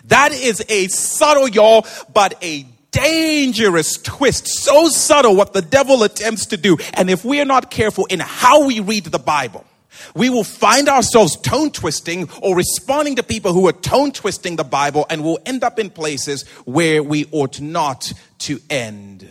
That 0.07 0.31
is 0.31 0.63
a 0.69 0.87
subtle, 0.87 1.47
y'all, 1.47 1.85
but 2.13 2.41
a 2.43 2.65
dangerous 2.91 3.97
twist. 3.97 4.47
So 4.47 4.87
subtle 4.87 5.35
what 5.35 5.53
the 5.53 5.61
devil 5.61 6.03
attempts 6.03 6.47
to 6.47 6.57
do. 6.57 6.77
And 6.93 7.09
if 7.09 7.25
we 7.25 7.41
are 7.41 7.45
not 7.45 7.69
careful 7.69 8.05
in 8.05 8.19
how 8.19 8.65
we 8.65 8.79
read 8.79 9.05
the 9.05 9.19
Bible, 9.19 9.65
we 10.13 10.29
will 10.29 10.43
find 10.43 10.87
ourselves 10.87 11.37
tone 11.37 11.71
twisting 11.71 12.29
or 12.41 12.55
responding 12.55 13.15
to 13.17 13.23
people 13.23 13.53
who 13.53 13.67
are 13.67 13.73
tone 13.73 14.11
twisting 14.11 14.55
the 14.55 14.63
Bible 14.63 15.05
and 15.09 15.23
will 15.23 15.39
end 15.45 15.63
up 15.63 15.79
in 15.79 15.89
places 15.89 16.47
where 16.65 17.03
we 17.03 17.25
ought 17.31 17.59
not 17.59 18.11
to 18.39 18.59
end 18.69 19.27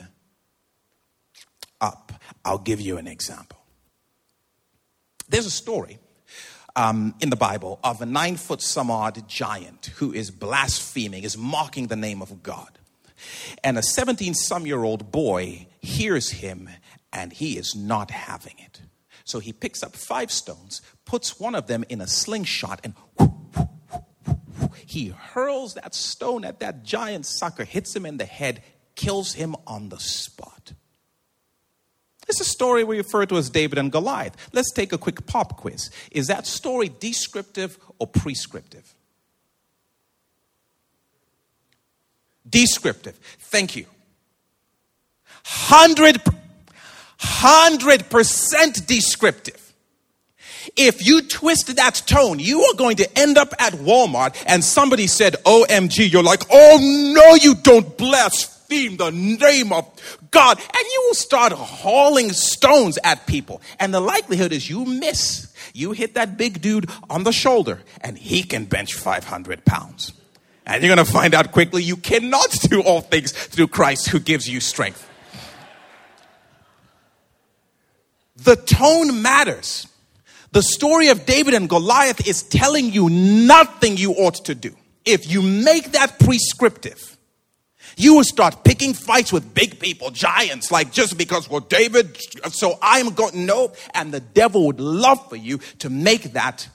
up. 1.81 2.13
I'll 2.45 2.59
give 2.59 2.81
you 2.81 2.99
an 2.99 3.07
example. 3.07 3.59
There's 5.29 5.47
a 5.47 5.51
story 5.51 5.99
um, 6.77 7.15
in 7.21 7.31
the 7.31 7.37
Bible 7.37 7.79
of 7.85 8.01
a 8.01 8.07
nine 8.07 8.37
foot 8.37 8.61
some 8.61 8.91
odd 8.91 9.29
giant 9.29 9.87
who 9.97 10.13
is 10.13 10.31
blaspheming, 10.31 11.23
is 11.23 11.37
mocking 11.37 11.87
the 11.87 11.97
name 11.97 12.23
of 12.23 12.43
God. 12.43 12.79
And 13.63 13.79
a 13.79 13.83
17 13.83 14.35
some 14.35 14.67
year 14.67 14.83
old 14.83 15.11
boy 15.11 15.69
hears 15.81 16.31
him 16.31 16.69
and 17.13 17.33
he 17.33 17.57
is 17.57 17.75
not 17.75 18.11
having 18.11 18.55
it. 18.59 18.81
So 19.25 19.39
he 19.39 19.53
picks 19.53 19.83
up 19.83 19.97
five 19.97 20.31
stones, 20.31 20.83
puts 21.05 21.41
one 21.41 21.55
of 21.55 21.67
them 21.67 21.85
in 21.89 22.01
a 22.01 22.07
slingshot, 22.07 22.81
and 22.85 22.95
he 24.85 25.09
hurls 25.09 25.75
that 25.75 25.95
stone 25.95 26.45
at 26.45 26.61
that 26.61 26.83
giant 26.83 27.25
sucker, 27.25 27.65
hits 27.65 27.97
him 27.97 28.05
in 28.05 28.19
the 28.19 28.27
head, 28.27 28.63
kills 28.97 29.33
him 29.33 29.57
on 29.67 29.89
the 29.89 29.99
spot. 29.99 30.54
It's 32.29 32.41
a 32.41 32.45
story 32.45 32.85
we 32.85 32.99
refer 32.99 33.27
to 33.27 33.37
as 33.37 33.51
David 33.51 33.79
and 33.79 33.93
Goliath. 33.93 34.37
Let's 34.53 34.73
take 34.73 34.93
a 34.93 34.99
quick 34.99 35.27
pop 35.27 35.57
quiz. 35.57 35.91
Is 36.11 36.27
that 36.29 36.47
story 36.47 36.91
descriptive 37.01 37.79
or 37.99 38.07
prescriptive? 38.07 38.95
Descriptive. 42.49 43.17
Thank 43.39 43.77
you. 43.77 43.87
100 45.69 46.21
100% 47.25 48.87
descriptive. 48.87 49.61
If 50.77 51.07
you 51.07 51.23
twist 51.23 51.77
that 51.77 52.03
tone, 52.07 52.39
you 52.39 52.63
are 52.63 52.75
going 52.75 52.97
to 52.97 53.19
end 53.19 53.39
up 53.39 53.55
at 53.59 53.75
Walmart 53.75 54.43
and 54.47 54.65
somebody 54.65 55.07
said, 55.07 55.37
OMG, 55.45 56.11
you're 56.11 56.23
like, 56.23 56.43
oh 56.51 56.79
no, 57.15 57.35
you 57.35 57.55
don't 57.55 57.97
blaspheme 58.69 58.97
the 58.97 59.11
name 59.11 59.73
of 59.73 59.89
God. 60.31 60.59
And 60.59 60.85
you 60.93 61.05
will 61.07 61.15
start 61.15 61.53
hauling 61.53 62.33
stones 62.33 62.99
at 63.05 63.27
people. 63.27 63.61
And 63.79 63.93
the 63.93 64.01
likelihood 64.01 64.53
is 64.53 64.69
you 64.69 64.85
miss. 64.85 65.53
You 65.73 65.93
hit 65.93 66.15
that 66.15 66.37
big 66.37 66.61
dude 66.61 66.91
on 67.11 67.25
the 67.25 67.33
shoulder 67.33 67.81
and 68.01 68.19
he 68.19 68.43
can 68.43 68.65
bench 68.65 68.95
500 68.95 69.65
pounds. 69.65 70.13
And 70.67 70.83
you're 70.83 70.95
going 70.95 71.05
to 71.05 71.13
find 71.13 71.35
out 71.35 71.53
quickly 71.53 71.83
you 71.83 71.97
cannot 71.97 72.51
do 72.63 72.81
all 72.83 73.01
things 73.01 73.33
through 73.33 73.69
Christ 73.69 74.09
who 74.09 74.21
gives 74.21 74.49
you 74.49 74.61
strength. 74.61 75.11
The 78.37 78.57
tone 78.57 79.23
matters. 79.23 79.87
The 80.53 80.63
story 80.63 81.09
of 81.09 81.27
David 81.27 81.55
and 81.55 81.69
Goliath 81.69 82.29
is 82.29 82.43
telling 82.45 82.93
you 82.93 83.09
nothing 83.11 83.97
you 83.97 84.13
ought 84.13 84.45
to 84.45 84.55
do. 84.55 84.77
If 85.05 85.31
you 85.31 85.43
make 85.43 85.93
that 85.93 86.19
prescriptive, 86.19 87.14
you 87.97 88.15
will 88.15 88.25
start 88.25 88.65
picking 88.65 88.95
fights 88.95 89.33
with 89.33 89.55
big 89.55 89.79
people, 89.79 90.11
giants, 90.11 90.71
like 90.71 90.93
just 90.93 91.17
because, 91.17 91.49
well, 91.49 91.61
David, 91.61 92.17
so 92.51 92.79
I'm 92.83 93.11
going, 93.15 93.47
no. 93.47 93.73
And 93.95 94.13
the 94.13 94.21
devil 94.21 94.67
would 94.67 94.81
love 94.81 95.29
for 95.29 95.37
you 95.37 95.59
to 95.79 95.91
make 95.91 96.33
that 96.33 96.69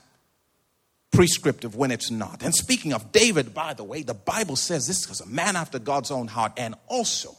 prescriptive 1.11 1.75
when 1.75 1.91
it's 1.91 2.11
not. 2.11 2.43
And 2.43 2.53
speaking 2.53 2.93
of 2.93 3.11
David, 3.11 3.53
by 3.53 3.73
the 3.73 3.83
way, 3.83 4.03
the 4.03 4.13
Bible 4.13 4.55
says 4.55 4.87
this 4.87 5.09
was 5.09 5.21
a 5.21 5.25
man 5.25 5.55
after 5.55 5.79
God's 5.79 6.11
own 6.11 6.27
heart, 6.27 6.53
and 6.57 6.75
also 6.87 7.35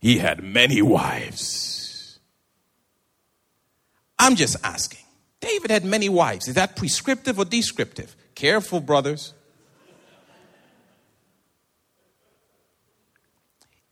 he 0.00 0.18
had 0.18 0.42
many 0.42 0.82
wives. 0.82 2.18
I'm 4.18 4.36
just 4.36 4.56
asking. 4.64 5.04
David 5.40 5.70
had 5.70 5.84
many 5.84 6.08
wives. 6.08 6.48
Is 6.48 6.54
that 6.54 6.76
prescriptive 6.76 7.38
or 7.38 7.44
descriptive? 7.44 8.16
Careful, 8.34 8.80
brothers. 8.80 9.32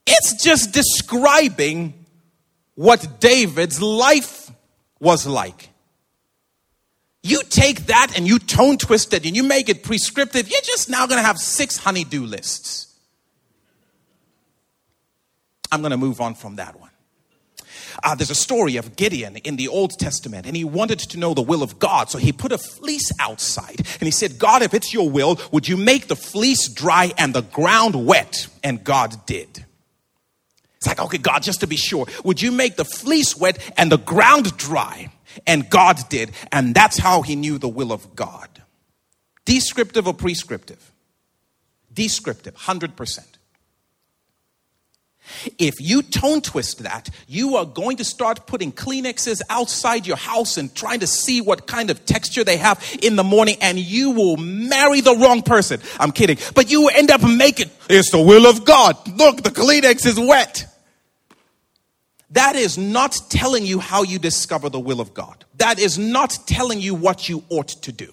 It's 0.07 0.43
just 0.43 0.73
describing 0.73 1.95
what 2.75 3.21
David's 3.21 3.81
life 3.81 4.51
was 5.01 5.27
like. 5.27 5.71
You 7.23 7.43
take 7.43 7.87
that 7.87 8.17
and 8.17 8.27
you 8.27 8.39
tone 8.39 8.79
twist 8.79 9.13
it 9.13 9.27
and 9.27 9.35
you 9.35 9.43
make 9.43 9.69
it 9.69 9.83
prescriptive, 9.83 10.49
you're 10.49 10.61
just 10.63 10.89
now 10.89 11.07
going 11.07 11.19
to 11.19 11.27
have 11.27 11.39
six 11.39 11.77
honeydew 11.77 12.25
lists. 12.25 12.95
I'm 15.73 15.81
going 15.81 15.91
to 15.91 15.97
move 15.97 16.21
on 16.21 16.35
from 16.35 16.57
that 16.57 16.79
one. 16.79 16.91
Uh, 18.05 18.15
there's 18.15 18.31
a 18.31 18.35
story 18.35 18.77
of 18.77 18.95
Gideon 18.95 19.37
in 19.39 19.57
the 19.57 19.69
Old 19.69 19.91
Testament, 19.99 20.47
and 20.47 20.57
he 20.57 20.65
wanted 20.65 20.99
to 21.01 21.19
know 21.19 21.35
the 21.35 21.43
will 21.43 21.63
of 21.63 21.79
God. 21.79 22.11
So 22.11 22.19
he 22.19 22.31
put 22.31 22.53
a 22.53 22.59
fleece 22.59 23.11
outside, 23.19 23.79
and 23.79 24.03
he 24.03 24.11
said, 24.11 24.39
God, 24.39 24.63
if 24.63 24.75
it's 24.75 24.93
your 24.93 25.11
will, 25.11 25.41
would 25.51 25.67
you 25.67 25.77
make 25.77 26.07
the 26.07 26.17
fleece 26.17 26.69
dry 26.69 27.13
and 27.19 27.35
the 27.35 27.43
ground 27.43 28.07
wet? 28.07 28.49
And 28.63 28.85
God 28.85 29.27
did. 29.27 29.66
It's 30.87 30.99
like, 30.99 31.05
okay, 31.07 31.19
God, 31.19 31.43
just 31.43 31.61
to 31.61 31.67
be 31.67 31.77
sure, 31.77 32.07
would 32.23 32.41
you 32.41 32.53
make 32.53 32.77
the 32.77 32.85
fleece 32.85 33.37
wet 33.37 33.59
and 33.77 33.91
the 33.91 33.99
ground 33.99 34.57
dry? 34.57 35.11
And 35.47 35.69
God 35.69 35.99
did. 36.09 36.31
And 36.53 36.75
that's 36.75 36.97
how 36.97 37.23
he 37.23 37.35
knew 37.35 37.59
the 37.59 37.69
will 37.69 37.93
of 37.93 38.15
God. 38.15 38.49
Descriptive 39.45 40.07
or 40.07 40.15
prescriptive? 40.15 40.93
Descriptive, 41.93 42.55
100%. 42.55 43.27
If 45.59 45.81
you 45.81 46.03
tone 46.03 46.41
twist 46.41 46.85
that, 46.85 47.11
you 47.27 47.57
are 47.57 47.67
going 47.67 47.97
to 47.97 48.05
start 48.05 48.47
putting 48.47 48.71
Kleenexes 48.71 49.41
outside 49.51 50.07
your 50.07 50.17
house 50.17 50.57
and 50.57 50.73
trying 50.73 51.01
to 51.01 51.07
see 51.09 51.41
what 51.41 51.67
kind 51.67 51.91
of 51.91 52.05
texture 52.07 52.45
they 52.45 52.59
have 52.59 52.81
in 53.03 53.17
the 53.17 53.25
morning, 53.25 53.57
and 53.61 53.77
you 53.77 54.13
will 54.13 54.37
marry 54.37 55.01
the 55.01 55.17
wrong 55.17 55.43
person. 55.43 55.81
I'm 55.99 56.13
kidding. 56.13 56.39
But 56.55 56.71
you 56.71 56.83
will 56.83 56.93
end 56.95 57.11
up 57.11 57.23
making 57.23 57.71
it's 57.91 58.13
the 58.13 58.23
will 58.23 58.47
of 58.47 58.65
God. 58.65 58.97
Look, 59.17 59.43
the 59.43 59.51
Kleenex 59.51 60.07
is 60.07 60.19
wet. 60.19 60.67
That 62.31 62.57
is 62.57 62.77
not 62.77 63.17
telling 63.31 63.65
you 63.65 63.79
how 63.79 64.03
you 64.03 64.19
discover 64.19 64.69
the 64.69 64.81
will 64.81 65.01
of 65.01 65.15
God. 65.15 65.45
That 65.57 65.79
is 65.79 65.97
not 65.99 66.39
telling 66.47 66.81
you 66.81 66.95
what 66.95 67.29
you 67.29 67.45
ought 67.51 67.69
to 67.69 67.93
do 67.93 68.13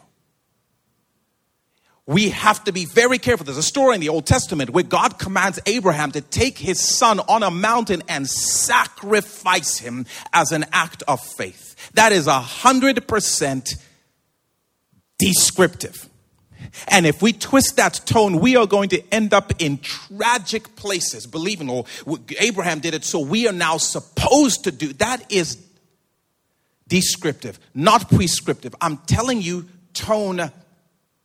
we 2.05 2.29
have 2.29 2.63
to 2.65 2.73
be 2.73 2.85
very 2.85 3.17
careful. 3.17 3.45
There's 3.45 3.57
a 3.57 3.63
story 3.63 3.95
in 3.95 4.01
the 4.01 4.09
Old 4.09 4.25
Testament 4.25 4.71
where 4.71 4.83
God 4.83 5.19
commands 5.19 5.59
Abraham 5.65 6.11
to 6.11 6.21
take 6.21 6.57
his 6.57 6.79
son 6.79 7.19
on 7.21 7.43
a 7.43 7.51
mountain 7.51 8.03
and 8.09 8.29
sacrifice 8.29 9.77
him 9.77 10.05
as 10.33 10.51
an 10.51 10.65
act 10.73 11.03
of 11.07 11.21
faith. 11.21 11.91
That 11.93 12.11
is 12.11 12.27
a 12.27 12.39
hundred 12.39 13.07
percent 13.07 13.75
descriptive. 15.17 16.09
And 16.87 17.05
if 17.05 17.21
we 17.21 17.33
twist 17.33 17.77
that 17.77 18.01
tone, 18.05 18.39
we 18.39 18.55
are 18.55 18.67
going 18.67 18.89
to 18.89 19.13
end 19.13 19.33
up 19.33 19.53
in 19.59 19.77
tragic 19.79 20.75
places, 20.75 21.27
believing, 21.27 21.69
or 21.69 21.85
oh, 22.07 22.19
Abraham 22.39 22.79
did 22.79 22.93
it, 22.93 23.03
so 23.03 23.19
we 23.19 23.47
are 23.47 23.53
now 23.53 23.77
supposed 23.77 24.63
to 24.65 24.71
do. 24.71 24.93
That 24.93 25.31
is 25.31 25.57
descriptive, 26.87 27.59
not 27.73 28.09
prescriptive. 28.09 28.75
I'm 28.81 28.97
telling 28.97 29.41
you, 29.41 29.67
tone 29.93 30.51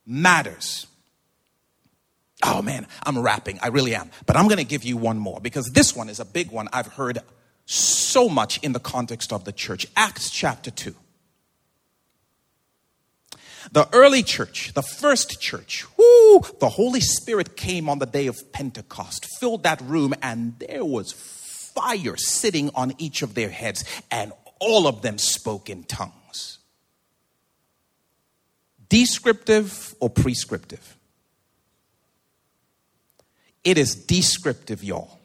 matters. 0.05 0.87
Oh 2.43 2.61
man, 2.61 2.87
I'm 3.03 3.19
rapping. 3.19 3.59
I 3.61 3.67
really 3.67 3.95
am. 3.95 4.09
But 4.25 4.37
I'm 4.37 4.47
going 4.47 4.59
to 4.59 4.63
give 4.63 4.83
you 4.83 4.97
one 4.97 5.19
more 5.19 5.41
because 5.41 5.69
this 5.73 5.95
one 5.95 6.09
is 6.09 6.19
a 6.19 6.25
big 6.25 6.51
one 6.51 6.69
I've 6.71 6.87
heard 6.87 7.19
so 7.65 8.29
much 8.29 8.57
in 8.63 8.71
the 8.71 8.79
context 8.79 9.33
of 9.33 9.43
the 9.43 9.51
church. 9.51 9.85
Acts 9.95 10.29
chapter 10.29 10.71
2. 10.71 10.95
The 13.71 13.87
early 13.93 14.23
church, 14.23 14.73
the 14.73 14.81
first 14.81 15.39
church, 15.39 15.85
whoo, 15.95 16.41
the 16.59 16.69
Holy 16.69 17.01
Spirit 17.01 17.55
came 17.55 17.87
on 17.87 17.99
the 17.99 18.07
day 18.07 18.25
of 18.27 18.51
Pentecost, 18.51 19.27
filled 19.39 19.63
that 19.63 19.79
room, 19.81 20.13
and 20.23 20.57
there 20.59 20.83
was 20.83 21.11
fire 21.11 22.17
sitting 22.17 22.71
on 22.73 22.93
each 22.97 23.21
of 23.21 23.35
their 23.35 23.49
heads, 23.49 23.85
and 24.09 24.33
all 24.59 24.87
of 24.87 25.03
them 25.03 25.19
spoke 25.19 25.69
in 25.69 25.83
tongues. 25.83 26.57
Descriptive 28.89 29.93
or 29.99 30.09
prescriptive? 30.09 30.97
It 33.63 33.77
is 33.77 33.93
descriptive, 33.93 34.83
y'all. 34.83 35.19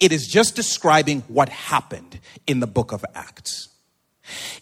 It 0.00 0.12
is 0.12 0.26
just 0.26 0.54
describing 0.54 1.22
what 1.28 1.48
happened 1.48 2.18
in 2.46 2.60
the 2.60 2.66
book 2.66 2.92
of 2.92 3.04
Acts. 3.14 3.68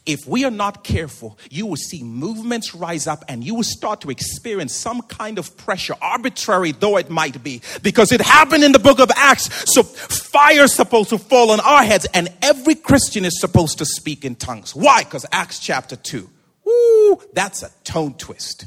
If 0.05 0.27
we 0.27 0.45
are 0.45 0.51
not 0.51 0.83
careful, 0.83 1.39
you 1.51 1.67
will 1.67 1.77
see 1.77 2.03
movements 2.03 2.75
rise 2.75 3.07
up 3.07 3.25
and 3.29 3.45
you 3.45 3.55
will 3.55 3.63
start 3.63 4.01
to 4.01 4.11
experience 4.11 4.75
some 4.75 5.03
kind 5.03 5.39
of 5.39 5.57
pressure, 5.57 5.95
arbitrary 6.01 6.73
though 6.73 6.97
it 6.97 7.11
might 7.11 7.43
be, 7.43 7.63
because 7.83 8.11
it 8.11 8.21
happened 8.21 8.65
in 8.65 8.73
the 8.73 8.81
book 8.81 8.99
of 8.99 9.11
Acts. 9.15 9.73
So 9.73 9.83
fire 9.83 10.65
is 10.65 10.73
supposed 10.73 11.11
to 11.11 11.19
fall 11.19 11.51
on 11.51 11.61
our 11.61 11.85
heads 11.85 12.07
and 12.13 12.33
every 12.43 12.75
Christian 12.75 13.25
is 13.25 13.41
supposed 13.41 13.79
to 13.79 13.85
speak 13.85 14.25
in 14.25 14.35
tongues. 14.35 14.75
Why? 14.75 15.05
Because 15.05 15.27
Acts 15.31 15.61
chapter 15.61 15.97
2. 15.97 16.29
Woo, 16.65 17.23
that's 17.33 17.63
a 17.63 17.71
tone 17.85 18.15
twist. 18.15 18.67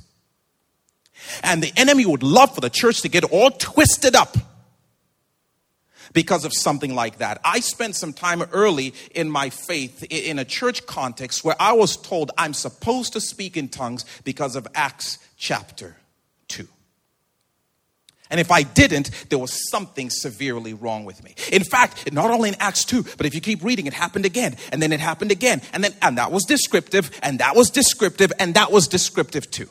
And 1.43 1.61
the 1.61 1.73
enemy 1.75 2.05
would 2.05 2.23
love 2.23 2.55
for 2.55 2.61
the 2.61 2.69
church 2.69 3.01
to 3.01 3.09
get 3.09 3.23
all 3.25 3.51
twisted 3.51 4.15
up 4.15 4.37
because 6.13 6.45
of 6.45 6.53
something 6.53 6.95
like 6.95 7.17
that. 7.17 7.39
I 7.43 7.59
spent 7.59 7.95
some 7.95 8.13
time 8.13 8.41
early 8.51 8.93
in 9.13 9.29
my 9.29 9.49
faith 9.49 10.03
in 10.09 10.39
a 10.39 10.45
church 10.45 10.85
context 10.85 11.43
where 11.43 11.55
I 11.59 11.73
was 11.73 11.97
told 11.97 12.31
I'm 12.37 12.53
supposed 12.53 13.13
to 13.13 13.21
speak 13.21 13.57
in 13.57 13.69
tongues 13.69 14.05
because 14.23 14.55
of 14.55 14.67
Acts 14.75 15.19
chapter 15.37 15.97
2. 16.47 16.67
And 18.31 18.39
if 18.39 18.51
I 18.51 18.63
didn't, 18.63 19.11
there 19.29 19.37
was 19.37 19.69
something 19.69 20.09
severely 20.09 20.73
wrong 20.73 21.05
with 21.05 21.23
me. 21.23 21.35
In 21.51 21.63
fact, 21.63 22.11
not 22.11 22.31
only 22.31 22.49
in 22.49 22.55
Acts 22.59 22.83
2, 22.85 23.03
but 23.17 23.25
if 23.25 23.35
you 23.35 23.41
keep 23.41 23.63
reading, 23.63 23.85
it 23.85 23.93
happened 23.93 24.25
again, 24.25 24.57
and 24.71 24.81
then 24.81 24.91
it 24.91 24.99
happened 24.99 25.31
again, 25.31 25.61
and 25.73 25.83
then, 25.83 25.93
and 26.01 26.17
that 26.17 26.31
was 26.31 26.43
descriptive, 26.43 27.11
and 27.21 27.39
that 27.39 27.55
was 27.55 27.69
descriptive, 27.69 28.33
and 28.39 28.55
that 28.55 28.71
was 28.71 28.87
descriptive 28.87 29.49
too. 29.51 29.69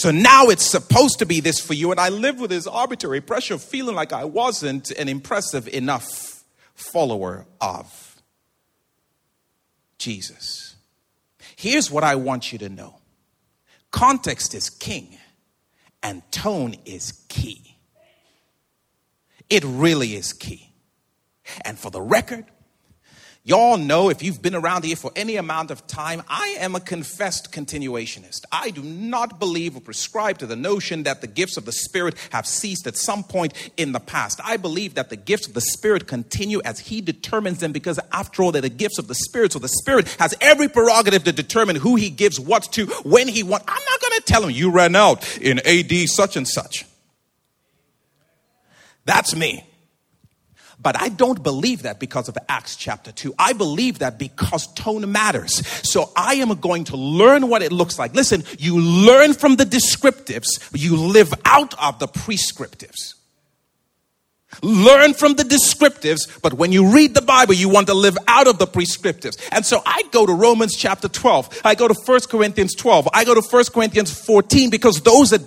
So 0.00 0.10
now 0.10 0.46
it's 0.46 0.64
supposed 0.64 1.18
to 1.18 1.26
be 1.26 1.40
this 1.40 1.60
for 1.60 1.74
you, 1.74 1.90
and 1.90 2.00
I 2.00 2.08
live 2.08 2.40
with 2.40 2.48
this 2.48 2.66
arbitrary 2.66 3.20
pressure 3.20 3.52
of 3.52 3.62
feeling 3.62 3.94
like 3.94 4.14
I 4.14 4.24
wasn't 4.24 4.90
an 4.92 5.10
impressive 5.10 5.68
enough 5.68 6.42
follower 6.74 7.44
of 7.60 8.16
Jesus. 9.98 10.74
Here's 11.54 11.90
what 11.90 12.02
I 12.02 12.14
want 12.14 12.50
you 12.50 12.58
to 12.60 12.70
know 12.70 12.94
context 13.90 14.54
is 14.54 14.70
king, 14.70 15.18
and 16.02 16.22
tone 16.32 16.76
is 16.86 17.12
key. 17.28 17.76
It 19.50 19.64
really 19.66 20.14
is 20.14 20.32
key. 20.32 20.72
And 21.62 21.78
for 21.78 21.90
the 21.90 22.00
record, 22.00 22.46
Y'all 23.42 23.78
know 23.78 24.10
if 24.10 24.22
you've 24.22 24.42
been 24.42 24.54
around 24.54 24.84
here 24.84 24.94
for 24.94 25.10
any 25.16 25.36
amount 25.36 25.70
of 25.70 25.86
time, 25.86 26.22
I 26.28 26.56
am 26.58 26.74
a 26.74 26.80
confessed 26.80 27.50
continuationist. 27.52 28.42
I 28.52 28.68
do 28.68 28.82
not 28.82 29.40
believe 29.40 29.74
or 29.74 29.80
prescribe 29.80 30.36
to 30.38 30.46
the 30.46 30.56
notion 30.56 31.04
that 31.04 31.22
the 31.22 31.26
gifts 31.26 31.56
of 31.56 31.64
the 31.64 31.72
Spirit 31.72 32.16
have 32.32 32.46
ceased 32.46 32.86
at 32.86 32.98
some 32.98 33.24
point 33.24 33.54
in 33.78 33.92
the 33.92 34.00
past. 34.00 34.40
I 34.44 34.58
believe 34.58 34.94
that 34.94 35.08
the 35.08 35.16
gifts 35.16 35.46
of 35.46 35.54
the 35.54 35.62
Spirit 35.62 36.06
continue 36.06 36.60
as 36.66 36.80
He 36.80 37.00
determines 37.00 37.60
them 37.60 37.72
because, 37.72 37.98
after 38.12 38.42
all, 38.42 38.52
they're 38.52 38.60
the 38.60 38.68
gifts 38.68 38.98
of 38.98 39.08
the 39.08 39.14
Spirit. 39.14 39.52
So 39.52 39.58
the 39.58 39.68
Spirit 39.68 40.14
has 40.18 40.34
every 40.42 40.68
prerogative 40.68 41.24
to 41.24 41.32
determine 41.32 41.76
who 41.76 41.96
He 41.96 42.10
gives 42.10 42.38
what 42.38 42.64
to, 42.72 42.84
when 43.04 43.26
He 43.26 43.42
wants. 43.42 43.64
I'm 43.66 43.82
not 43.90 44.00
going 44.02 44.20
to 44.20 44.22
tell 44.26 44.44
Him, 44.44 44.50
you 44.50 44.70
ran 44.70 44.94
out 44.94 45.38
in 45.38 45.60
AD 45.60 46.10
such 46.10 46.36
and 46.36 46.46
such. 46.46 46.84
That's 49.06 49.34
me. 49.34 49.64
But 50.82 51.00
I 51.00 51.10
don't 51.10 51.42
believe 51.42 51.82
that 51.82 52.00
because 52.00 52.28
of 52.28 52.38
Acts 52.48 52.74
chapter 52.74 53.12
2. 53.12 53.34
I 53.38 53.52
believe 53.52 53.98
that 53.98 54.18
because 54.18 54.66
tone 54.74 55.12
matters. 55.12 55.66
So 55.86 56.10
I 56.16 56.36
am 56.36 56.48
going 56.60 56.84
to 56.84 56.96
learn 56.96 57.48
what 57.48 57.62
it 57.62 57.70
looks 57.70 57.98
like. 57.98 58.14
Listen, 58.14 58.44
you 58.58 58.80
learn 58.80 59.34
from 59.34 59.56
the 59.56 59.64
descriptives, 59.64 60.46
you 60.72 60.96
live 60.96 61.34
out 61.44 61.74
of 61.82 61.98
the 61.98 62.08
prescriptives. 62.08 63.14
Learn 64.62 65.14
from 65.14 65.34
the 65.34 65.44
descriptives, 65.44 66.40
but 66.42 66.54
when 66.54 66.72
you 66.72 66.92
read 66.92 67.14
the 67.14 67.22
Bible, 67.22 67.54
you 67.54 67.68
want 67.68 67.86
to 67.86 67.94
live 67.94 68.18
out 68.26 68.48
of 68.48 68.58
the 68.58 68.66
prescriptives. 68.66 69.38
And 69.52 69.64
so 69.64 69.80
I 69.86 70.02
go 70.10 70.26
to 70.26 70.32
Romans 70.32 70.74
chapter 70.76 71.08
12. 71.08 71.60
I 71.64 71.74
go 71.76 71.86
to 71.86 71.94
1 71.94 72.20
Corinthians 72.28 72.74
12. 72.74 73.08
I 73.14 73.24
go 73.24 73.34
to 73.34 73.42
1 73.42 73.64
Corinthians 73.72 74.12
14 74.24 74.70
because 74.70 75.02
those 75.02 75.32
are 75.32 75.38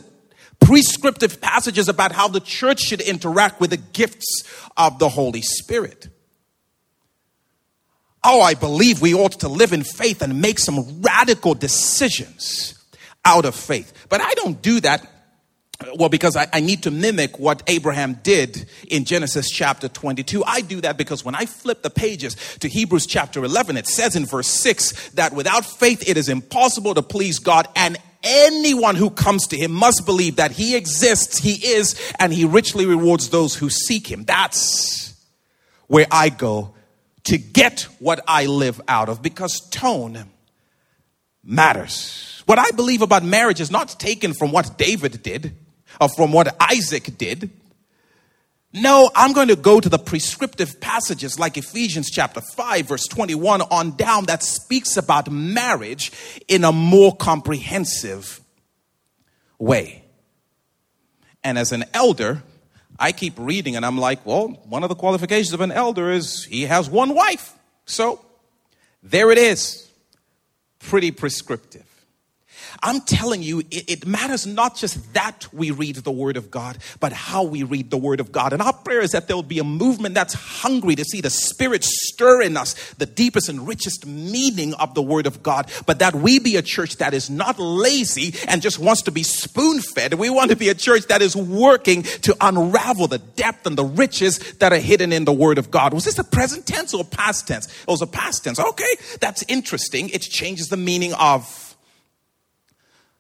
prescriptive 0.64 1.42
passages 1.42 1.90
about 1.90 2.12
how 2.12 2.28
the 2.28 2.40
church 2.40 2.82
should 2.82 3.02
interact 3.02 3.60
with 3.60 3.70
the 3.70 3.78
gifts 3.78 4.44
of 4.78 5.00
the 5.00 5.10
Holy 5.10 5.42
Spirit. 5.42 6.08
Oh, 8.24 8.42
I 8.42 8.54
believe 8.54 9.02
we 9.02 9.14
ought 9.14 9.40
to 9.42 9.50
live 9.50 9.74
in 9.74 9.84
faith 9.84 10.22
and 10.22 10.42
make 10.42 10.60
some 10.60 11.02
radical 11.02 11.54
decisions 11.54 12.80
out 13.26 13.46
of 13.46 13.56
faith. 13.56 14.08
But 14.10 14.22
I 14.22 14.34
don't 14.36 14.62
do 14.62 14.80
that 14.82 15.10
well, 15.96 16.10
because 16.10 16.36
I, 16.36 16.48
I, 16.54 16.60
need 16.60 16.84
to 16.84 16.92
mimic 16.92 17.40
what 17.40 17.64
Abraham 17.68 18.20
did 18.24 18.70
in 18.88 19.06
Genesis 19.06 19.50
chapter 19.50 19.90
22. 19.90 20.44
I 20.46 20.62
do 20.62 20.80
that 20.82 20.98
because 20.98 21.26
when 21.26 21.36
I 21.36 21.46
flip 21.46 21.82
the 21.82 21.90
pages 21.90 22.36
to 22.60 22.70
Hebrews 22.70 23.06
chapter 23.06 23.44
11, 23.44 23.78
it 23.78 23.88
says 23.88 24.16
in 24.16 24.26
verse 24.26 24.48
6 24.48 25.10
that 25.10 25.34
without 25.34 25.66
faith 25.66 26.08
it 26.08 26.16
is 26.16 26.30
impossible 26.30 26.94
to 26.94 27.02
please 27.02 27.40
God, 27.40 27.68
and 27.76 27.98
anyone 28.24 28.96
who 28.96 29.10
comes 29.10 29.48
to 29.48 29.58
him 29.58 29.72
must 29.72 30.06
believe 30.06 30.38
that 30.38 30.52
he 30.52 30.76
exists, 30.76 31.38
he 31.38 31.54
is, 31.54 32.00
and 32.20 32.34
he 32.34 32.46
richly 32.46 32.86
rewards 32.86 33.30
those 33.30 33.56
who 33.56 33.70
seek 33.70 34.10
him. 34.12 34.24
That's 34.24 35.14
where 35.88 36.08
I 36.10 36.30
go 36.30 36.74
to 37.26 37.38
get 37.38 37.82
what 38.00 38.24
I 38.28 38.46
live 38.46 38.82
out 38.88 39.10
of 39.10 39.22
because 39.22 39.60
tone 39.70 40.26
matters. 41.44 42.42
What 42.46 42.60
I 42.60 42.72
believe 42.72 43.02
about 43.02 43.24
marriage 43.24 43.62
is 43.62 43.72
not 43.72 44.00
taken 44.00 44.34
from 44.34 44.52
what 44.52 44.78
David 44.78 45.24
did 45.24 45.56
or 46.02 46.10
from 46.10 46.32
what 46.32 46.56
Isaac 46.60 47.18
did. 47.18 47.50
No, 48.74 49.12
I'm 49.16 49.34
going 49.34 49.50
to 49.50 49.56
go 49.56 49.80
to 49.80 49.88
the 49.88 50.00
prescriptive 50.00 50.82
passages 50.82 51.38
like 51.38 51.58
Ephesians 51.58 52.10
chapter 52.10 52.42
5, 52.42 52.88
verse 52.88 53.06
21 53.06 53.62
on 53.62 53.96
down 53.96 54.26
that 54.26 54.42
speaks 54.42 54.98
about 54.98 55.32
marriage 55.32 56.12
in 56.48 56.64
a 56.64 56.72
more 56.72 57.16
comprehensive 57.16 58.42
way. 59.60 60.04
And 61.44 61.60
as 61.60 61.72
an 61.72 61.86
elder, 61.94 62.42
I 62.98 63.12
keep 63.12 63.34
reading 63.38 63.76
and 63.76 63.86
I'm 63.86 64.00
like, 64.00 64.26
well, 64.26 64.48
one 64.48 64.82
of 64.82 64.90
the 64.90 64.96
qualifications 64.96 65.54
of 65.54 65.62
an 65.62 65.72
elder 65.72 66.12
is 66.12 66.46
he 66.46 66.64
has 66.64 66.90
one 66.90 67.14
wife. 67.14 67.54
So 67.86 68.26
there 69.04 69.30
it 69.30 69.38
is. 69.38 69.88
Pretty 70.80 71.12
prescriptive. 71.12 71.86
I'm 72.82 73.02
telling 73.02 73.44
you, 73.44 73.60
it, 73.60 73.90
it, 73.90 74.08
matters 74.08 74.46
not 74.46 74.76
just 74.76 75.14
that 75.14 75.48
we 75.54 75.72
read 75.72 75.98
the 75.98 76.12
Word 76.12 76.38
of 76.38 76.50
God, 76.50 76.78
but 77.00 77.14
how 77.14 77.44
we 77.44 77.64
read 77.64 77.90
the 77.90 77.98
Word 77.98 78.20
of 78.20 78.32
God. 78.32 78.54
And 78.54 78.62
our 78.62 78.74
prayer 78.74 79.02
is 79.02 79.12
that 79.12 79.28
there 79.28 79.36
will 79.36 79.44
be 79.44 79.60
a 79.60 79.64
movement 79.64 80.16
that's 80.16 80.34
hungry 80.34 80.96
to 80.96 81.04
see 81.04 81.22
the 81.22 81.30
Spirit 81.30 81.84
stir 81.84 82.42
in 82.42 82.58
us 82.58 82.94
the 82.94 83.06
deepest 83.06 83.50
and 83.50 83.68
richest 83.68 84.06
meaning 84.06 84.74
of 84.76 84.94
the 84.94 85.02
Word 85.02 85.28
of 85.28 85.44
God, 85.44 85.72
but 85.86 86.00
that 86.00 86.16
we 86.16 86.40
be 86.40 86.56
a 86.56 86.62
church 86.62 86.98
that 86.98 87.14
is 87.14 87.30
not 87.30 87.60
lazy 87.60 88.34
and 88.48 88.62
just 88.62 88.80
wants 88.80 89.04
to 89.04 89.12
be 89.12 89.24
spoon 89.24 89.80
fed. 89.80 90.14
We 90.16 90.30
want 90.30 90.50
to 90.52 90.56
be 90.56 90.70
a 90.70 90.76
church 90.76 91.08
that 91.08 91.22
is 91.22 91.36
working 91.36 92.04
to 92.04 92.36
unravel 92.42 93.08
the 93.08 93.20
depth 93.20 93.66
and 93.68 93.78
the 93.78 93.86
riches 93.86 94.40
that 94.56 94.74
are 94.74 94.80
hidden 94.80 95.14
in 95.14 95.26
the 95.26 95.34
Word 95.34 95.58
of 95.58 95.72
God. 95.72 95.94
Was 95.94 96.06
this 96.06 96.20
a 96.20 96.24
present 96.24 96.66
tense 96.66 96.94
or 96.94 97.04
past 97.04 97.48
tense? 97.48 97.68
It 97.68 97.88
was 97.88 98.02
a 98.02 98.08
past 98.08 98.44
tense. 98.44 98.60
Okay, 98.60 98.96
that's 99.20 99.44
interesting. 99.48 100.10
It 100.10 100.22
changes 100.22 100.70
the 100.70 100.78
meaning 100.78 101.14
of 101.14 101.63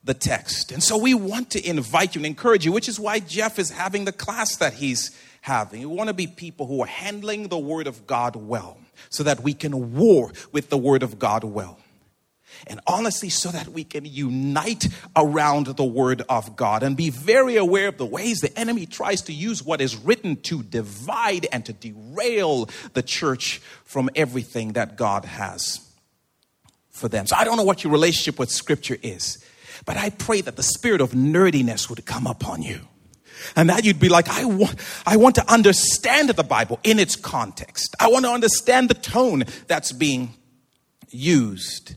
the 0.04 0.14
text. 0.14 0.72
And 0.72 0.84
so 0.84 0.97
we 0.97 1.14
want 1.14 1.51
to 1.51 1.66
invite 1.66 2.16
you 2.16 2.20
and 2.20 2.26
encourage 2.26 2.66
you, 2.66 2.72
which 2.72 2.89
is 2.89 2.99
why 2.99 3.20
Jeff 3.20 3.58
is 3.58 3.72
having 3.72 4.06
the 4.06 4.12
class 4.12 4.58
that 4.58 4.74
he's 4.74 5.18
having. 5.41 5.82
We 5.82 5.86
want 5.88 6.10
to 6.10 6.14
be 6.14 6.28
people 6.28 6.68
who 6.68 6.82
are 6.82 6.88
handling 6.88 7.47
the 7.47 7.58
Word 7.58 7.88
of 7.88 8.06
God 8.06 8.36
well 8.36 8.78
so 9.10 9.24
that 9.24 9.41
we 9.41 9.54
can 9.54 9.93
war 9.93 10.32
with 10.51 10.70
the 10.70 10.78
Word 10.78 11.04
of 11.04 11.20
God 11.20 11.43
well. 11.43 11.80
And 12.68 12.80
honestly, 12.86 13.30
so 13.30 13.49
that 13.49 13.70
we 13.70 13.84
can 13.84 14.06
unite 14.06 14.88
around 15.16 15.68
the 15.68 15.84
Word 15.84 16.24
of 16.30 16.56
God 16.56 16.84
and 16.84 16.95
be 16.95 17.10
very 17.10 17.56
aware 17.56 17.88
of 17.88 17.97
the 17.97 18.06
ways 18.06 18.39
the 18.39 18.58
enemy 18.58 18.86
tries 18.86 19.22
to 19.24 19.34
use 19.34 19.64
what 19.64 19.82
is 19.82 19.95
written 19.95 20.36
to 20.43 20.64
divide 20.64 21.47
and 21.51 21.66
to 21.66 21.74
derail 21.74 22.70
the 22.93 23.04
church 23.04 23.60
from 23.86 24.10
everything 24.16 24.74
that 24.74 24.95
God 24.95 25.26
has 25.26 25.80
for 26.89 27.10
them. 27.10 27.26
So 27.26 27.36
I 27.36 27.43
don't 27.43 27.58
know 27.58 27.64
what 27.64 27.84
your 27.84 27.91
relationship 27.91 28.39
with 28.39 28.51
Scripture 28.51 28.97
is. 29.01 29.42
But 29.86 29.97
I 29.97 30.09
pray 30.09 30.41
that 30.41 30.55
the 30.55 30.63
spirit 30.63 31.01
of 31.01 31.11
nerdiness 31.11 31.89
would 31.89 32.05
come 32.05 32.27
upon 32.27 32.61
you. 32.61 32.81
And 33.55 33.69
that 33.69 33.84
you'd 33.84 33.99
be 33.99 34.09
like, 34.09 34.29
I 34.29 34.45
want, 34.45 34.75
I 35.05 35.17
want 35.17 35.36
to 35.36 35.51
understand 35.51 36.29
the 36.29 36.43
Bible 36.43 36.79
in 36.84 36.99
its 36.99 37.15
context. 37.15 37.95
I 37.99 38.07
want 38.07 38.25
to 38.25 38.31
understand 38.31 38.89
the 38.89 38.93
tone 38.93 39.43
that's 39.67 39.91
being 39.91 40.34
used 41.09 41.95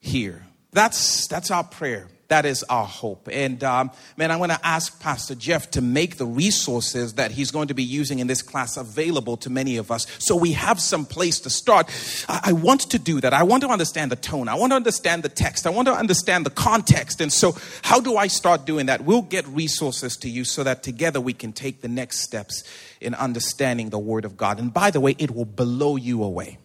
here. 0.00 0.44
That's, 0.72 1.28
that's 1.28 1.50
our 1.50 1.64
prayer 1.64 2.08
that 2.28 2.44
is 2.44 2.64
our 2.64 2.84
hope. 2.84 3.28
And 3.30 3.62
um, 3.62 3.90
man, 4.16 4.30
I'm 4.30 4.38
going 4.38 4.50
to 4.50 4.66
ask 4.66 5.00
Pastor 5.00 5.34
Jeff 5.34 5.70
to 5.72 5.80
make 5.80 6.16
the 6.16 6.26
resources 6.26 7.14
that 7.14 7.30
he's 7.30 7.50
going 7.50 7.68
to 7.68 7.74
be 7.74 7.84
using 7.84 8.18
in 8.18 8.26
this 8.26 8.42
class 8.42 8.76
available 8.76 9.36
to 9.38 9.50
many 9.50 9.76
of 9.76 9.90
us 9.90 10.06
so 10.18 10.34
we 10.34 10.52
have 10.52 10.80
some 10.80 11.06
place 11.06 11.38
to 11.40 11.50
start. 11.50 11.88
I, 12.28 12.40
I 12.46 12.52
want 12.52 12.90
to 12.90 12.98
do 12.98 13.20
that. 13.20 13.32
I 13.32 13.44
want 13.44 13.62
to 13.62 13.68
understand 13.68 14.10
the 14.10 14.16
tone. 14.16 14.48
I 14.48 14.54
want 14.54 14.72
to 14.72 14.76
understand 14.76 15.22
the 15.22 15.28
text. 15.28 15.66
I 15.66 15.70
want 15.70 15.86
to 15.86 15.94
understand 15.94 16.46
the 16.46 16.50
context. 16.50 17.20
And 17.20 17.32
so, 17.32 17.56
how 17.82 18.00
do 18.00 18.16
I 18.16 18.26
start 18.26 18.66
doing 18.66 18.86
that? 18.86 19.04
We'll 19.04 19.22
get 19.22 19.46
resources 19.46 20.16
to 20.18 20.28
you 20.28 20.44
so 20.44 20.64
that 20.64 20.82
together 20.82 21.20
we 21.20 21.32
can 21.32 21.52
take 21.52 21.80
the 21.80 21.88
next 21.88 22.20
steps 22.20 22.64
in 23.00 23.14
understanding 23.14 23.90
the 23.90 23.98
Word 23.98 24.24
of 24.24 24.36
God. 24.36 24.58
And 24.58 24.72
by 24.72 24.90
the 24.90 25.00
way, 25.00 25.14
it 25.18 25.30
will 25.30 25.44
blow 25.44 25.96
you 25.96 26.22
away 26.22 26.58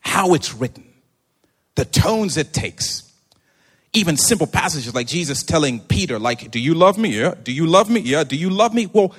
how 0.00 0.34
it's 0.34 0.54
written, 0.54 0.86
the 1.74 1.84
tones 1.84 2.36
it 2.36 2.52
takes 2.52 3.07
even 3.92 4.16
simple 4.16 4.46
passages 4.46 4.94
like 4.94 5.06
Jesus 5.06 5.42
telling 5.42 5.80
Peter, 5.80 6.18
like, 6.18 6.50
do 6.50 6.60
you 6.60 6.74
love 6.74 6.98
me? 6.98 7.18
Yeah. 7.18 7.34
Do 7.42 7.52
you 7.52 7.66
love 7.66 7.90
me? 7.90 8.00
Yeah. 8.00 8.24
Do 8.24 8.36
you 8.36 8.50
love 8.50 8.74
me? 8.74 8.86
Well, 8.86 9.14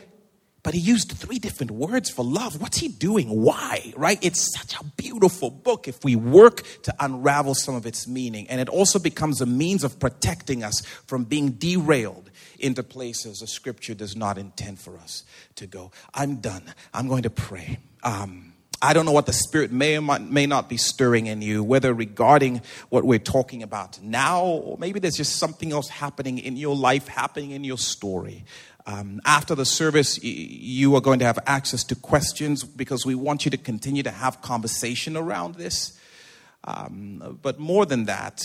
but 0.61 0.73
he 0.73 0.79
used 0.79 1.11
three 1.13 1.39
different 1.39 1.71
words 1.71 2.09
for 2.09 2.23
love. 2.23 2.61
What's 2.61 2.77
he 2.77 2.89
doing? 2.89 3.29
Why? 3.29 3.93
Right? 3.95 4.19
It's 4.21 4.53
such 4.53 4.79
a 4.79 4.83
beautiful 4.97 5.49
book 5.49 5.87
if 5.87 6.03
we 6.03 6.15
work 6.15 6.63
to 6.83 6.93
unravel 6.99 7.55
some 7.55 7.75
of 7.75 7.85
its 7.85 8.07
meaning. 8.07 8.47
And 8.49 8.59
it 8.59 8.67
also 8.67 8.99
becomes 8.99 9.39
a 9.41 9.45
means 9.45 9.83
of 9.83 9.99
protecting 9.99 10.63
us 10.63 10.81
from 11.07 11.23
being 11.23 11.51
derailed 11.51 12.29
into 12.59 12.83
places 12.83 13.39
the 13.39 13.47
scripture 13.47 13.93
does 13.93 14.17
not 14.17 14.37
intend 14.37 14.79
for 14.79 14.97
us 14.97 15.23
to 15.55 15.65
go. 15.65 15.91
I'm 16.13 16.37
done. 16.37 16.63
I'm 16.93 17.07
going 17.07 17.23
to 17.23 17.29
pray. 17.29 17.79
Um, 18.03 18.48
I 18.81 18.93
don't 18.93 19.05
know 19.05 19.11
what 19.11 19.25
the 19.25 19.33
Spirit 19.33 19.71
may 19.71 19.97
or 19.97 20.01
may 20.01 20.45
not 20.45 20.69
be 20.69 20.77
stirring 20.77 21.27
in 21.27 21.41
you, 21.41 21.63
whether 21.63 21.93
regarding 21.93 22.61
what 22.87 23.03
we're 23.03 23.19
talking 23.19 23.61
about 23.61 24.01
now, 24.01 24.45
or 24.45 24.77
maybe 24.77 24.99
there's 24.99 25.17
just 25.17 25.35
something 25.35 25.73
else 25.73 25.89
happening 25.89 26.37
in 26.37 26.55
your 26.55 26.75
life, 26.75 27.07
happening 27.07 27.51
in 27.51 27.65
your 27.65 27.77
story. 27.77 28.45
Um, 28.85 29.19
after 29.25 29.53
the 29.53 29.65
service, 29.65 30.23
you 30.23 30.95
are 30.95 31.01
going 31.01 31.19
to 31.19 31.25
have 31.25 31.39
access 31.45 31.83
to 31.85 31.95
questions 31.95 32.63
because 32.63 33.05
we 33.05 33.15
want 33.15 33.43
you 33.43 33.51
to 33.51 33.57
continue 33.57 34.01
to 34.03 34.11
have 34.11 34.41
conversation 34.41 35.17
around 35.17 35.55
this. 35.55 35.99
Um, 36.63 37.37
but 37.41 37.59
more 37.59 37.85
than 37.85 38.05
that, 38.05 38.41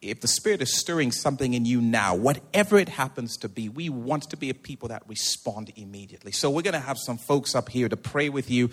if 0.00 0.20
the 0.22 0.28
Spirit 0.28 0.62
is 0.62 0.74
stirring 0.74 1.12
something 1.12 1.52
in 1.52 1.66
you 1.66 1.82
now, 1.82 2.14
whatever 2.14 2.78
it 2.78 2.88
happens 2.88 3.36
to 3.38 3.48
be, 3.48 3.68
we 3.68 3.90
want 3.90 4.30
to 4.30 4.36
be 4.36 4.48
a 4.48 4.54
people 4.54 4.88
that 4.88 5.02
respond 5.06 5.72
immediately. 5.76 6.32
So 6.32 6.48
we're 6.50 6.62
going 6.62 6.72
to 6.72 6.80
have 6.80 6.98
some 6.98 7.18
folks 7.18 7.54
up 7.54 7.68
here 7.68 7.88
to 7.88 7.96
pray 7.96 8.30
with 8.30 8.50
you 8.50 8.70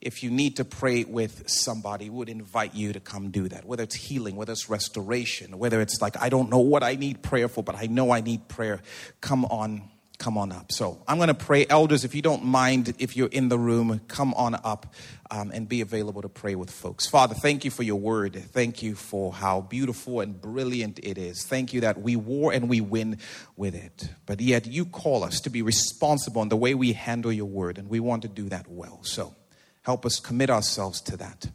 if 0.00 0.22
you 0.22 0.30
need 0.30 0.56
to 0.56 0.64
pray 0.64 1.04
with 1.04 1.48
somebody, 1.48 2.08
we 2.08 2.16
would 2.16 2.28
invite 2.28 2.74
you 2.74 2.92
to 2.92 3.00
come 3.00 3.30
do 3.30 3.48
that. 3.48 3.64
Whether 3.64 3.82
it's 3.82 3.96
healing, 3.96 4.36
whether 4.36 4.52
it's 4.52 4.68
restoration, 4.70 5.58
whether 5.58 5.80
it's 5.80 6.00
like, 6.00 6.20
I 6.20 6.28
don't 6.28 6.50
know 6.50 6.60
what 6.60 6.82
I 6.82 6.94
need 6.94 7.22
prayer 7.22 7.48
for, 7.48 7.64
but 7.64 7.74
I 7.74 7.86
know 7.86 8.12
I 8.12 8.20
need 8.20 8.46
prayer. 8.46 8.80
Come 9.20 9.44
on, 9.46 9.82
come 10.18 10.38
on 10.38 10.52
up. 10.52 10.70
So 10.70 11.02
I'm 11.08 11.16
going 11.16 11.28
to 11.28 11.34
pray. 11.34 11.66
Elders, 11.68 12.04
if 12.04 12.14
you 12.14 12.22
don't 12.22 12.44
mind, 12.44 12.94
if 13.00 13.16
you're 13.16 13.28
in 13.28 13.48
the 13.48 13.58
room, 13.58 14.00
come 14.06 14.34
on 14.34 14.54
up 14.62 14.94
um, 15.32 15.50
and 15.52 15.68
be 15.68 15.80
available 15.80 16.22
to 16.22 16.28
pray 16.28 16.54
with 16.54 16.70
folks. 16.70 17.08
Father, 17.08 17.34
thank 17.34 17.64
you 17.64 17.70
for 17.72 17.82
your 17.82 17.98
word. 17.98 18.36
Thank 18.52 18.84
you 18.84 18.94
for 18.94 19.32
how 19.32 19.62
beautiful 19.62 20.20
and 20.20 20.40
brilliant 20.40 21.00
it 21.02 21.18
is. 21.18 21.44
Thank 21.44 21.72
you 21.72 21.80
that 21.80 22.00
we 22.00 22.14
war 22.14 22.52
and 22.52 22.68
we 22.68 22.80
win 22.80 23.18
with 23.56 23.74
it. 23.74 24.10
But 24.26 24.40
yet 24.40 24.64
you 24.64 24.84
call 24.84 25.24
us 25.24 25.40
to 25.40 25.50
be 25.50 25.62
responsible 25.62 26.40
in 26.42 26.50
the 26.50 26.56
way 26.56 26.74
we 26.74 26.92
handle 26.92 27.32
your 27.32 27.46
word, 27.46 27.78
and 27.78 27.88
we 27.88 27.98
want 27.98 28.22
to 28.22 28.28
do 28.28 28.48
that 28.48 28.68
well. 28.68 29.00
So, 29.02 29.34
Help 29.82 30.04
us 30.04 30.20
commit 30.20 30.50
ourselves 30.50 31.00
to 31.02 31.16
that 31.16 31.48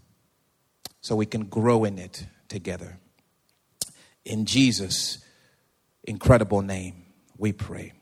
so 1.01 1.15
we 1.15 1.25
can 1.25 1.45
grow 1.45 1.83
in 1.83 1.99
it 1.99 2.25
together. 2.47 2.97
In 4.25 4.45
Jesus' 4.45 5.23
incredible 6.03 6.61
name, 6.61 7.05
we 7.37 7.51
pray. 7.51 7.93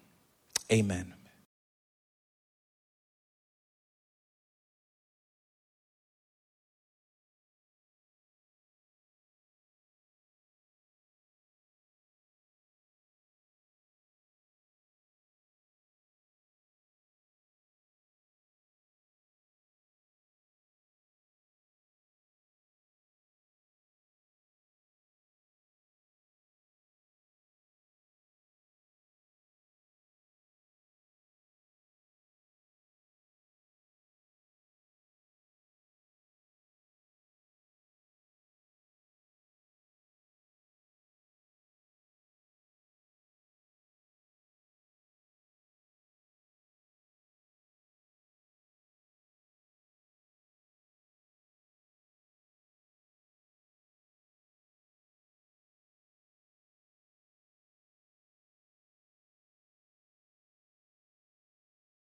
Amen. 0.71 1.13